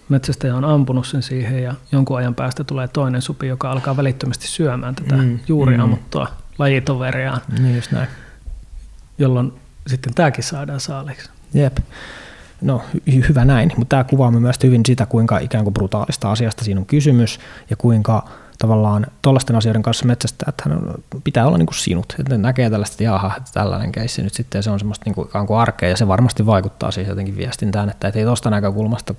metsästäjä 0.10 0.56
on 0.56 0.66
ampunut 0.66 1.08
sen 1.08 1.24
siihen 1.24 1.64
ja 1.64 1.74
jonkun 1.92 2.18
ajan 2.18 2.36
päästä 2.36 2.64
tulee 2.64 2.88
toinen 2.88 3.22
supi, 3.22 3.48
joka 3.48 3.72
alkaa 3.72 3.98
välittömästi 3.98 4.48
syömään 4.48 4.96
tätä 4.96 5.16
mm, 5.16 5.40
juuri 5.48 5.78
mm. 5.78 5.84
ammuttua 5.84 6.28
lajitoveriaan, 6.58 7.42
Niin 7.60 7.76
just 7.76 7.92
näin. 7.92 8.08
jolloin 9.18 9.54
sitten 9.88 10.14
tämäkin 10.14 10.44
saadaan 10.44 10.80
saaliksi. 10.80 11.30
Jep. 11.54 11.78
No 12.62 12.82
hy- 13.10 13.28
hyvä 13.28 13.46
näin, 13.46 13.72
mutta 13.78 13.90
tämä 13.90 14.04
kuvaa 14.04 14.32
myös 14.32 14.56
hyvin 14.64 14.82
sitä, 14.88 15.06
kuinka 15.06 15.38
ikään 15.38 15.64
kuin 15.64 15.74
brutaalista 15.74 16.32
asiasta 16.32 16.64
siinä 16.64 16.80
on 16.80 16.86
kysymys 16.86 17.40
ja 17.70 17.76
kuinka 17.76 18.28
tavallaan 18.58 19.08
tuollaisten 19.22 19.56
asioiden 19.56 19.82
kanssa 19.82 20.06
metsästäjät 20.06 20.62
pitää 21.24 21.48
olla 21.48 21.58
niin 21.58 21.66
kuin 21.66 21.76
sinut. 21.76 22.16
Että 22.20 22.38
ne 22.38 22.38
näkee 22.38 22.70
tällaista, 22.70 22.94
että 22.94 23.04
jaha, 23.04 23.38
että 23.38 23.52
tällainen 23.54 23.92
keissi 23.92 24.24
nyt 24.24 24.34
sitten 24.34 24.64
se 24.64 24.70
on 24.70 24.80
semmoista 24.80 25.04
niin 25.06 25.16
kuin 25.16 25.28
ikään 25.28 25.48
kuin 25.48 25.60
arkea 25.60 25.90
ja 25.90 25.98
se 25.98 26.08
varmasti 26.08 26.46
vaikuttaa 26.46 26.92
siihen 26.92 27.10
jotenkin 27.10 27.38
viestintään, 27.38 27.90
että 27.90 28.12
ei 28.16 28.26
tuosta 28.26 28.50
näkökulmasta 28.50 29.16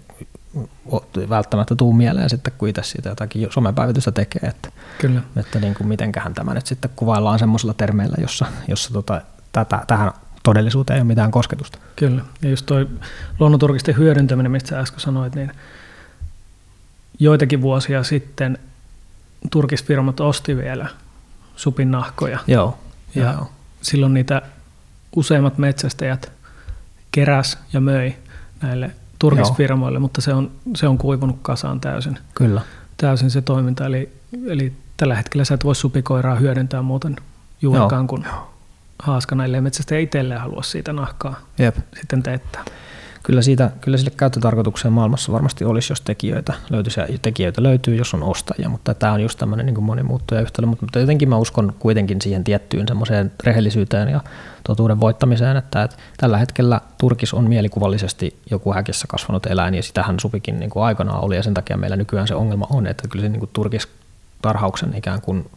välttämättä 1.29 1.75
tuu 1.75 1.93
mieleen 1.93 2.31
sitten, 2.31 2.53
kun 2.59 2.69
itse 2.69 2.83
siitä 2.83 3.09
jotakin 3.09 3.49
somepäivitystä 3.51 4.13
tekee, 4.13 4.49
että, 4.49 4.69
Kyllä. 4.99 5.21
että 5.37 5.61
niin 5.61 5.75
kuin 5.75 5.89
mitenköhän 5.89 6.35
tämä 6.35 6.55
nyt 6.55 6.67
sitten 6.67 6.91
kuvaillaan 6.97 7.39
semmoisella 7.39 7.75
termeillä, 7.75 8.17
jossa, 8.21 8.47
jossa 8.69 8.93
tota, 8.93 9.21
tätä, 9.53 9.85
tähän 9.87 10.13
todellisuuteen 10.49 10.95
ei 10.95 11.01
ole 11.01 11.07
mitään 11.07 11.31
kosketusta. 11.31 11.79
Kyllä. 11.97 12.23
Ja 12.43 12.51
just 12.51 12.67
toi 12.67 12.89
luonnonturkisten 13.39 13.97
hyödyntäminen, 13.97 14.53
mistä 14.53 14.69
sä 14.69 14.81
äsken 14.81 15.01
sanoit, 15.01 15.35
niin 15.35 15.53
joitakin 17.19 17.63
vuosia 17.63 18.03
sitten 18.03 18.59
turkisfirmat 19.51 20.21
osti 20.21 20.57
vielä 20.57 20.89
supin 21.57 21.91
nahkoja. 21.91 22.39
Joo. 22.47 22.79
Ja 23.15 23.33
joo. 23.33 23.51
silloin 23.83 24.15
niitä 24.15 24.43
useimmat 25.17 25.59
metsästäjät 25.59 26.33
keräs 27.11 27.59
ja 27.73 27.81
möi 27.81 28.15
näille 28.63 28.91
turkisfirmoille, 29.19 29.99
mutta 29.99 30.21
se 30.21 30.35
on, 30.35 30.51
se 30.77 30.89
on 30.89 30.99
kuivunut 30.99 31.39
kasaan 31.43 31.81
täysin, 31.81 32.19
Kyllä. 32.35 32.61
täysin 32.97 33.31
se 33.31 33.43
toiminta. 33.43 33.87
Eli, 33.87 34.13
eli 34.47 34.73
tällä 34.97 35.15
hetkellä 35.15 35.45
sä 35.45 35.55
et 35.55 35.65
voi 35.65 35.75
supikoiraa 35.75 36.37
hyödyntää 36.37 36.83
muuten 36.83 37.17
juurikaan 37.63 38.07
kuin 38.07 38.27
haaskana, 39.03 39.45
ellei 39.45 39.61
metsästäjä 39.61 40.01
itselleen 40.01 40.41
halua 40.41 40.63
siitä 40.63 40.93
nahkaa 40.93 41.41
Jep. 41.59 41.77
sitten 42.01 42.23
teettää. 42.23 42.65
Kyllä, 43.23 43.43
siitä, 43.43 43.71
kyllä 43.81 43.99
sille 43.99 44.11
käyttötarkoitukseen 44.17 44.93
maailmassa 44.93 45.33
varmasti 45.33 45.65
olisi, 45.65 45.93
jos 45.93 46.01
tekijöitä 46.01 46.55
löytyisi, 46.71 47.01
ja 47.01 47.07
tekijöitä 47.23 47.63
löytyy, 47.63 47.97
jos 47.97 48.15
on 48.15 48.23
ostajia, 48.23 48.69
mutta 48.69 48.95
tämä 48.95 49.13
on 49.13 49.21
just 49.21 49.39
tämmöinen 49.39 49.67
niin 49.67 49.83
monimuuttuja 49.83 50.41
yhtälö, 50.41 50.67
mutta, 50.67 50.85
mutta 50.85 50.99
jotenkin 50.99 51.29
mä 51.29 51.37
uskon 51.37 51.73
kuitenkin 51.79 52.23
siihen 52.23 52.45
tiettyyn 52.45 52.89
semmoiseen 52.89 53.33
rehellisyyteen 53.45 54.09
ja 54.09 54.21
totuuden 54.65 55.01
voittamiseen, 55.01 55.57
että, 55.57 55.83
että 55.83 55.97
tällä 56.17 56.39
hetkellä 56.39 56.81
turkis 56.99 57.35
on 57.35 57.49
mielikuvallisesti 57.49 58.37
joku 58.51 58.73
häkissä 58.73 59.07
kasvanut 59.09 59.47
eläin, 59.47 59.75
ja 59.75 59.83
sitähän 59.83 60.21
supikin 60.21 60.59
niin 60.61 60.71
kuin 60.71 60.85
aikanaan 60.85 61.25
oli, 61.25 61.37
ja 61.37 61.43
sen 61.43 61.55
takia 61.55 61.77
meillä 61.77 61.97
nykyään 61.97 62.29
se 62.29 62.35
ongelma 62.35 62.67
on, 62.71 62.87
että 62.87 63.09
kyllä 63.09 63.23
se 63.23 63.29
niin 63.29 63.41
kuin 63.41 63.51
turkistarhauksen 63.53 64.95
ikään 64.97 65.21
kuin 65.21 65.51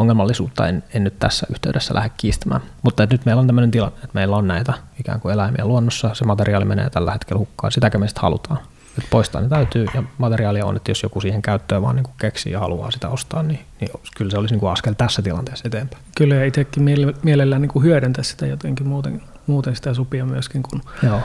ongelmallisuutta 0.00 0.68
en, 0.68 0.84
en 0.94 1.04
nyt 1.04 1.18
tässä 1.18 1.46
yhteydessä 1.50 1.94
lähde 1.94 2.10
kiistämään. 2.16 2.60
Mutta 2.82 3.06
nyt 3.10 3.24
meillä 3.24 3.40
on 3.40 3.46
tämmöinen 3.46 3.70
tilanne, 3.70 3.96
että 3.96 4.14
meillä 4.14 4.36
on 4.36 4.48
näitä 4.48 4.72
ikään 5.00 5.20
kuin 5.20 5.32
eläimiä 5.32 5.64
luonnossa, 5.64 6.14
se 6.14 6.24
materiaali 6.24 6.64
menee 6.64 6.90
tällä 6.90 7.12
hetkellä 7.12 7.38
hukkaan, 7.38 7.72
sitäkö 7.72 7.98
me 7.98 8.08
sitten 8.08 8.22
halutaan. 8.22 8.58
Että 8.98 9.10
poistaa 9.10 9.40
ne 9.40 9.48
täytyy, 9.48 9.86
ja 9.94 10.02
materiaalia 10.18 10.66
on, 10.66 10.76
että 10.76 10.90
jos 10.90 11.02
joku 11.02 11.20
siihen 11.20 11.42
käyttöön 11.42 11.82
vaan 11.82 11.96
niin 11.96 12.06
keksii 12.18 12.52
ja 12.52 12.60
haluaa 12.60 12.90
sitä 12.90 13.08
ostaa, 13.08 13.42
niin, 13.42 13.60
niin 13.80 13.90
kyllä 14.16 14.30
se 14.30 14.38
olisi 14.38 14.54
niin 14.54 14.60
kuin 14.60 14.72
askel 14.72 14.94
tässä 14.94 15.22
tilanteessa 15.22 15.68
eteenpäin. 15.68 16.02
Kyllä 16.16 16.34
ja 16.34 16.44
itsekin 16.44 16.82
mielellään 17.22 17.62
niin 17.62 17.82
hyödyntää 17.82 18.24
sitä 18.24 18.46
jotenkin 18.46 18.88
muuten, 18.88 19.22
muuten 19.46 19.76
sitä 19.76 19.94
supia 19.94 20.26
myöskin 20.26 20.62
kuin, 20.62 20.82
Joo. 21.02 21.20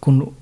kuin 0.00 0.36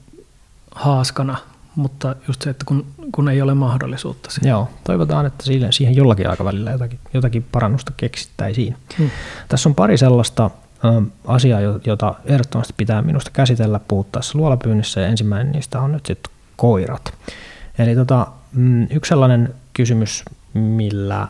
haaskana, 0.74 1.36
mutta 1.76 2.16
just 2.28 2.42
se, 2.42 2.50
että 2.50 2.64
kun, 2.64 2.86
kun 3.12 3.28
ei 3.28 3.42
ole 3.42 3.54
mahdollisuutta 3.54 4.30
siihen. 4.30 4.50
Joo, 4.50 4.68
toivotaan, 4.84 5.26
että 5.26 5.44
siihen, 5.44 5.72
siihen 5.72 5.96
jollakin 5.96 6.30
aikavälillä 6.30 6.70
jotakin, 6.70 6.98
jotakin 7.14 7.46
parannusta 7.52 7.92
keksittäisiin. 7.96 8.76
Hmm. 8.98 9.10
Tässä 9.48 9.68
on 9.68 9.74
pari 9.74 9.98
sellaista 9.98 10.50
ö, 10.84 11.02
asiaa, 11.26 11.60
jo- 11.60 11.80
jota 11.86 12.14
ehdottomasti 12.24 12.74
pitää 12.76 13.02
minusta 13.02 13.30
käsitellä 13.30 13.80
puhuttaessa 13.88 14.38
luolapyynnissä, 14.38 15.00
ja 15.00 15.06
ensimmäinen 15.06 15.52
niistä 15.52 15.80
on 15.80 15.92
nyt 15.92 16.06
sitten 16.06 16.32
koirat. 16.56 17.14
Eli 17.78 17.94
tota, 17.94 18.26
mm, 18.52 18.82
yksi 18.90 19.08
sellainen 19.08 19.54
kysymys, 19.72 20.24
millä 20.54 21.28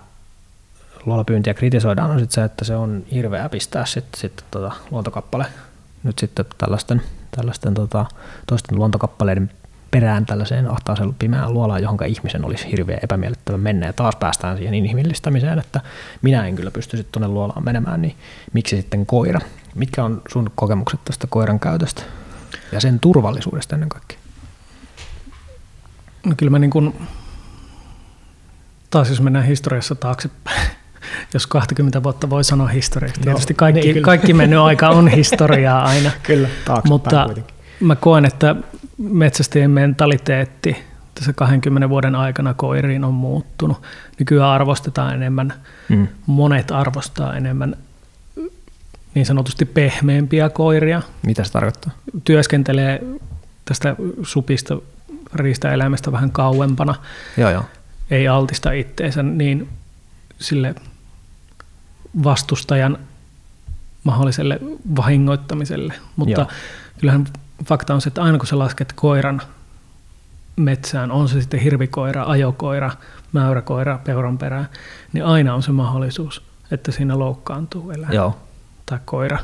luolapyyntiä 1.07 1.55
kritisoidaan, 1.55 2.11
on 2.11 2.19
sitten 2.19 2.35
se, 2.35 2.45
että 2.45 2.65
se 2.65 2.77
on 2.77 3.05
hirveä 3.13 3.49
pistää 3.49 3.87
sitten 3.87 4.21
sit, 4.21 4.45
tota, 4.51 4.73
luontokappale 4.91 5.47
nyt 6.03 6.19
sitten 6.19 6.45
tällaisten, 6.59 7.03
tällaisten 7.31 7.75
tota, 7.75 8.07
toisten 8.47 8.79
luontokappaleiden 8.79 9.51
perään 9.91 10.27
tällaiseen 10.27 10.71
ahtaaseen 10.71 11.15
pimeään 11.15 11.55
luolaan, 11.55 11.83
johon 11.83 11.99
ihmisen 12.07 12.45
olisi 12.45 12.71
hirveän 12.71 13.01
epämiellyttävä 13.03 13.59
mennä. 13.59 13.87
Ja 13.87 13.93
taas 13.93 14.17
päästään 14.17 14.57
siihen 14.57 14.75
inhimillistämiseen, 14.75 15.59
että 15.59 15.81
minä 16.23 16.47
en 16.47 16.57
kyllä 16.57 16.71
pysty 16.71 16.97
sitten 16.97 17.13
tuonne 17.13 17.29
luolaan 17.29 17.65
menemään, 17.65 18.03
niin 18.03 18.17
miksi 18.53 18.77
sitten 18.77 19.07
koira? 19.07 19.41
Mitkä 19.75 20.05
on 20.05 20.23
sun 20.29 20.51
kokemukset 20.55 21.01
tästä 21.05 21.27
koiran 21.31 21.61
käytöstä 21.61 22.03
ja 22.73 22.81
sen 22.81 23.01
turvallisuudesta 23.01 23.77
ennen 23.77 23.89
kaikkea? 23.89 24.19
No 26.27 26.35
kyllä 26.37 26.51
mä 26.51 26.59
niin 26.59 26.71
kuin, 26.71 26.95
taas 28.91 29.09
jos 29.09 29.21
mennään 29.21 29.45
historiassa 29.45 29.95
taaksepäin, 29.95 30.71
jos 31.35 31.47
20 31.47 32.03
vuotta 32.03 32.31
voi 32.31 32.45
sanoa 32.45 32.69
historiaksi, 32.69 33.21
tietysti 33.21 33.53
niin 33.53 33.57
kaikki, 33.57 33.93
kyllä. 33.93 34.05
kaikki 34.05 34.33
mennyt 34.33 34.59
aika 34.59 34.89
on 34.89 35.09
historiaa 35.09 35.85
aina. 35.85 36.11
Kyllä, 36.23 36.49
Mutta 36.89 37.29
mä 37.81 37.97
koen, 37.97 38.25
että 38.25 38.57
metsästäjien 38.99 39.71
mentaliteetti 39.71 40.77
tässä 41.15 41.33
20 41.33 41.89
vuoden 41.89 42.15
aikana 42.15 42.55
koiriin 42.55 43.05
on 43.05 43.15
muuttunut. 43.15 43.83
Nykyään 44.19 44.51
arvostetaan 44.51 45.15
enemmän, 45.15 45.53
Mm. 45.89 46.09
monet 46.27 46.71
arvostaa 46.71 47.37
enemmän 47.37 47.77
niin 49.15 49.27
sanotusti 49.27 49.65
pehmeämpiä 49.65 50.49
koiria. 50.49 51.03
Mitä 51.27 51.45
se 51.45 51.53
tarkoittaa? 51.53 51.93
Työskentelee 52.25 53.03
tästä 53.65 53.97
supista 54.23 54.79
riistaeläimestä 55.35 56.13
vähän 56.13 56.31
kauempana, 56.31 56.95
Joo, 57.37 57.51
joo. 57.51 57.65
ei 58.11 58.29
altista 58.29 58.73
itteensä 58.73 59.23
niin 59.23 59.69
sille 60.39 60.75
vastustajan 62.25 62.99
mahdolliselle 64.05 64.61
vahingoittamiselle. 64.97 65.95
Mutta 66.17 66.41
Joo. 66.41 66.49
kyllähän 66.99 67.27
fakta 67.65 67.95
on 67.95 68.01
se, 68.01 68.09
että 68.09 68.23
aina 68.23 68.39
kun 68.39 68.47
sä 68.47 68.59
lasket 68.59 68.93
koiran 68.93 69.43
metsään, 70.57 71.11
on 71.11 71.29
se 71.29 71.41
sitten 71.41 71.61
hirvikoira, 71.61 72.25
ajokoira, 72.25 72.91
mäyräkoira, 73.33 73.99
peuranperä, 74.05 74.65
niin 75.13 75.25
aina 75.25 75.55
on 75.55 75.63
se 75.63 75.73
mahdollisuus, 75.73 76.43
että 76.71 76.93
siinä 76.93 77.19
loukkaantuu 77.19 77.91
eläin 77.91 78.13
Joo. 78.13 78.39
tai 78.87 78.99
koira. 79.05 79.39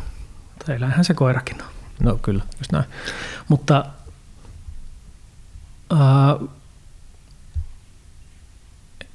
Tai 0.67 0.77
eläinhän 0.77 1.05
se 1.05 1.15
koirakin 1.15 1.63
on. 1.63 1.69
No 2.03 2.19
kyllä, 2.23 2.43
just 2.59 2.73
näin. 2.73 2.85
Mutta 3.49 3.85
uh, 5.93 6.49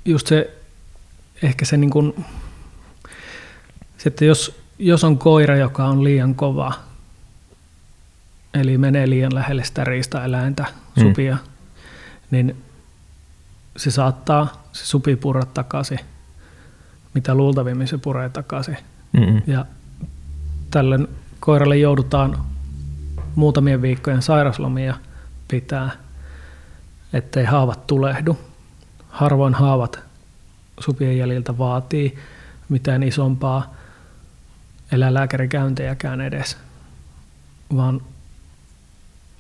just 0.06 0.28
se, 0.28 0.58
ehkä 1.44 1.66
se 1.66 1.78
niin 1.78 1.90
kuin, 1.90 2.26
se, 3.98 4.10
että 4.10 4.26
jos, 4.26 4.62
jos 4.80 5.04
on 5.04 5.18
koira, 5.18 5.56
joka 5.56 5.86
on 5.86 6.04
liian 6.04 6.36
kova, 6.36 6.74
eli 8.54 8.78
menee 8.78 9.10
liian 9.10 9.36
lähelle 9.36 9.64
sitä 9.64 9.84
riistaeläintä, 9.84 10.66
Mm. 10.96 11.04
supia, 11.04 11.34
mm. 11.36 11.40
niin 12.32 12.56
se 13.78 13.92
saattaa 13.92 14.64
se 14.74 14.86
supi 14.86 15.16
purra 15.16 15.46
takaisin, 15.46 16.00
mitä 17.14 17.36
luultavimmin 17.36 17.88
se 17.88 17.98
puree 17.98 18.30
takaisin. 18.30 18.78
Mm-mm. 19.14 19.42
Ja 19.48 19.66
tällöin 20.72 21.08
koiralle 21.40 21.78
joudutaan 21.78 22.46
muutamien 23.36 23.82
viikkojen 23.82 24.22
sairaslomia 24.22 24.96
pitää, 25.48 25.90
ettei 27.14 27.46
haavat 27.46 27.88
tulehdu. 27.88 28.38
Harvoin 29.10 29.54
haavat 29.54 30.00
supien 30.80 31.18
jäljiltä 31.18 31.58
vaatii 31.58 32.18
mitään 32.70 33.04
isompaa 33.04 33.74
eläinlääkärikäyntejäkään 34.92 36.22
edes, 36.22 36.58
vaan 37.76 38.02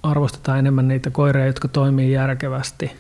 arvostetaan 0.08 0.60
enemmän 0.60 0.88
niitä 0.88 1.10
koiria, 1.10 1.46
jotka 1.46 1.68
toimii 1.68 2.12
järkevästi, 2.12 2.92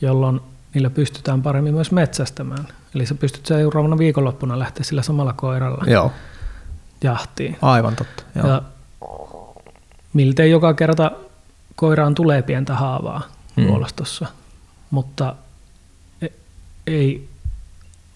jolloin 0.00 0.40
niillä 0.74 0.90
pystytään 0.90 1.42
paremmin 1.42 1.74
myös 1.74 1.92
metsästämään. 1.92 2.68
Eli 2.94 3.06
sä 3.06 3.14
pystyt 3.14 3.46
seuraavana 3.46 3.98
viikonloppuna 3.98 4.58
lähteä 4.58 4.84
sillä 4.84 5.02
samalla 5.02 5.32
koiralla 5.32 5.84
Joo, 5.86 6.12
jahtiin. 7.04 7.56
aivan 7.62 7.96
totta. 7.96 8.22
Joo. 8.34 8.48
Ja 8.48 8.62
miltei 10.12 10.50
joka 10.50 10.74
kerta 10.74 11.10
koiraan 11.76 12.14
tulee 12.14 12.42
pientä 12.42 12.74
haavaa 12.74 13.22
Mm. 13.56 13.62
mm. 13.62 13.68
luolastossa, 13.68 14.26
mutta 14.90 15.34
e- 16.22 16.26
ei 16.86 17.28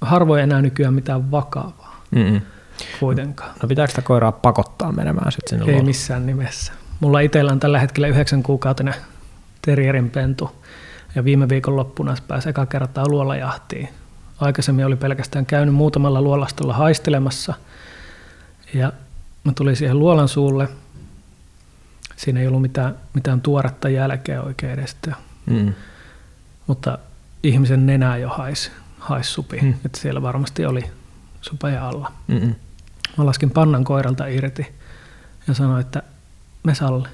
harvoin 0.00 0.42
enää 0.42 0.62
nykyään 0.62 0.94
mitään 0.94 1.30
vakavaa 1.30 2.02
Mm-mm. 2.10 2.40
kuitenkaan. 3.00 3.50
No 3.62 3.68
pitääkö 3.68 3.90
sitä 3.90 4.02
koiraa 4.02 4.32
pakottaa 4.32 4.92
menemään 4.92 5.32
sitten 5.32 5.48
sinne 5.48 5.64
Ei 5.64 5.66
luolalle? 5.70 5.86
missään 5.86 6.26
nimessä. 6.26 6.72
Mulla 7.00 7.20
itsellä 7.20 7.52
on 7.52 7.60
tällä 7.60 7.78
hetkellä 7.78 8.08
yhdeksän 8.08 8.42
kuukautinen 8.42 8.94
terrierin 9.62 10.10
pentu 10.10 10.50
ja 11.14 11.24
viime 11.24 11.48
viikon 11.48 11.76
loppuna 11.76 12.16
se 12.16 12.22
pääsi 12.28 12.48
eka 12.48 12.66
kertaa 12.66 13.08
luolajahtiin 13.08 13.88
aikaisemmin 14.40 14.86
oli 14.86 14.96
pelkästään 14.96 15.46
käynyt 15.46 15.74
muutamalla 15.74 16.22
luolastolla 16.22 16.74
haistelemassa. 16.74 17.54
Ja 18.74 18.92
mä 19.44 19.52
tulin 19.52 19.76
siihen 19.76 19.98
luolan 19.98 20.28
suulle. 20.28 20.68
Siinä 22.16 22.40
ei 22.40 22.46
ollut 22.46 22.62
mitään, 22.62 22.94
mitään 23.14 23.40
tuoretta 23.40 23.88
jälkeä 23.88 24.42
oikein 24.42 24.72
edes. 24.72 24.96
Mm. 25.46 25.74
Mutta 26.66 26.98
ihmisen 27.42 27.86
nenä 27.86 28.16
jo 28.16 28.28
haisi 28.28 28.70
hais 28.98 29.34
supi. 29.34 29.60
Mm. 29.62 29.74
Että 29.86 30.00
siellä 30.00 30.22
varmasti 30.22 30.66
oli 30.66 30.84
supeja 31.40 31.88
alla. 31.88 32.12
Mm-mm. 32.26 32.54
Mä 33.18 33.26
laskin 33.26 33.50
pannan 33.50 33.84
koiralta 33.84 34.26
irti 34.26 34.74
ja 35.48 35.54
sanoin, 35.54 35.80
että 35.80 36.02
me 36.64 36.74
Salle. 36.74 37.08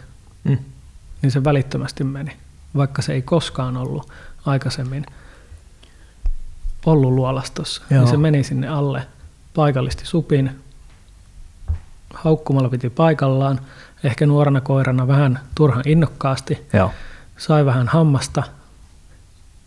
Mm. 0.44 0.58
Niin 1.22 1.30
se 1.30 1.44
välittömästi 1.44 2.04
meni, 2.04 2.36
vaikka 2.76 3.02
se 3.02 3.12
ei 3.12 3.22
koskaan 3.22 3.76
ollut 3.76 4.12
aikaisemmin 4.46 5.06
ollut 6.86 7.12
luolastossa. 7.12 7.82
Niin 7.90 8.06
se 8.06 8.16
meni 8.16 8.44
sinne 8.44 8.68
alle 8.68 9.06
paikallisti 9.54 10.06
supin, 10.06 10.50
haukkumalla 12.14 12.68
piti 12.68 12.90
paikallaan, 12.90 13.60
ehkä 14.04 14.26
nuorena 14.26 14.60
koirana 14.60 15.08
vähän 15.08 15.40
turhan 15.54 15.82
innokkaasti, 15.86 16.66
Joo. 16.72 16.92
sai 17.36 17.64
vähän 17.64 17.88
hammasta, 17.88 18.42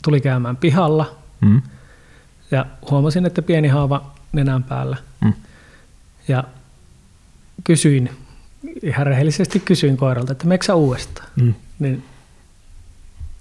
tuli 0.04 0.22
käymään 0.22 0.58
pihalla 0.58 1.16
mm. 1.42 1.62
ja 2.52 2.66
huomasin, 2.92 3.26
että 3.26 3.42
pieni 3.42 3.68
haava 3.68 4.12
nenän 4.32 4.64
päällä. 4.64 4.98
Mm. 5.22 5.34
Ja 6.28 6.44
kysyin, 7.64 8.10
ihan 8.84 9.08
rehellisesti 9.08 9.60
kysyin 9.60 9.98
koiralta, 9.98 10.32
että 10.32 10.48
meksä 10.48 10.76
uudestaan? 10.76 11.28
Mm. 11.36 11.54
Niin 11.80 12.04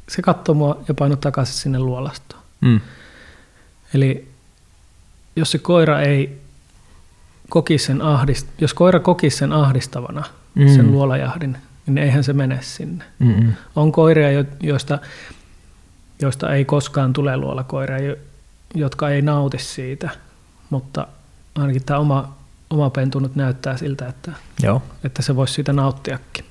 se 0.09 0.23
katsoi 0.23 0.55
mua 0.55 0.81
ja 0.89 0.95
painoi 0.95 1.17
takaisin 1.17 1.55
sinne 1.55 1.79
luolastoon. 1.79 2.43
Mm. 2.61 2.81
Eli 3.95 4.29
jos 5.37 5.51
se 5.51 5.59
koira 5.59 6.01
ei 6.01 6.41
koki 7.49 7.79
sen 7.79 8.03
ahdist, 8.03 8.47
jos 8.59 8.75
koira 8.75 9.01
koki 9.01 9.31
sen 9.31 9.53
ahdistavana, 9.53 10.25
mm. 10.55 10.69
sen 10.69 10.93
luolajahdin, 10.93 11.57
niin 11.87 11.99
eihän 11.99 12.25
se 12.25 12.33
mene 12.33 12.59
sinne. 12.63 13.05
Mm-mm. 13.19 13.53
On 13.77 13.93
koiria, 13.93 14.45
joista, 14.61 14.99
joista 16.23 16.55
ei 16.55 16.65
koskaan 16.65 17.13
tule 17.13 17.37
luolakoiria, 17.37 18.17
jotka 18.75 19.11
ei 19.11 19.23
nauti 19.23 19.59
siitä, 19.59 20.11
mutta 20.71 21.07
ainakin 21.55 21.85
tämä 21.85 21.99
oma, 21.99 22.35
oma 22.73 22.91
pentu 22.91 23.19
nyt 23.19 23.37
näyttää 23.37 23.77
siltä, 23.77 24.07
että, 24.07 24.33
Joo. 24.63 24.83
että 25.05 25.23
se 25.23 25.37
voisi 25.37 25.55
siitä 25.55 25.73
nauttiakin. 25.73 26.45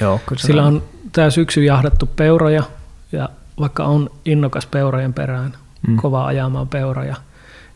Joo, 0.00 0.20
Sillä 0.36 0.64
on 0.64 0.82
tämä 1.12 1.30
syksy 1.30 1.64
jahdattu 1.64 2.06
peuroja, 2.06 2.62
ja 3.12 3.28
vaikka 3.60 3.84
on 3.84 4.10
innokas 4.24 4.66
peurojen 4.66 5.14
perään, 5.14 5.54
mm. 5.88 5.96
kova 5.96 6.26
ajamaan 6.26 6.68
peuroja, 6.68 7.16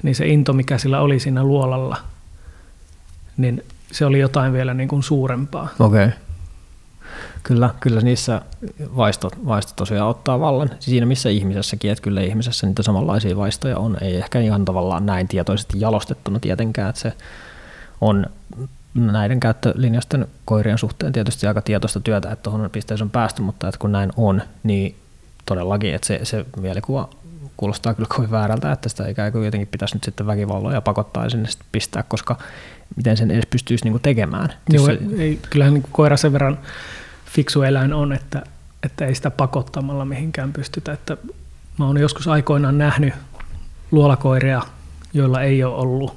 niin 0.02 0.14
se 0.14 0.26
into, 0.26 0.52
mikä 0.52 0.78
sillä 0.78 1.00
oli 1.00 1.20
siinä 1.20 1.44
luolalla, 1.44 1.96
niin 3.36 3.64
se 3.92 4.06
oli 4.06 4.18
jotain 4.18 4.52
vielä 4.52 4.74
niin 4.74 4.88
kuin 4.88 5.02
suurempaa. 5.02 5.68
Okei. 5.78 6.04
Okay. 6.06 6.18
Kyllä, 7.42 7.70
kyllä 7.80 8.00
niissä 8.00 8.42
vaistot, 8.96 9.46
vaistot 9.46 9.76
tosiaan 9.76 10.08
ottaa 10.08 10.40
vallan. 10.40 10.70
Siinä 10.80 11.06
missä 11.06 11.28
ihmisessäkin, 11.28 11.90
että 11.90 12.02
kyllä 12.02 12.20
ihmisessä 12.20 12.66
niitä 12.66 12.82
samanlaisia 12.82 13.36
vaistoja 13.36 13.78
on. 13.78 13.96
Ei 14.00 14.16
ehkä 14.16 14.40
ihan 14.40 14.64
tavallaan 14.64 15.06
näin 15.06 15.28
tietoisesti 15.28 15.80
jalostettuna 15.80 16.40
tietenkään, 16.40 16.90
että 16.90 17.00
se 17.00 17.12
on 18.00 18.26
näiden 18.94 19.40
käyttölinjasten 19.40 20.26
koirien 20.44 20.78
suhteen 20.78 21.12
tietysti 21.12 21.46
aika 21.46 21.62
tietoista 21.62 22.00
työtä, 22.00 22.30
että 22.30 22.42
tuohon 22.42 22.70
pisteeseen 22.70 23.06
on 23.06 23.10
päästy, 23.10 23.42
mutta 23.42 23.68
että 23.68 23.78
kun 23.78 23.92
näin 23.92 24.12
on, 24.16 24.42
niin 24.62 24.96
todellakin, 25.46 25.94
että 25.94 26.06
se, 26.06 26.20
se 26.22 26.46
mielikuva 26.60 27.08
kuulostaa 27.56 27.94
kyllä 27.94 28.08
kovin 28.16 28.30
väärältä, 28.30 28.72
että 28.72 28.88
sitä 28.88 29.08
ikään 29.08 29.32
kuin 29.32 29.44
jotenkin 29.44 29.68
pitäisi 29.68 29.96
nyt 29.96 30.04
sitten 30.04 30.26
väkivalloja 30.26 30.80
pakottaa 30.80 31.24
ja 31.24 31.30
sinne 31.30 31.48
sitten 31.48 31.68
pistää, 31.72 32.02
koska 32.02 32.36
miten 32.96 33.16
sen 33.16 33.30
edes 33.30 33.46
pystyisi 33.50 33.84
niin 33.84 33.92
kuin 33.92 34.02
tekemään. 34.02 34.52
Joo, 34.68 34.86
se... 34.86 34.98
ei, 35.18 35.40
kyllähän 35.50 35.74
niin 35.74 35.84
koira 35.92 36.16
sen 36.16 36.32
verran 36.32 36.58
fiksu 37.26 37.62
eläin 37.62 37.92
on, 37.92 38.12
että, 38.12 38.42
että 38.82 39.06
ei 39.06 39.14
sitä 39.14 39.30
pakottamalla 39.30 40.04
mihinkään 40.04 40.52
pystytä. 40.52 40.92
Että 40.92 41.16
mä 41.78 41.86
oon 41.86 42.00
joskus 42.00 42.28
aikoinaan 42.28 42.78
nähnyt 42.78 43.14
luolakoiria, 43.90 44.62
joilla 45.12 45.42
ei 45.42 45.64
ole 45.64 45.74
ollut 45.74 46.16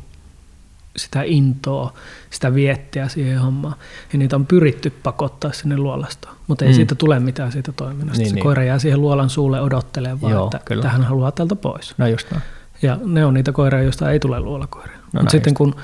sitä 0.97 1.21
intoa, 1.25 1.93
sitä 2.29 2.55
viettiä 2.55 3.07
siihen 3.07 3.39
hommaan. 3.39 3.75
Ja 4.13 4.19
niitä 4.19 4.35
on 4.35 4.45
pyritty 4.45 4.89
pakottaa 4.89 5.51
sinne 5.51 5.77
luolastoon, 5.77 6.35
mutta 6.47 6.65
ei 6.65 6.71
mm. 6.71 6.75
siitä 6.75 6.95
tule 6.95 7.19
mitään 7.19 7.51
siitä 7.51 7.71
toiminnasta. 7.71 8.17
Niin, 8.17 8.29
se 8.29 8.35
niin. 8.35 8.43
koira 8.43 8.63
jää 8.63 8.79
siihen 8.79 9.01
luolan 9.01 9.29
suulle 9.29 9.61
odottelemaan, 9.61 10.21
vaan 10.21 10.33
Joo, 10.33 10.45
että 10.45 10.59
kyllä. 10.65 10.81
tähän 10.81 11.03
haluaa 11.03 11.31
tältä 11.31 11.55
pois. 11.55 11.93
No 11.97 12.07
just 12.07 12.31
näin. 12.31 12.43
Ja 12.81 12.99
ne 13.05 13.25
on 13.25 13.33
niitä 13.33 13.51
koiria, 13.51 13.81
joista 13.81 14.11
ei 14.11 14.19
tule 14.19 14.39
luolakoiria. 14.39 14.97
No 14.97 15.21
mutta 15.21 15.31
sitten 15.31 15.53
kun 15.53 15.75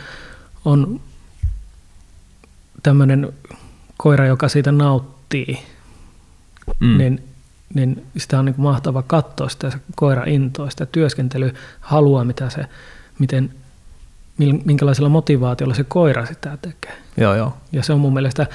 on 0.66 1.02
tämmöinen 2.84 3.34
koira, 3.98 4.26
joka 4.26 4.50
siitä 4.50 4.72
nauttii, 4.72 5.60
mm. 6.80 6.98
niin, 6.98 7.24
niin 7.74 8.06
sitä 8.18 8.40
on 8.40 8.46
niin 8.46 8.56
mahtava 8.58 9.02
katsoa 9.02 9.50
sitä 9.50 9.72
koira 9.96 10.24
intoa, 10.26 10.70
sitä 10.70 10.86
työskentelyhalua, 10.86 12.24
mitä 12.24 12.50
se, 12.50 12.66
miten 13.20 13.52
minkälaisella 14.66 15.10
motivaatiolla 15.10 15.74
se 15.76 15.84
koira 15.84 16.26
sitä 16.26 16.58
tekee. 16.62 16.98
Joo, 17.18 17.36
joo. 17.36 17.58
Ja 17.72 17.84
se 17.84 17.94
on 17.94 18.00
mun 18.00 18.14
mielestä 18.14 18.48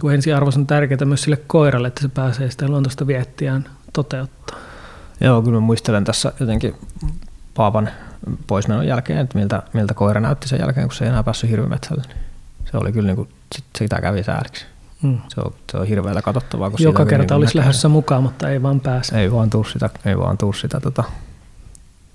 kun 0.00 0.14
ensiarvoisen 0.14 0.66
tärkeää 0.66 1.04
myös 1.04 1.22
sille 1.22 1.38
koiralle, 1.46 1.88
että 1.88 2.02
se 2.02 2.08
pääsee 2.08 2.50
sitä 2.50 2.68
luontoista 2.68 3.06
viettiään 3.06 3.68
toteuttaa. 3.92 4.58
Joo, 5.20 5.42
kyllä 5.42 5.56
mä 5.56 5.60
muistelen 5.60 6.04
tässä 6.04 6.32
jotenkin 6.40 6.74
Paapan 7.54 7.90
poismenon 8.46 8.86
jälkeen, 8.86 9.18
että 9.18 9.38
miltä, 9.38 9.62
miltä 9.72 9.94
koira 9.94 10.20
näytti 10.20 10.48
sen 10.48 10.60
jälkeen, 10.60 10.88
kun 10.88 10.96
se 10.96 11.04
ei 11.04 11.08
enää 11.08 11.22
päässyt 11.22 11.50
hirvimetsälle. 11.50 12.02
Se 12.70 12.76
oli 12.76 12.92
kyllä, 12.92 13.06
niin 13.06 13.16
kuin, 13.16 13.28
sit, 13.54 13.64
sitä 13.78 14.00
kävi 14.00 14.22
sääliksi. 14.22 14.64
Hmm. 15.02 15.18
Se, 15.28 15.40
on, 15.40 15.54
se 15.72 15.76
on 15.76 15.86
hirveätä 15.86 16.22
katsottavaa. 16.22 16.70
Kun 16.70 16.82
Joka 16.82 17.06
kerta 17.06 17.34
niin 17.34 17.40
olisi 17.40 17.58
lähdössä 17.58 17.88
mukaan, 17.88 18.22
mutta 18.22 18.48
ei 18.48 18.62
vaan 18.62 18.80
pääse. 18.80 19.20
Ei 19.20 19.32
vaan 19.32 19.50
tuu 19.50 19.64
sitä, 19.64 19.90
ei 20.06 20.18
vaan 20.18 20.38
tuu 20.38 20.52
sitä 20.52 20.80
tota, 20.80 21.04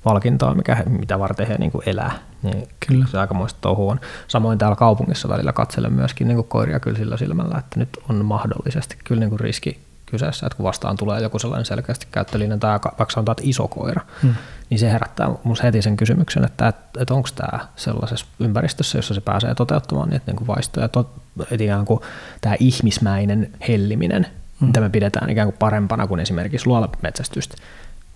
valkintaa, 0.05 0.55
mikä, 0.55 0.83
mitä 0.89 1.19
varten 1.19 1.47
he 1.47 1.55
niin 1.57 1.71
kuin 1.71 1.89
elää. 1.89 2.11
Niin 2.43 2.67
kyllä. 2.87 3.05
Se 3.11 3.19
aikamoista 3.19 3.59
touhu 3.61 3.89
on. 3.89 3.99
Samoin 4.27 4.57
täällä 4.57 4.75
kaupungissa 4.75 5.29
välillä 5.29 5.53
katselen 5.53 5.93
myöskin 5.93 6.27
niin 6.27 6.35
kuin 6.35 6.47
koiria 6.47 6.79
kyllä 6.79 6.97
sillä 6.97 7.17
silmällä, 7.17 7.57
että 7.57 7.79
nyt 7.79 7.89
on 8.09 8.25
mahdollisesti 8.25 8.97
kyllä 9.03 9.19
niin 9.19 9.29
kuin 9.29 9.39
riski 9.39 9.79
kyseessä, 10.05 10.45
että 10.45 10.57
kun 10.57 10.63
vastaan 10.63 10.97
tulee 10.97 11.21
joku 11.21 11.39
sellainen 11.39 11.65
selkeästi 11.65 12.07
käyttölinjan 12.11 12.59
tai 12.59 12.71
vaikka 12.71 13.09
sanotaan, 13.09 13.33
että 13.33 13.49
iso 13.49 13.67
koira, 13.67 14.01
hmm. 14.21 14.35
niin 14.69 14.79
se 14.79 14.91
herättää 14.91 15.29
minusta 15.43 15.63
heti 15.63 15.81
sen 15.81 15.97
kysymyksen, 15.97 16.45
että, 16.45 16.67
että, 16.67 17.01
että 17.01 17.13
onko 17.13 17.29
tämä 17.35 17.59
sellaisessa 17.75 18.25
ympäristössä, 18.39 18.97
jossa 18.97 19.13
se 19.13 19.21
pääsee 19.21 19.55
toteuttamaan 19.55 20.09
niitä 20.09 20.25
niin 20.27 20.35
kuin 20.35 20.47
vaistoja, 20.47 20.87
tot, 20.87 21.09
että 21.51 21.63
ikään 21.63 21.85
kuin 21.85 21.99
tämä 22.41 22.55
ihmismäinen 22.59 23.51
helliminen, 23.67 24.27
hmm. 24.59 24.67
mitä 24.67 24.81
me 24.81 24.89
pidetään 24.89 25.29
ikään 25.29 25.47
kuin 25.47 25.57
parempana 25.59 26.07
kuin 26.07 26.19
esimerkiksi 26.19 26.67
luolametsästystä, 26.67 27.55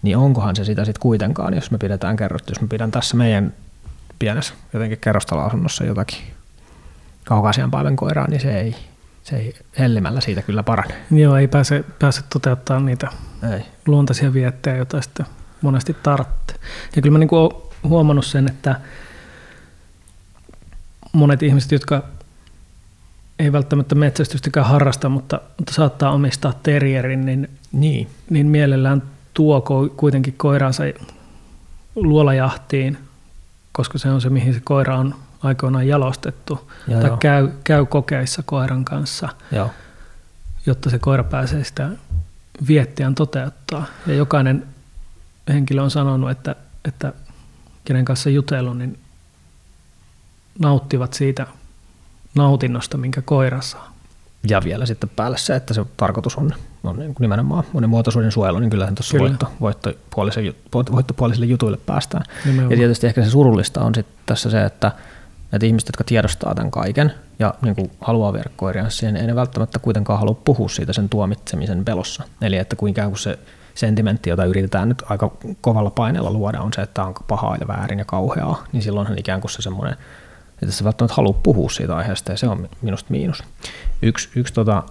niin 0.02 0.18
onkohan 0.18 0.56
se 0.56 0.66
sitä 0.66 0.86
sitten 0.86 1.02
kuitenkaan, 1.02 1.54
jos 1.54 1.72
me 1.72 1.78
pidetään 1.78 2.16
kerrottu, 2.16 2.52
jos 2.52 2.62
me 2.62 2.68
pidän 2.68 2.92
tässä 2.92 3.18
meidän 3.18 3.54
pienessä 4.20 4.54
jotenkin 4.74 4.98
kerrostaloasunnossa 5.02 5.84
jotakin 5.84 6.20
kaukaisian 7.24 7.72
päivän 7.72 7.96
koiraa, 7.96 8.28
niin 8.28 8.42
se 8.42 8.60
ei, 8.60 8.76
se 9.24 9.36
ei 9.36 9.56
hellimällä 9.80 10.22
siitä 10.22 10.42
kyllä 10.42 10.64
parane. 10.64 10.96
Joo, 11.12 11.36
ei 11.36 11.48
pääse, 11.48 11.86
pääse 12.00 12.22
toteuttamaan 12.30 12.86
niitä 12.86 13.08
ei. 13.54 13.62
luontaisia 13.88 14.34
viettejä, 14.34 14.78
joita 14.78 15.02
sitten 15.02 15.26
monesti 15.62 15.96
tarvitsee. 16.04 16.58
Ja 16.96 17.02
kyllä 17.02 17.14
mä 17.14 17.20
niin 17.20 17.30
olen 17.32 17.62
huomannut 17.84 18.26
sen, 18.26 18.50
että 18.50 18.76
monet 21.14 21.44
ihmiset, 21.44 21.72
jotka 21.72 22.04
ei 23.40 23.52
välttämättä 23.52 23.96
metsästystäkään 23.96 24.66
harrasta, 24.66 25.10
mutta, 25.10 25.42
mutta 25.58 25.74
saattaa 25.74 26.12
omistaa 26.12 26.54
terrierin, 26.64 27.26
niin, 27.26 27.50
niin. 27.72 28.10
niin 28.30 28.48
mielellään 28.48 29.02
tuo 29.40 29.90
kuitenkin 29.98 30.34
koiransa 30.38 30.84
luolajahtiin, 31.96 32.98
koska 33.72 33.98
se 33.98 34.10
on 34.10 34.22
se, 34.22 34.30
mihin 34.30 34.54
se 34.54 34.60
koira 34.64 34.98
on 34.98 35.16
aikoinaan 35.44 35.88
jalostettu, 35.88 36.72
joo, 36.88 37.02
tai 37.02 37.10
joo. 37.10 37.18
Käy, 37.18 37.50
käy 37.64 37.86
kokeissa 37.86 38.44
koiran 38.44 38.86
kanssa, 38.86 39.30
joo. 39.52 39.70
jotta 40.66 40.90
se 40.90 41.00
koira 41.00 41.24
pääsee 41.24 41.64
sitä 41.64 41.90
viettiään 42.68 43.16
toteuttaa. 43.16 43.86
Ja 44.08 44.14
jokainen 44.14 44.68
henkilö 45.50 45.82
on 45.82 45.92
sanonut, 45.92 46.32
että, 46.32 46.56
että 46.86 47.14
kenen 47.86 48.06
kanssa 48.06 48.30
jutellut, 48.30 48.78
niin 48.78 49.00
nauttivat 50.60 51.14
siitä 51.14 51.48
nautinnosta, 52.36 52.98
minkä 52.98 53.22
koira 53.22 53.62
saa. 53.62 53.94
Ja 54.50 54.62
vielä 54.64 54.86
sitten 54.86 55.10
päälle 55.16 55.38
se, 55.38 55.56
että 55.56 55.74
se 55.74 55.86
tarkoitus 55.98 56.38
on, 56.38 56.54
on 56.84 57.00
niin 57.00 57.16
kuin 57.16 57.24
nimenomaan 57.24 57.64
monimuotoisuuden 57.74 58.32
suojelu, 58.32 58.60
niin 58.60 58.70
kyllähän 58.70 58.96
tuossa 58.96 59.18
Kyllä. 59.18 59.36
voitto, 59.62 59.92
voittopuolisille 60.92 61.46
jutuille 61.46 61.78
päästään. 61.86 62.24
Nimenomaan. 62.46 62.72
Ja 62.72 62.78
tietysti 62.78 63.08
ehkä 63.08 63.24
se 63.24 63.30
surullista 63.30 63.82
on 63.82 63.96
sitten 63.96 64.16
tässä 64.26 64.50
se, 64.50 64.66
että 64.66 64.92
että 65.54 65.66
ihmiset, 65.66 65.88
jotka 65.88 66.04
tiedostaa 66.04 66.56
tämän 66.56 66.72
kaiken 66.72 67.14
ja 67.40 67.54
niin 67.62 67.76
kuin 67.76 67.92
haluaa 68.02 68.34
siihen, 68.90 69.16
ei 69.16 69.28
ne 69.28 69.36
välttämättä 69.36 69.80
kuitenkaan 69.80 70.20
halua 70.20 70.42
puhua 70.46 70.70
siitä 70.70 70.94
sen 70.94 71.10
tuomitsemisen 71.10 71.86
pelossa. 71.86 72.24
Eli 72.42 72.58
että 72.58 72.76
kuinka 72.76 73.06
kuin 73.06 73.18
se 73.18 73.40
sentimentti, 73.76 74.30
jota 74.30 74.46
yritetään 74.46 74.90
nyt 74.90 75.04
aika 75.10 75.32
kovalla 75.62 75.90
paineella 75.90 76.32
luoda, 76.32 76.62
on 76.62 76.74
se, 76.74 76.82
että 76.82 77.04
on 77.04 77.14
pahaa 77.28 77.58
ja 77.62 77.68
väärin 77.68 78.00
ja 78.00 78.06
kauheaa, 78.06 78.64
niin 78.72 78.84
silloinhan 78.84 79.20
ikään 79.20 79.42
kuin 79.42 79.52
se 79.52 79.62
semmoinen, 79.62 79.98
että 80.62 80.72
sä 80.76 80.84
välttämättä 80.84 81.16
halua 81.16 81.34
puhua 81.34 81.70
siitä 81.70 81.96
aiheesta, 81.96 82.32
ja 82.32 82.38
se 82.38 82.48
on 82.48 82.70
minusta 82.82 83.12
miinus. 83.12 83.44
Yksi, 84.02 84.30
yksi 84.36 84.54
tota, 84.54 84.84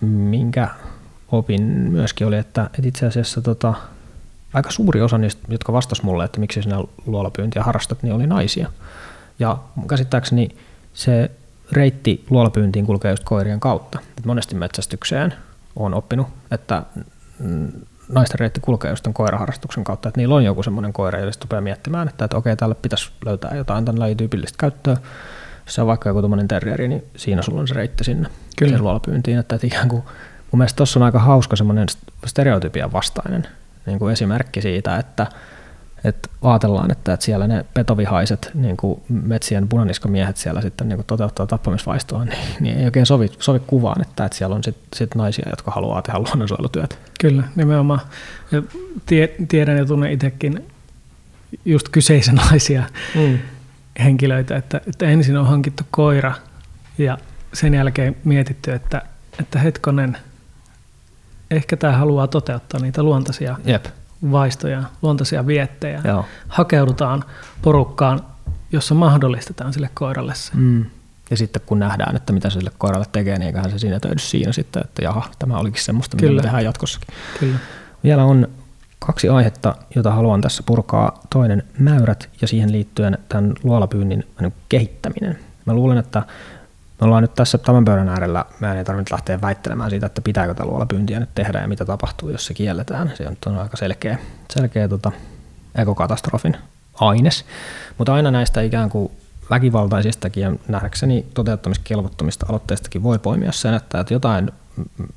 minkä 0.00 0.68
opin 1.32 1.62
myöskin 1.62 2.26
oli, 2.26 2.36
että, 2.36 2.62
että 2.64 2.88
itse 2.88 3.06
asiassa 3.06 3.40
tota, 3.40 3.74
aika 4.52 4.70
suuri 4.70 5.00
osa 5.00 5.18
niistä, 5.18 5.42
jotka 5.48 5.72
vastasivat 5.72 6.04
mulle, 6.04 6.24
että 6.24 6.40
miksi 6.40 6.62
sinä 6.62 6.84
luolapyyntiä 7.06 7.62
harrastat, 7.62 8.02
niin 8.02 8.14
oli 8.14 8.26
naisia. 8.26 8.68
Ja 9.38 9.58
käsittääkseni 9.88 10.48
se 10.94 11.30
reitti 11.72 12.24
luolapyyntiin 12.30 12.86
kulkee 12.86 13.10
just 13.10 13.24
koirien 13.24 13.60
kautta. 13.60 13.98
Et 14.18 14.24
monesti 14.24 14.54
metsästykseen 14.54 15.34
on 15.76 15.94
oppinut, 15.94 16.26
että 16.50 16.82
naisten 18.08 18.38
reitti 18.38 18.60
kulkee 18.60 18.90
just 18.90 19.08
koiraharrastuksen 19.12 19.84
kautta, 19.84 20.08
että 20.08 20.20
niillä 20.20 20.34
on 20.34 20.44
joku 20.44 20.62
semmoinen 20.62 20.92
koira, 20.92 21.18
jolle 21.18 21.32
rupeaa 21.42 21.60
miettimään, 21.60 22.08
että, 22.08 22.24
että 22.24 22.36
okei, 22.36 22.56
tälle 22.56 22.74
pitäisi 22.74 23.10
löytää 23.24 23.56
jotain 23.56 23.84
tämän 23.84 24.00
lajin 24.00 24.16
tyypillistä 24.16 24.56
käyttöä. 24.58 24.96
Jos 25.66 25.74
se 25.74 25.80
on 25.80 25.86
vaikka 25.86 26.08
joku 26.08 26.20
tuommoinen 26.20 26.48
terrieri, 26.48 26.88
niin 26.88 27.04
siinä 27.16 27.42
sulla 27.42 27.60
on 27.60 27.68
se 27.68 27.74
reitti 27.74 28.04
sinne 28.04 28.28
Kyllä. 28.58 28.78
luolapyyntiin, 28.78 29.38
että, 29.38 29.54
että 29.54 29.66
ikään 29.66 29.88
kuin 29.88 30.02
mun 30.50 30.58
mielestä 30.58 30.76
tuossa 30.76 30.98
on 30.98 31.04
aika 31.04 31.18
hauska 31.18 31.56
semmoinen 31.56 31.86
stereotypian 32.26 32.92
vastainen 32.92 33.46
niin 33.86 33.98
kuin 33.98 34.12
esimerkki 34.12 34.62
siitä, 34.62 34.96
että, 34.96 35.26
että 36.04 36.28
ajatellaan, 36.42 36.90
että, 36.90 37.12
että 37.12 37.26
siellä 37.26 37.46
ne 37.46 37.64
petovihaiset 37.74 38.50
niin 38.54 38.76
kuin 38.76 39.00
metsien 39.08 39.68
punaniskamiehet 39.68 40.36
siellä 40.36 40.60
sitten 40.60 40.88
niin 40.88 40.96
kuin 40.96 41.06
toteuttaa 41.06 41.46
tappamisvaistoa, 41.46 42.24
niin, 42.24 42.38
niin 42.60 42.78
ei 42.78 42.84
oikein 42.84 43.06
sovi, 43.06 43.30
sovi 43.38 43.60
kuvaan, 43.66 44.02
että, 44.02 44.24
että 44.24 44.38
siellä 44.38 44.56
on 44.56 44.64
sitten 44.64 44.88
sit 44.94 45.14
naisia, 45.14 45.46
jotka 45.50 45.70
haluaa 45.70 46.02
tehdä 46.02 46.18
luonnonsuojelutyötä. 46.18 46.96
Kyllä, 47.20 47.42
nimenomaan. 47.56 48.00
Ja 48.52 48.62
tie, 49.06 49.34
tiedän 49.48 49.76
ja 49.76 49.84
tunnen 49.84 50.12
itsekin 50.12 50.64
just 51.64 51.88
kyseisenlaisia 51.88 52.82
mm. 53.14 53.38
henkilöitä, 54.04 54.56
että, 54.56 54.80
että 54.86 55.06
ensin 55.06 55.36
on 55.36 55.46
hankittu 55.46 55.82
koira 55.90 56.32
ja 56.98 57.18
sen 57.52 57.74
jälkeen 57.74 58.16
mietitty, 58.24 58.72
että, 58.72 59.02
että 59.40 59.58
hetkonen– 59.58 60.16
ehkä 61.50 61.76
tämä 61.76 61.96
haluaa 61.96 62.26
toteuttaa 62.26 62.80
niitä 62.80 63.02
luontaisia 63.02 63.56
Jep. 63.64 63.86
Vaistoja, 64.30 64.82
luontaisia 65.02 65.46
viettejä. 65.46 66.00
Joo. 66.04 66.24
Hakeudutaan 66.48 67.24
porukkaan, 67.62 68.20
jossa 68.72 68.94
mahdollistetaan 68.94 69.72
sille 69.72 69.90
koiralle 69.94 70.34
se. 70.34 70.52
Mm. 70.54 70.84
Ja 71.30 71.36
sitten 71.36 71.62
kun 71.66 71.78
nähdään, 71.78 72.16
että 72.16 72.32
mitä 72.32 72.50
se 72.50 72.54
sille 72.54 72.70
koiralle 72.78 73.06
tekee, 73.12 73.38
niin 73.38 73.46
eiköhän 73.46 73.70
se 73.70 73.78
siinä 73.78 74.00
täydy 74.00 74.18
siinä 74.18 74.52
sitten, 74.52 74.82
että 74.84 75.02
jaha, 75.02 75.28
tämä 75.38 75.58
olikin 75.58 75.84
semmoista, 75.84 76.16
mitä 76.16 76.26
Kyllä. 76.26 76.38
me 76.38 76.42
tehdään 76.42 76.64
jatkossakin. 76.64 77.08
Kyllä. 77.40 77.58
Vielä 78.04 78.24
on 78.24 78.48
kaksi 78.98 79.28
aihetta, 79.28 79.76
jota 79.94 80.10
haluan 80.10 80.40
tässä 80.40 80.62
purkaa. 80.66 81.20
Toinen 81.30 81.62
mäyrät 81.78 82.28
ja 82.40 82.48
siihen 82.48 82.72
liittyen 82.72 83.18
tämän 83.28 83.54
luolapyynnin 83.62 84.24
kehittäminen. 84.68 85.38
Mä 85.64 85.74
luulen, 85.74 85.98
että 85.98 86.22
me 87.00 87.04
ollaan 87.04 87.22
nyt 87.22 87.34
tässä 87.34 87.58
tämän 87.58 87.84
pöydän 87.84 88.08
äärellä, 88.08 88.44
meidän 88.60 88.78
ei 88.78 88.84
tarvitse 88.84 89.14
lähteä 89.14 89.40
väittelemään 89.40 89.90
siitä, 89.90 90.06
että 90.06 90.20
pitääkö 90.20 90.54
tällä 90.54 90.70
luolapyyntiä 90.70 91.20
nyt 91.20 91.34
tehdä 91.34 91.60
ja 91.60 91.68
mitä 91.68 91.84
tapahtuu, 91.84 92.28
jos 92.28 92.46
se 92.46 92.54
kielletään. 92.54 93.12
Se 93.14 93.24
on 93.46 93.58
aika 93.58 93.76
selkeä, 93.76 94.18
selkeä 94.50 94.88
tota, 94.88 95.12
ekokatastrofin 95.74 96.56
aines. 96.94 97.44
Mutta 97.98 98.14
aina 98.14 98.30
näistä 98.30 98.60
ikään 98.60 98.90
kuin 98.90 99.12
väkivaltaisistakin 99.50 100.42
ja 100.42 100.52
nähdäkseni 100.68 101.26
toteuttamiskelvottomista 101.34 102.46
aloitteistakin 102.48 103.02
voi 103.02 103.18
poimia 103.18 103.52
sen, 103.52 103.74
että 103.74 104.04
jotain 104.10 104.52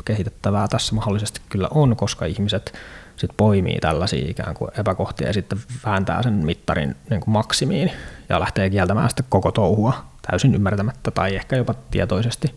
kehitettävää 0.06 0.68
tässä 0.68 0.96
mahdollisesti 0.96 1.42
kyllä 1.50 1.68
on, 1.72 1.96
koska 1.96 2.26
ihmiset 2.26 2.74
sit 3.16 3.32
poimii 3.38 3.80
tällaisia 3.80 4.30
ikään 4.30 4.54
kuin 4.54 4.72
epäkohtia 4.80 5.28
ja 5.28 5.34
sitten 5.34 5.60
vääntää 5.86 6.24
sen 6.24 6.34
mittarin 6.34 6.96
niin 7.10 7.22
kuin 7.22 7.32
maksimiin 7.32 7.92
ja 8.30 8.40
lähtee 8.40 8.70
kieltämään 8.70 9.10
sitten 9.10 9.26
koko 9.30 9.52
touhua 9.52 10.11
täysin 10.32 10.56
ymmärtämättä 10.56 11.12
tai 11.12 11.36
ehkä 11.36 11.56
jopa 11.56 11.74
tietoisesti 11.92 12.56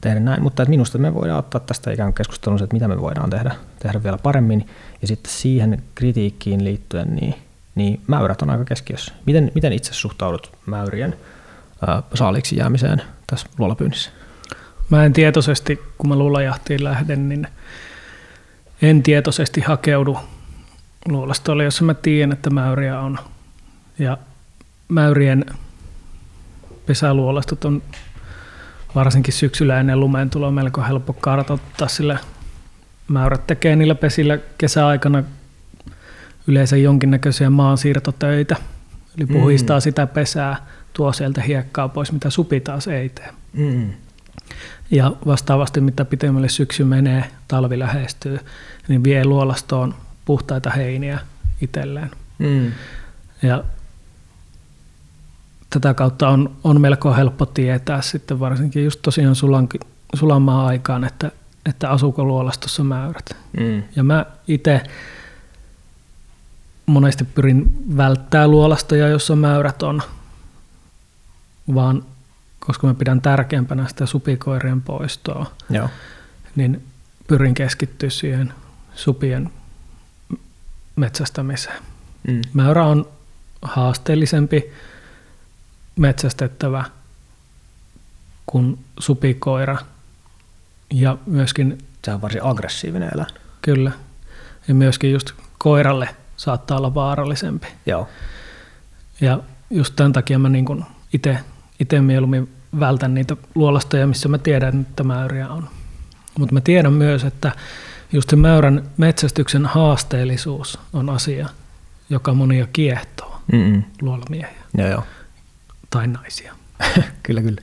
tehdä 0.00 0.20
näin, 0.20 0.42
mutta 0.42 0.62
että 0.62 0.70
minusta 0.70 0.98
me 0.98 1.14
voidaan 1.14 1.38
ottaa 1.38 1.60
tästä 1.60 1.92
ikään 1.92 2.06
kuin 2.06 2.14
keskustelun, 2.14 2.62
että 2.62 2.74
mitä 2.74 2.88
me 2.88 3.00
voidaan 3.00 3.30
tehdä, 3.30 3.54
tehdä 3.78 4.02
vielä 4.02 4.18
paremmin 4.18 4.66
ja 5.02 5.08
sitten 5.08 5.32
siihen 5.32 5.82
kritiikkiin 5.94 6.64
liittyen, 6.64 7.16
niin, 7.16 7.34
niin 7.74 8.00
mäyrät 8.06 8.42
on 8.42 8.50
aika 8.50 8.64
keskiössä. 8.64 9.12
Miten, 9.26 9.52
miten 9.54 9.72
itse 9.72 9.94
suhtaudut 9.94 10.52
mäyrien 10.66 11.16
ää, 11.86 12.02
saaliksi 12.14 12.56
jäämiseen 12.56 13.02
tässä 13.26 13.46
luolapyynnissä? 13.58 14.10
Mä 14.90 15.04
en 15.04 15.12
tietoisesti, 15.12 15.80
kun 15.98 16.08
mä 16.08 16.16
luolajahtiin 16.16 16.84
lähden, 16.84 17.28
niin 17.28 17.48
en 18.82 19.02
tietoisesti 19.02 19.60
hakeudu 19.60 20.18
luolastolle, 21.08 21.64
jossa 21.64 21.84
mä 21.84 21.94
tiedän, 21.94 22.32
että 22.32 22.50
mäyriä 22.50 23.00
on. 23.00 23.18
Ja 23.98 24.18
mäyrien 24.88 25.44
pesäluolastot 26.88 27.64
on 27.64 27.82
varsinkin 28.94 29.34
syksyllä 29.34 29.80
ennen 29.80 30.00
lumeen 30.00 30.30
tuloa 30.30 30.50
melko 30.50 30.82
helppo 30.88 31.12
kartoittaa, 31.12 31.88
sillä 31.88 32.18
mäyrät 33.08 33.46
tekee 33.46 33.76
niillä 33.76 33.94
pesillä 33.94 34.38
kesäaikana 34.58 35.22
yleensä 36.46 36.76
jonkinnäköisiä 36.76 37.50
maansiirtotöitä. 37.50 38.56
Eli 39.18 39.26
puhistaa 39.26 39.78
mm. 39.78 39.80
sitä 39.80 40.06
pesää, 40.06 40.66
tuo 40.92 41.12
sieltä 41.12 41.42
hiekkaa 41.42 41.88
pois, 41.88 42.12
mitä 42.12 42.30
supi 42.30 42.60
taas 42.60 42.88
ei 42.88 43.08
tee. 43.08 43.28
Mm. 43.52 43.92
Ja 44.90 45.12
vastaavasti, 45.26 45.80
mitä 45.80 46.04
pitemmälle 46.04 46.48
syksy 46.48 46.84
menee, 46.84 47.24
talvi 47.48 47.78
lähestyy, 47.78 48.38
niin 48.88 49.04
vie 49.04 49.24
luolastoon 49.24 49.94
puhtaita 50.24 50.70
heiniä 50.70 51.18
itselleen. 51.60 52.10
Mm. 52.38 52.72
Ja 53.42 53.64
tätä 55.70 55.94
kautta 55.94 56.28
on, 56.28 56.56
on 56.64 56.80
melko 56.80 57.14
helppo 57.14 57.46
tietää 57.46 58.02
sitten 58.02 58.40
varsinkin 58.40 58.84
just 58.84 59.02
tosiaan 59.02 59.34
sulan, 59.34 59.68
sulamaa 60.14 60.66
aikaan, 60.66 61.04
että, 61.04 61.30
että 61.66 61.90
asuuko 61.90 62.24
luolastossa 62.24 62.84
mäyrät. 62.84 63.36
Mm. 63.60 63.82
Ja 63.96 64.02
mä 64.02 64.26
itse 64.48 64.80
monesti 66.86 67.24
pyrin 67.24 67.84
välttää 67.96 68.48
luolastoja, 68.48 69.08
jossa 69.08 69.36
mäyrät 69.36 69.82
on, 69.82 70.02
vaan 71.74 72.04
koska 72.60 72.86
mä 72.86 72.94
pidän 72.94 73.20
tärkeämpänä 73.20 73.88
sitä 73.88 74.06
supikoirien 74.06 74.82
poistoa, 74.82 75.46
Joo. 75.70 75.88
niin 76.56 76.82
pyrin 77.26 77.54
keskittyä 77.54 78.10
siihen 78.10 78.52
supien 78.94 79.50
metsästämiseen. 80.96 81.82
Mm. 82.28 82.40
Mäyrä 82.52 82.84
on 82.84 83.08
haasteellisempi 83.62 84.72
metsästettävä 85.98 86.84
kuin 88.46 88.78
supikoira. 88.98 89.76
Ja 90.90 91.18
myöskin... 91.26 91.78
Se 92.04 92.12
on 92.12 92.22
varsin 92.22 92.44
aggressiivinen 92.44 93.10
eläin. 93.14 93.34
Kyllä. 93.62 93.92
Ja 94.68 94.74
myöskin 94.74 95.12
just 95.12 95.32
koiralle 95.58 96.08
saattaa 96.36 96.78
olla 96.78 96.94
vaarallisempi. 96.94 97.66
Joo. 97.86 98.08
Ja 99.20 99.40
just 99.70 99.96
tämän 99.96 100.12
takia 100.12 100.38
mä 100.38 100.48
niin 100.48 100.84
itse 101.80 102.00
mieluummin 102.00 102.52
vältän 102.80 103.14
niitä 103.14 103.36
luolastoja, 103.54 104.06
missä 104.06 104.28
mä 104.28 104.38
tiedän, 104.38 104.80
että 104.80 105.04
mäyriä 105.04 105.48
on. 105.48 105.68
Mutta 106.38 106.54
mä 106.54 106.60
tiedän 106.60 106.92
myös, 106.92 107.24
että 107.24 107.52
just 108.12 108.30
se 108.30 108.36
mäyrän 108.36 108.90
metsästyksen 108.96 109.66
haasteellisuus 109.66 110.78
on 110.92 111.10
asia, 111.10 111.48
joka 112.10 112.34
monia 112.34 112.66
kiehtoo 112.72 113.40
Mm-mm. 113.52 113.82
luolamiehiä. 114.00 114.62
Joo, 114.78 114.88
joo 114.88 115.02
tai 115.90 116.06
naisia. 116.06 116.54
kyllä, 117.22 117.42
kyllä. 117.42 117.62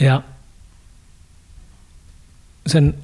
Ja 0.00 0.22
sen 2.66 2.94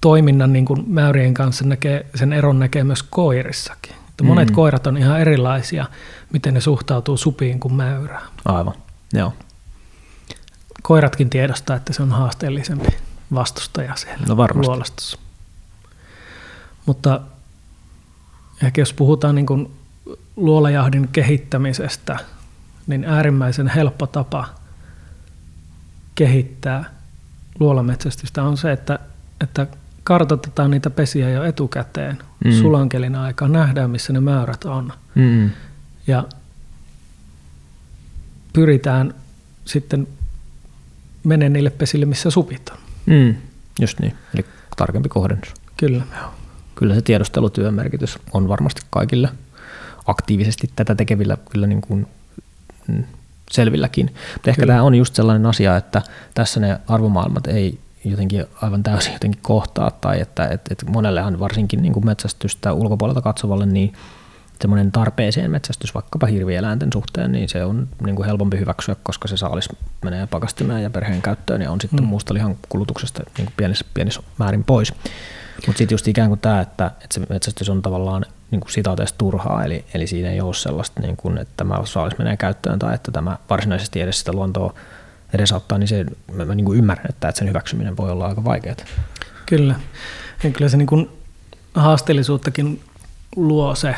toiminnan 0.00 0.52
niin 0.52 0.64
kuin 0.64 0.84
mäyrien 0.86 1.34
kanssa 1.34 1.64
näkee, 1.64 2.06
sen 2.14 2.32
eron 2.32 2.58
näkee 2.58 2.84
myös 2.84 3.02
koirissakin. 3.02 3.94
Että 4.08 4.24
monet 4.24 4.48
mm. 4.48 4.54
koirat 4.54 4.86
on 4.86 4.96
ihan 4.96 5.20
erilaisia, 5.20 5.86
miten 6.32 6.54
ne 6.54 6.60
suhtautuu 6.60 7.16
supiin 7.16 7.60
kuin 7.60 7.74
mäyrään. 7.74 8.28
Aivan, 8.44 8.74
joo. 9.12 9.34
Koiratkin 10.82 11.30
tiedostaa, 11.30 11.76
että 11.76 11.92
se 11.92 12.02
on 12.02 12.12
haasteellisempi 12.12 12.88
vastustaja 13.34 13.96
siellä 13.96 14.26
no 14.28 14.36
luolastossa. 14.54 15.18
Mutta 16.86 17.20
ehkä 18.62 18.80
jos 18.80 18.92
puhutaan 18.92 19.34
niin 19.34 19.46
kuin 19.46 19.72
luolajahdin 20.36 21.08
kehittämisestä, 21.12 22.16
niin 22.86 23.04
äärimmäisen 23.04 23.68
helppo 23.68 24.06
tapa 24.06 24.48
kehittää 26.14 26.84
luolametsästystä 27.60 28.42
on 28.42 28.56
se, 28.56 28.72
että, 28.72 28.98
että 29.40 29.66
kartoitetaan 30.04 30.70
niitä 30.70 30.90
pesiä 30.90 31.30
jo 31.30 31.44
etukäteen 31.44 32.18
mm. 32.44 32.52
sulankelin 32.52 33.14
aikaa, 33.14 33.48
nähdään 33.48 33.90
missä 33.90 34.12
ne 34.12 34.20
määrät 34.20 34.64
on. 34.64 34.92
Mm. 35.14 35.50
Ja 36.06 36.24
pyritään 38.52 39.14
sitten 39.64 40.08
menemään 41.24 41.52
niille 41.52 41.70
pesille, 41.70 42.06
missä 42.06 42.30
supit 42.30 42.70
on. 42.70 42.78
Mm. 43.06 43.34
Just 43.80 44.00
niin, 44.00 44.14
eli 44.34 44.44
tarkempi 44.76 45.08
kohdennus. 45.08 45.54
Kyllä. 45.76 46.02
Kyllä 46.74 46.94
se 46.94 47.02
tiedustelutyön 47.02 47.74
merkitys 47.74 48.18
on 48.32 48.48
varmasti 48.48 48.82
kaikille 48.90 49.28
aktiivisesti 50.10 50.70
tätä 50.76 50.94
tekevillä 50.94 51.36
kyllä 51.50 51.66
niin 51.66 51.80
kuin 51.80 52.06
mm, 52.88 53.04
selvilläkin. 53.50 54.06
Mutta 54.06 54.50
ehkä 54.50 54.62
kyllä. 54.62 54.72
tämä 54.72 54.82
on 54.82 54.94
just 54.94 55.14
sellainen 55.14 55.46
asia, 55.46 55.76
että 55.76 56.02
tässä 56.34 56.60
ne 56.60 56.80
arvomaailmat 56.88 57.46
ei 57.46 57.78
jotenkin 58.04 58.44
aivan 58.62 58.82
täysin 58.82 59.12
jotenkin 59.12 59.40
kohtaa, 59.42 59.90
tai 59.90 60.20
että 60.20 60.46
et, 60.46 60.60
et 60.70 60.84
monellehan 60.88 61.40
varsinkin 61.40 61.82
niin 61.82 61.92
kuin 61.92 62.06
metsästystä 62.06 62.72
ulkopuolelta 62.72 63.22
katsovalle, 63.22 63.66
niin 63.66 63.92
semmoinen 64.60 64.92
tarpeeseen 64.92 65.50
metsästys 65.50 65.94
vaikkapa 65.94 66.26
hirvieläinten 66.26 66.88
suhteen, 66.92 67.32
niin 67.32 67.48
se 67.48 67.64
on 67.64 67.88
niin 68.04 68.16
kuin 68.16 68.26
helpompi 68.26 68.58
hyväksyä, 68.58 68.96
koska 69.02 69.28
se 69.28 69.36
saalis 69.36 69.68
menee 70.04 70.26
pakastimeen 70.26 70.82
ja 70.82 70.90
perheen 70.90 71.22
käyttöön 71.22 71.62
ja 71.62 71.70
on 71.70 71.80
sitten 71.80 72.00
mm. 72.00 72.06
muusta 72.06 72.34
lihan 72.34 72.56
kulutuksesta 72.68 73.22
niin 73.38 73.46
kuin 73.46 73.54
pienissä, 73.56 73.84
pienissä 73.94 74.22
määrin 74.38 74.64
pois. 74.64 74.94
Mutta 75.66 75.78
sitten 75.78 75.94
just 75.94 76.08
ikään 76.08 76.28
kuin 76.28 76.40
tämä, 76.40 76.60
että, 76.60 76.86
että 76.86 77.14
se 77.14 77.20
metsästys 77.28 77.68
on 77.68 77.82
tavallaan 77.82 78.24
niin 78.50 78.60
kuin 78.60 78.72
sitaateessa 78.72 79.14
turhaa, 79.18 79.64
eli, 79.64 79.84
eli 79.94 80.06
siinä 80.06 80.30
ei 80.30 80.40
ole 80.40 80.54
sellaista, 80.54 81.00
niin 81.00 81.16
kuin, 81.16 81.38
että 81.38 81.54
tämä 81.56 81.80
saalis 81.84 82.18
menee 82.18 82.36
käyttöön 82.36 82.78
tai 82.78 82.94
että 82.94 83.10
tämä 83.10 83.36
varsinaisesti 83.50 84.00
edes 84.00 84.18
sitä 84.18 84.32
luontoa 84.32 84.74
edesauttaa, 85.34 85.78
niin 85.78 85.88
se, 85.88 86.06
mä, 86.32 86.44
mä 86.44 86.54
niin 86.54 86.64
kuin 86.64 86.78
ymmärrän, 86.78 87.06
että, 87.08 87.28
että 87.28 87.38
sen 87.38 87.48
hyväksyminen 87.48 87.96
voi 87.96 88.10
olla 88.10 88.26
aika 88.26 88.44
vaikeaa. 88.44 88.76
Kyllä. 89.46 89.74
Ja 90.44 90.50
kyllä 90.50 90.68
se 90.68 90.76
niin 90.76 90.86
kuin 90.86 91.08
haasteellisuuttakin 91.74 92.80
luo 93.36 93.74
se, 93.74 93.94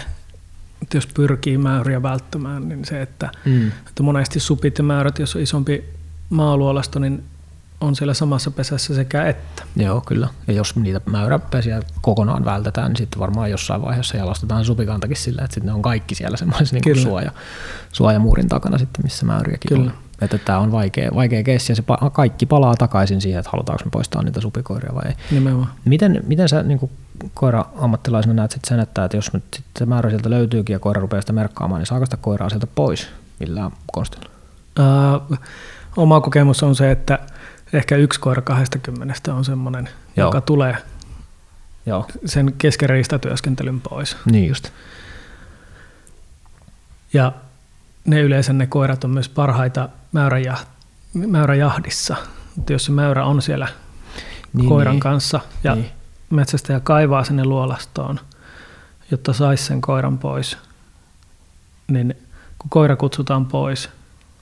että 0.83 0.97
jos 0.97 1.07
pyrkii 1.07 1.59
määriä 1.59 2.03
välttämään, 2.03 2.69
niin 2.69 2.85
se, 2.85 3.03
että, 3.03 3.31
mm. 3.45 3.69
että 3.69 4.03
monesti 4.03 4.41
supit 4.41 4.79
ja 4.79 4.85
määrät, 4.85 5.19
jos 5.19 5.37
on 5.37 5.43
isompi 5.43 5.85
maaluolasto, 6.31 6.99
niin 6.99 7.25
on 7.83 7.97
siellä 7.97 8.15
samassa 8.15 8.51
pesässä 8.51 8.95
sekä 8.95 9.27
että. 9.27 9.63
Joo, 9.77 10.01
kyllä. 10.01 10.29
Ja 10.47 10.53
jos 10.53 10.77
niitä 10.77 11.01
mäyräpesiä 11.07 11.83
kokonaan 12.01 12.45
vältetään, 12.45 12.89
niin 12.89 12.97
sitten 12.97 13.21
varmaan 13.21 13.51
jossain 13.51 13.83
vaiheessa 13.83 14.17
jalostetaan 14.17 14.65
supikantakin 14.65 15.17
sillä, 15.17 15.43
että 15.43 15.55
sitten 15.55 15.67
ne 15.67 15.75
on 15.75 15.83
kaikki 15.83 16.15
siellä 16.15 16.37
semmoisen 16.37 16.81
niin 16.85 17.03
suoja, 17.03 17.31
suojamuurin 17.93 18.49
takana 18.49 18.79
sitten, 18.79 19.05
missä 19.05 19.27
mäyriäkin 19.27 19.69
kyllä. 19.69 19.91
on. 19.91 19.93
Että 20.23 20.39
tämä 20.39 20.59
on 20.59 20.73
vaikea, 20.73 21.11
vaikea 21.15 21.43
keissi 21.43 21.73
ja 21.73 21.77
se 21.77 21.83
pa- 21.93 22.11
kaikki 22.11 22.47
palaa 22.47 22.75
takaisin 22.77 23.21
siihen, 23.21 23.39
että 23.39 23.51
halutaanko 23.51 23.85
me 23.85 23.91
poistaa 23.91 24.23
niitä 24.23 24.41
supikoiria 24.41 24.95
vai 24.95 25.03
ei. 25.07 25.15
Nimenomaan. 25.31 25.71
Miten, 25.85 26.23
miten 26.27 26.49
sä 26.49 26.63
niin 26.63 26.91
koira-ammattilaisena 27.35 28.35
näet 28.35 28.51
sit 28.51 28.65
sen, 28.65 28.81
että, 28.81 29.05
että 29.05 29.17
jos 29.17 29.33
nyt 29.33 29.45
sit 29.57 29.65
se 29.79 29.87
määrä 29.87 30.11
sieltä 30.11 30.31
löytyykin 30.31 30.75
ja 30.75 30.79
koira 30.79 31.01
rupeaa 31.01 31.21
sitä 31.21 31.33
merkkaamaan, 31.33 31.79
niin 31.79 31.87
saako 31.87 32.07
sitä 32.07 32.17
koiraa 32.17 32.49
sieltä 32.49 32.67
pois 32.67 33.09
millään 33.41 33.71
konstilla? 33.93 34.31
Uh, 34.79 35.39
oma 35.97 36.21
kokemus 36.21 36.63
on 36.63 36.77
se, 36.77 36.91
että 36.91 37.19
ehkä 37.73 37.97
yksi 37.97 38.21
koira 38.21 38.43
20 38.43 39.33
on 39.33 39.45
semmoinen, 39.45 39.89
Joo. 40.17 40.29
joka 40.29 40.41
tulee 40.41 40.77
Joo. 41.87 42.07
sen 42.25 42.55
kesken 42.59 42.89
riistatyöskentelyn 42.89 43.81
pois. 43.81 44.17
Niin 44.25 44.49
just. 44.49 44.69
Ja 47.13 47.33
ne 48.05 48.21
yleensä 48.21 48.53
ne 48.53 48.67
koirat 48.67 49.05
on 49.05 49.11
myös 49.11 49.29
parhaita 49.29 49.89
mäyräjah, 50.13 50.67
mäyräjahdissa. 51.15 52.17
Mutta 52.57 52.73
jos 52.73 52.85
se 52.85 52.93
mäyrä 52.93 53.25
on 53.25 53.43
siellä 53.43 53.69
niin, 54.53 54.69
koiran 54.69 54.95
niin. 54.95 55.01
kanssa 55.01 55.41
ja 55.65 55.75
niin. 55.75 55.91
metsästäjä 56.31 56.81
kaivaa 56.81 57.25
sinne 57.25 57.45
luolastoon, 57.45 58.21
jotta 59.11 59.33
saisi 59.33 59.65
sen 59.65 59.81
koiran 59.81 60.19
pois, 60.19 60.59
niin 61.89 62.15
kun 62.59 62.71
koira 62.71 62.97
kutsutaan 62.97 63.47
pois, 63.47 63.89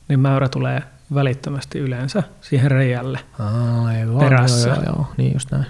niin 0.09 0.20
mäyrä 0.20 0.49
tulee 0.49 0.83
välittömästi 1.15 1.79
yleensä 1.79 2.23
siihen 2.41 2.71
reijälle 2.71 3.21
Aivan, 3.85 4.19
perässä. 4.19 4.69
Joo, 4.69 4.77
joo, 4.77 4.85
joo, 4.85 5.07
niin 5.17 5.33
just 5.33 5.51
näin. 5.51 5.67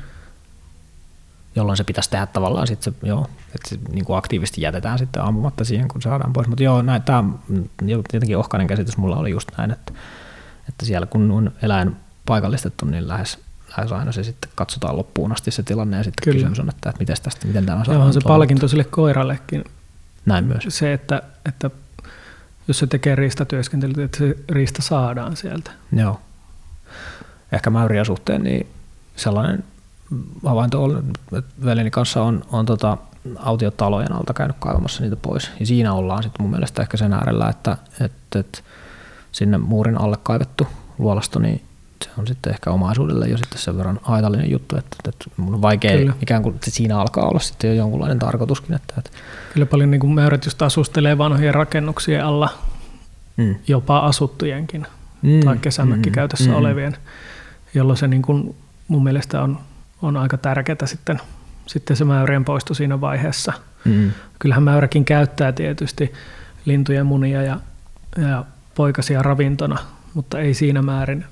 Jolloin 1.57 1.77
se 1.77 1.85
pitäisi 1.85 2.11
tehdä 2.11 2.27
tavallaan 2.27 2.67
sit 2.67 2.83
se, 2.83 2.93
joo, 3.03 3.27
että 3.55 3.69
se 3.69 3.79
niin 3.93 4.05
kuin 4.05 4.17
aktiivisesti 4.17 4.61
jätetään 4.61 4.99
sitten 4.99 5.23
ampumatta 5.23 5.65
siihen, 5.65 5.89
kun 5.89 6.03
saadaan 6.03 6.33
pois. 6.33 6.49
Mutta 6.49 6.63
joo, 6.63 6.83
näin, 6.83 7.03
tämä 7.03 7.25
jotenkin 7.83 8.37
ohkainen 8.37 8.67
käsitys 8.67 8.97
mulla 8.97 9.17
oli 9.17 9.31
just 9.31 9.49
näin, 9.59 9.71
että, 9.71 9.93
että 10.69 10.87
siellä 10.87 11.07
kun 11.07 11.31
on 11.31 11.53
eläin 11.63 11.97
paikallistettu, 12.27 12.87
niin 12.87 13.09
lähes, 13.09 13.39
lähes 13.77 13.93
aina 13.93 14.13
se 14.13 14.23
sitten 14.23 14.51
katsotaan 14.55 14.97
loppuun 14.97 15.33
asti 15.33 15.51
se 15.51 15.63
tilanne 15.63 15.97
ja 15.97 16.05
sitten 16.05 16.25
Kyllä. 16.25 16.35
kysymys 16.35 16.61
on, 16.61 16.69
että, 16.69 16.91
että 16.91 17.01
miten, 17.01 17.17
tästä, 17.23 17.47
miten 17.47 17.67
tämä 17.67 17.85
saadaan. 17.85 17.97
Joo, 17.97 18.07
on 18.07 18.13
se 18.13 18.21
palkinto 18.25 18.69
sille 18.69 18.85
koirallekin. 18.85 19.65
Näin 20.27 20.45
myös. 20.45 20.65
Se, 20.69 20.93
että, 20.93 21.23
että 21.47 21.71
jos 22.69 22.79
se 22.79 22.87
tekee 22.87 23.15
riistatyöskentelyä, 23.15 24.05
että 24.05 24.19
se 24.19 24.37
riista 24.49 24.83
saadaan 24.83 25.37
sieltä. 25.37 25.71
Joo. 25.93 26.21
Ehkä 27.53 27.71
mäyriä 27.71 28.05
suhteen, 28.05 28.43
niin 28.43 28.67
sellainen 29.17 29.65
havainto 30.45 30.85
on, 30.85 31.05
että 31.39 31.51
veljeni 31.65 31.91
kanssa 31.91 32.23
on, 32.23 32.45
on 32.53 32.67
tota, 32.67 32.99
autiotalojen 33.37 34.13
alta 34.13 34.35
käynyt 34.35 34.57
kaivamassa 34.61 35.03
niitä 35.03 35.17
pois. 35.17 35.51
Ja 35.61 35.67
siinä 35.67 35.93
ollaan 35.93 36.23
sitten 36.23 36.43
mun 36.43 36.51
mielestä 36.51 36.83
ehkä 36.83 36.97
sen 36.97 37.13
äärellä, 37.13 37.49
että, 37.49 37.77
että, 38.01 38.39
että 38.39 38.59
sinne 39.33 39.59
muurin 39.59 40.01
alle 40.01 40.17
kaivettu 40.23 40.67
luolasto, 40.99 41.39
niin 41.39 41.63
se 42.05 42.11
on 42.19 42.27
sitten 42.27 42.53
ehkä 42.53 42.71
omaisuudelle 42.71 43.29
jo 43.29 43.37
sitten 43.37 43.59
sen 43.59 43.77
verran 43.77 44.01
haitallinen 44.03 44.51
juttu, 44.51 44.77
että, 44.77 44.97
että 45.09 45.25
mun 45.37 45.55
on 45.55 45.63
vaikea 45.63 45.97
Kyllä. 45.99 46.13
ikään 46.23 46.43
kuin, 46.43 46.55
että 46.55 46.71
siinä 46.71 47.01
alkaa 47.01 47.29
olla 47.29 47.41
sitten 47.41 47.69
jo 47.69 47.75
jonkunlainen 47.75 48.19
tarkoituskin. 48.19 48.77
Että, 48.77 48.95
että 48.99 49.11
Kyllä 49.53 49.67
paljon 49.67 49.91
niin 49.91 50.01
kuin 50.01 50.15
mäyrät 50.15 50.45
just 50.45 50.63
asustelee 50.63 51.19
vanhojen 51.19 51.55
rakennuksien 51.55 52.25
alla, 52.25 52.49
mm. 53.37 53.55
jopa 53.69 53.99
asuttujenkin 53.99 54.87
mm. 55.23 55.41
tai 55.41 55.57
kesämökkikäytössä 55.59 56.45
mm. 56.45 56.51
mm. 56.51 56.57
olevien, 56.57 56.97
jolloin 57.75 57.97
se 57.97 58.09
niin 58.09 58.23
kuin 58.23 58.57
mun 58.89 59.05
mielestä 59.05 59.43
on, 59.43 59.59
on 60.03 60.17
aika 60.17 60.39
tärkeää 60.39 60.87
sitten, 60.87 61.21
sitten 61.67 61.97
se 61.97 62.05
mäyrien 62.05 62.45
poisto 62.45 62.75
siinä 62.75 63.01
vaiheessa. 63.01 63.53
Mm. 63.85 64.11
Kyllähän 64.39 64.63
mäyräkin 64.63 65.05
käyttää 65.05 65.53
tietysti 65.53 66.13
lintujen 66.65 67.07
munia 67.07 67.43
ja, 67.43 67.61
ja 68.17 68.45
poikasia 68.75 69.23
ravintona, 69.23 69.79
mutta 70.15 70.39
ei 70.39 70.55
siinä 70.55 70.83
määrin 70.83 71.25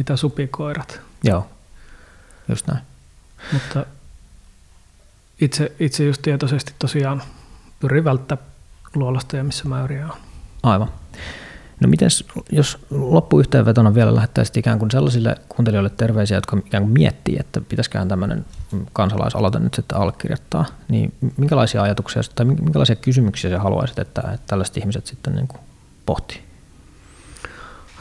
mitä 0.00 0.16
supikoirat. 0.16 1.00
Joo, 1.24 1.46
just 2.48 2.66
näin. 2.66 2.80
Mutta 3.52 3.86
itse, 5.40 5.72
itse 5.80 6.04
just 6.04 6.22
tietoisesti 6.22 6.74
tosiaan 6.78 7.22
pyrin 7.80 8.04
välttämään 8.04 8.46
luolastoja, 8.94 9.44
missä 9.44 9.68
mäyriä 9.68 10.06
on. 10.06 10.18
Aivan. 10.62 10.88
No 11.80 11.88
miten, 11.88 12.08
jos 12.52 12.78
loppuyhteenvetona 12.90 13.94
vielä 13.94 14.14
lähettäisit 14.14 14.56
ikään 14.56 14.78
kuin 14.78 14.90
sellaisille 14.90 15.36
kuuntelijoille 15.48 15.90
terveisiä, 15.90 16.36
jotka 16.36 16.56
ikään 16.66 16.82
kuin 16.82 16.92
miettii, 16.92 17.36
että 17.40 17.60
pitäisikään 17.60 18.08
tämmöinen 18.08 18.44
kansalaisaloite 18.92 19.58
nyt 19.58 19.74
sitten 19.74 19.98
allekirjoittaa, 19.98 20.64
niin 20.88 21.14
minkälaisia 21.36 21.82
ajatuksia 21.82 22.22
tai 22.34 22.46
minkälaisia 22.46 22.96
kysymyksiä 22.96 23.50
sä 23.50 23.58
haluaisit, 23.58 23.98
että, 23.98 24.20
että 24.20 24.46
tällaiset 24.46 24.76
ihmiset 24.76 25.06
sitten 25.06 25.34
niin 25.34 25.48
kuin 25.48 25.60
pohtii? 26.06 26.49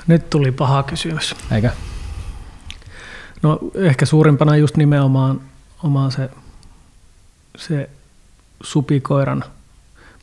Nyt 0.10 0.30
tuli 0.30 0.52
paha 0.52 0.84
kysymys. 0.84 1.36
Eikä? 1.52 1.72
No 3.42 3.60
ehkä 3.76 4.06
suurimpana 4.06 4.56
just 4.56 4.78
nimenomaan 4.78 5.42
omaa 5.84 6.10
se, 6.10 6.30
se 7.58 7.90
supikoiran 8.64 9.44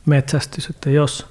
metsästys, 0.05 0.69
että 0.69 0.89
jos 0.89 1.25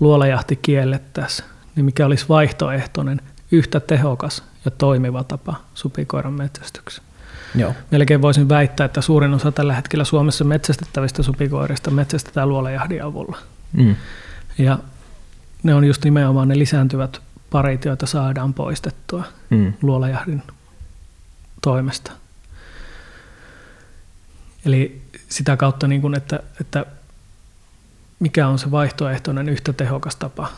luolajahti 0.00 0.56
kiellettäisiin, 0.56 1.48
niin 1.76 1.84
mikä 1.84 2.06
olisi 2.06 2.24
vaihtoehtoinen, 2.28 3.20
yhtä 3.52 3.80
tehokas 3.80 4.42
ja 4.64 4.70
toimiva 4.70 5.24
tapa 5.24 5.54
supikoiran 5.74 6.32
metsästykseen. 6.32 7.06
Joo. 7.54 7.74
Melkein 7.90 8.22
voisin 8.22 8.48
väittää, 8.48 8.84
että 8.84 9.00
suurin 9.00 9.34
osa 9.34 9.52
tällä 9.52 9.74
hetkellä 9.74 10.04
Suomessa 10.04 10.44
metsästettävistä 10.44 11.22
supikoirista 11.22 11.90
metsästetään 11.90 12.48
luolajahdin 12.48 13.04
avulla. 13.04 13.38
Mm. 13.72 13.96
Ja 14.58 14.78
ne 15.62 15.74
on 15.74 15.84
just 15.84 16.04
nimenomaan 16.04 16.48
ne 16.48 16.58
lisääntyvät 16.58 17.22
parit, 17.52 17.84
joita 17.84 18.06
saadaan 18.06 18.54
poistettua 18.54 19.24
mm. 19.50 19.72
luolajahdin 19.82 20.42
toimesta. 21.62 22.12
Eli 24.64 25.02
sitä 25.28 25.56
kautta, 25.56 25.86
niin 25.86 26.00
kuin, 26.00 26.14
että, 26.14 26.40
että 26.60 26.86
mikä 28.20 28.48
on 28.48 28.58
se 28.58 28.70
vaihtoehtoinen 28.70 29.48
yhtä 29.48 29.72
tehokas 29.72 30.16
tapa 30.16 30.48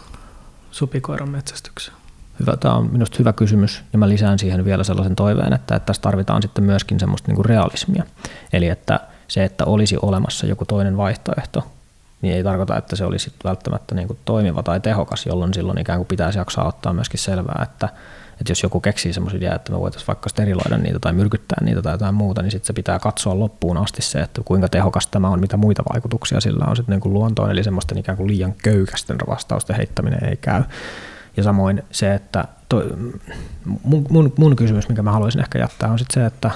supikoiran 0.71 1.29
metsästykseen? 1.29 1.97
Hyvä, 2.41 2.57
tämä 2.57 2.75
on 2.75 2.93
minusta 2.93 3.17
hyvä 3.19 3.33
kysymys 3.33 3.83
ja 3.93 3.99
mä 3.99 4.09
lisään 4.09 4.39
siihen 4.39 4.65
vielä 4.65 4.85
sellaisen 4.85 5.17
toiveen, 5.17 5.53
että, 5.53 5.77
että 5.77 5.87
tässä 5.87 6.03
tarvitaan 6.03 6.43
sitten 6.43 6.65
myöskin 6.65 7.01
semmoista 7.01 7.29
niin 7.29 7.37
kuin 7.37 7.47
realismia. 7.47 8.05
Eli 8.53 8.69
että 8.69 9.01
se, 9.29 9.45
että 9.45 9.65
olisi 9.65 9.97
olemassa 10.03 10.47
joku 10.47 10.65
toinen 10.65 10.97
vaihtoehto, 10.97 11.74
niin 12.25 12.37
ei 12.37 12.45
tarkoita, 12.45 12.77
että 12.77 12.97
se 12.97 13.05
olisi 13.05 13.33
välttämättä 13.45 13.95
niin 13.95 14.07
kuin 14.07 14.19
toimiva 14.25 14.63
tai 14.63 14.81
tehokas, 14.81 15.27
jolloin 15.27 15.55
silloin 15.55 15.81
ikään 15.81 15.99
kuin 15.99 16.07
pitäisi 16.07 16.39
jaksaa 16.39 16.69
ottaa 16.69 16.93
myöskin 16.93 17.21
selvää, 17.21 17.61
että, 17.63 17.89
että 18.41 18.51
jos 18.51 18.63
joku 18.63 18.81
keksii 18.81 19.13
semmoisia 19.13 19.39
ideaa, 19.39 19.55
että 19.55 19.73
me 19.73 19.81
voitaisiin 19.81 20.07
vaikka 20.07 20.29
steriloida 20.29 20.79
niitä 20.79 20.99
tai 20.99 21.13
myrkyttää 21.13 21.65
niitä 21.65 21.83
tai 21.83 21.95
jotain 21.95 22.15
muuta, 22.15 22.43
niin 22.43 22.51
sitten 22.51 22.67
se 22.67 22.73
pitää 22.73 22.99
katsoa 22.99 23.39
loppuun 23.39 23.77
asti 23.77 24.03
se, 24.03 24.21
että 24.21 24.41
kuinka 24.45 24.69
tehokas 24.69 25.07
tämä 25.07 25.29
on, 25.29 25.41
mitä 25.41 25.57
muita 25.57 25.83
vaikutuksia 25.93 26.41
sillä 26.41 26.65
on 26.69 26.77
sitten 26.77 26.93
niin 26.93 27.01
kuin 27.01 27.13
luontoon, 27.13 27.51
eli 27.51 27.65
semmoisten 27.65 27.99
ikään 27.99 28.19
kuin 28.19 28.29
liian 28.29 28.55
köykästen 28.63 29.17
vastausten 29.29 29.77
heittäminen 29.77 30.25
ei 30.25 30.37
käy. 30.37 30.63
Ja 31.37 31.43
samoin 31.43 31.83
se, 31.91 32.15
että 32.15 32.45
toi, 32.69 32.97
mun, 33.83 34.07
mun, 34.11 34.33
mun 34.39 34.57
kysymys, 34.57 34.89
minkä 34.89 35.03
mä 35.03 35.13
haluaisin 35.13 35.41
ehkä 35.41 35.59
jättää, 35.59 35.91
on 35.91 35.99
sitten 35.99 36.23
se, 36.23 36.27
että, 36.27 36.51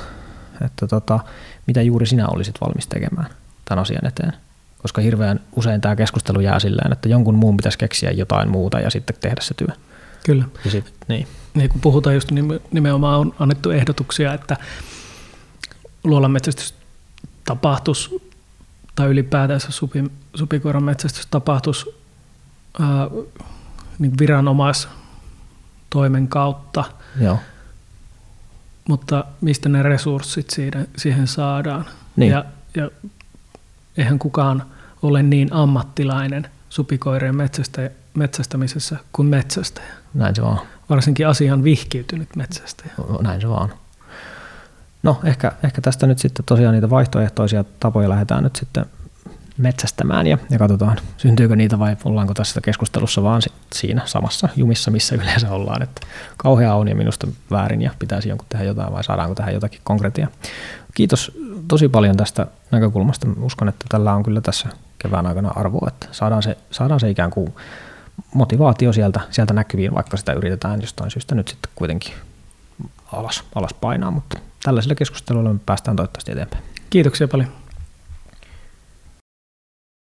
että 0.64 0.86
tota, 0.86 1.20
mitä 1.66 1.82
juuri 1.82 2.06
sinä 2.06 2.28
olisit 2.28 2.60
valmis 2.60 2.86
tekemään 2.86 3.26
tämän 3.64 3.82
asian 3.82 4.06
eteen. 4.06 4.47
Koska 4.82 5.00
hirveän 5.00 5.40
usein 5.56 5.80
tämä 5.80 5.96
keskustelu 5.96 6.40
jää 6.40 6.58
silleen, 6.58 6.92
että 6.92 7.08
jonkun 7.08 7.34
muun 7.34 7.56
pitäisi 7.56 7.78
keksiä 7.78 8.10
jotain 8.10 8.50
muuta 8.50 8.80
ja 8.80 8.90
sitten 8.90 9.16
tehdä 9.20 9.40
se 9.40 9.54
työ. 9.54 9.68
Kyllä. 10.26 10.44
Ja 10.64 10.70
sit, 10.70 10.94
niin. 11.08 11.26
Niin 11.54 11.70
kun 11.70 11.80
puhutaan 11.80 12.14
just 12.14 12.30
nimenomaan 12.70 13.20
on 13.20 13.34
annettu 13.38 13.70
ehdotuksia, 13.70 14.34
että 14.34 14.56
luolan 16.04 16.30
metsästys 16.30 16.74
tapahtuisi 17.44 18.22
tai 18.94 19.08
ylipäätänsä 19.08 19.70
supi, 19.70 20.04
supikoiran 20.34 20.84
metsästys 20.84 21.26
tapahtuisi 21.26 21.86
ää, 22.80 23.08
niin 23.98 24.12
viranomaistoimen 24.18 26.28
kautta. 26.28 26.84
Joo. 27.20 27.38
Mutta 28.88 29.24
mistä 29.40 29.68
ne 29.68 29.82
resurssit 29.82 30.50
siitä, 30.50 30.86
siihen 30.96 31.26
saadaan? 31.26 31.84
Niin. 32.16 32.32
Ja, 32.32 32.44
ja 32.76 32.90
eihän 33.98 34.18
kukaan 34.18 34.62
ole 35.02 35.22
niin 35.22 35.52
ammattilainen 35.52 36.48
supikoirien 36.68 37.36
metsästä, 37.36 37.90
metsästämisessä 38.14 38.96
kuin 39.12 39.28
metsästäjä. 39.28 39.92
Näin 40.14 40.34
se 40.34 40.42
vaan. 40.42 40.60
Varsinkin 40.90 41.28
asian 41.28 41.64
vihkiytynyt 41.64 42.36
metsästäjä. 42.36 42.92
Näin 43.20 43.40
se 43.40 43.48
vaan. 43.48 43.72
No 45.02 45.20
ehkä, 45.24 45.52
ehkä 45.64 45.80
tästä 45.80 46.06
nyt 46.06 46.18
sitten 46.18 46.44
tosiaan 46.44 46.74
niitä 46.74 46.90
vaihtoehtoisia 46.90 47.64
tapoja 47.80 48.08
lähdetään 48.08 48.44
nyt 48.44 48.56
sitten 48.56 48.84
metsästämään 49.58 50.26
ja, 50.26 50.38
ja 50.50 50.58
katsotaan, 50.58 50.96
syntyykö 51.16 51.56
niitä 51.56 51.78
vai 51.78 51.96
ollaanko 52.04 52.34
tässä 52.34 52.60
keskustelussa 52.60 53.22
vaan 53.22 53.42
siinä 53.72 54.02
samassa 54.04 54.48
jumissa, 54.56 54.90
missä 54.90 55.14
yleensä 55.14 55.50
ollaan. 55.50 55.82
Että 55.82 56.00
kauhea 56.36 56.74
on 56.74 56.88
ja 56.88 56.94
minusta 56.94 57.26
väärin 57.50 57.82
ja 57.82 57.90
pitäisi 57.98 58.28
jonkun 58.28 58.46
tehdä 58.48 58.64
jotain 58.64 58.92
vai 58.92 59.04
saadaanko 59.04 59.34
tähän 59.34 59.54
jotakin 59.54 59.80
konkreettia. 59.84 60.28
Kiitos 60.94 61.32
tosi 61.68 61.88
paljon 61.88 62.16
tästä 62.16 62.46
näkökulmasta. 62.70 63.26
Uskon, 63.40 63.68
että 63.68 63.84
tällä 63.88 64.14
on 64.14 64.22
kyllä 64.22 64.40
tässä 64.40 64.68
kevään 64.98 65.26
aikana 65.26 65.52
arvoa, 65.56 65.88
että 65.88 66.08
saadaan 66.12 66.42
se, 66.42 66.58
saadaan 66.70 67.00
se 67.00 67.10
ikään 67.10 67.30
kuin 67.30 67.54
motivaatio 68.34 68.92
sieltä, 68.92 69.20
sieltä 69.30 69.54
näkyviin, 69.54 69.94
vaikka 69.94 70.16
sitä 70.16 70.32
yritetään 70.32 70.80
jostain 70.80 71.10
syystä 71.10 71.34
nyt 71.34 71.48
sitten 71.48 71.72
kuitenkin 71.74 72.14
alas, 73.12 73.44
alas 73.54 73.74
painaa, 73.74 74.10
mutta 74.10 74.38
tällaisilla 74.62 74.94
keskusteluilla 74.94 75.52
me 75.52 75.58
päästään 75.66 75.96
toivottavasti 75.96 76.32
eteenpäin. 76.32 76.62
Kiitoksia 76.90 77.28
paljon. 77.28 77.48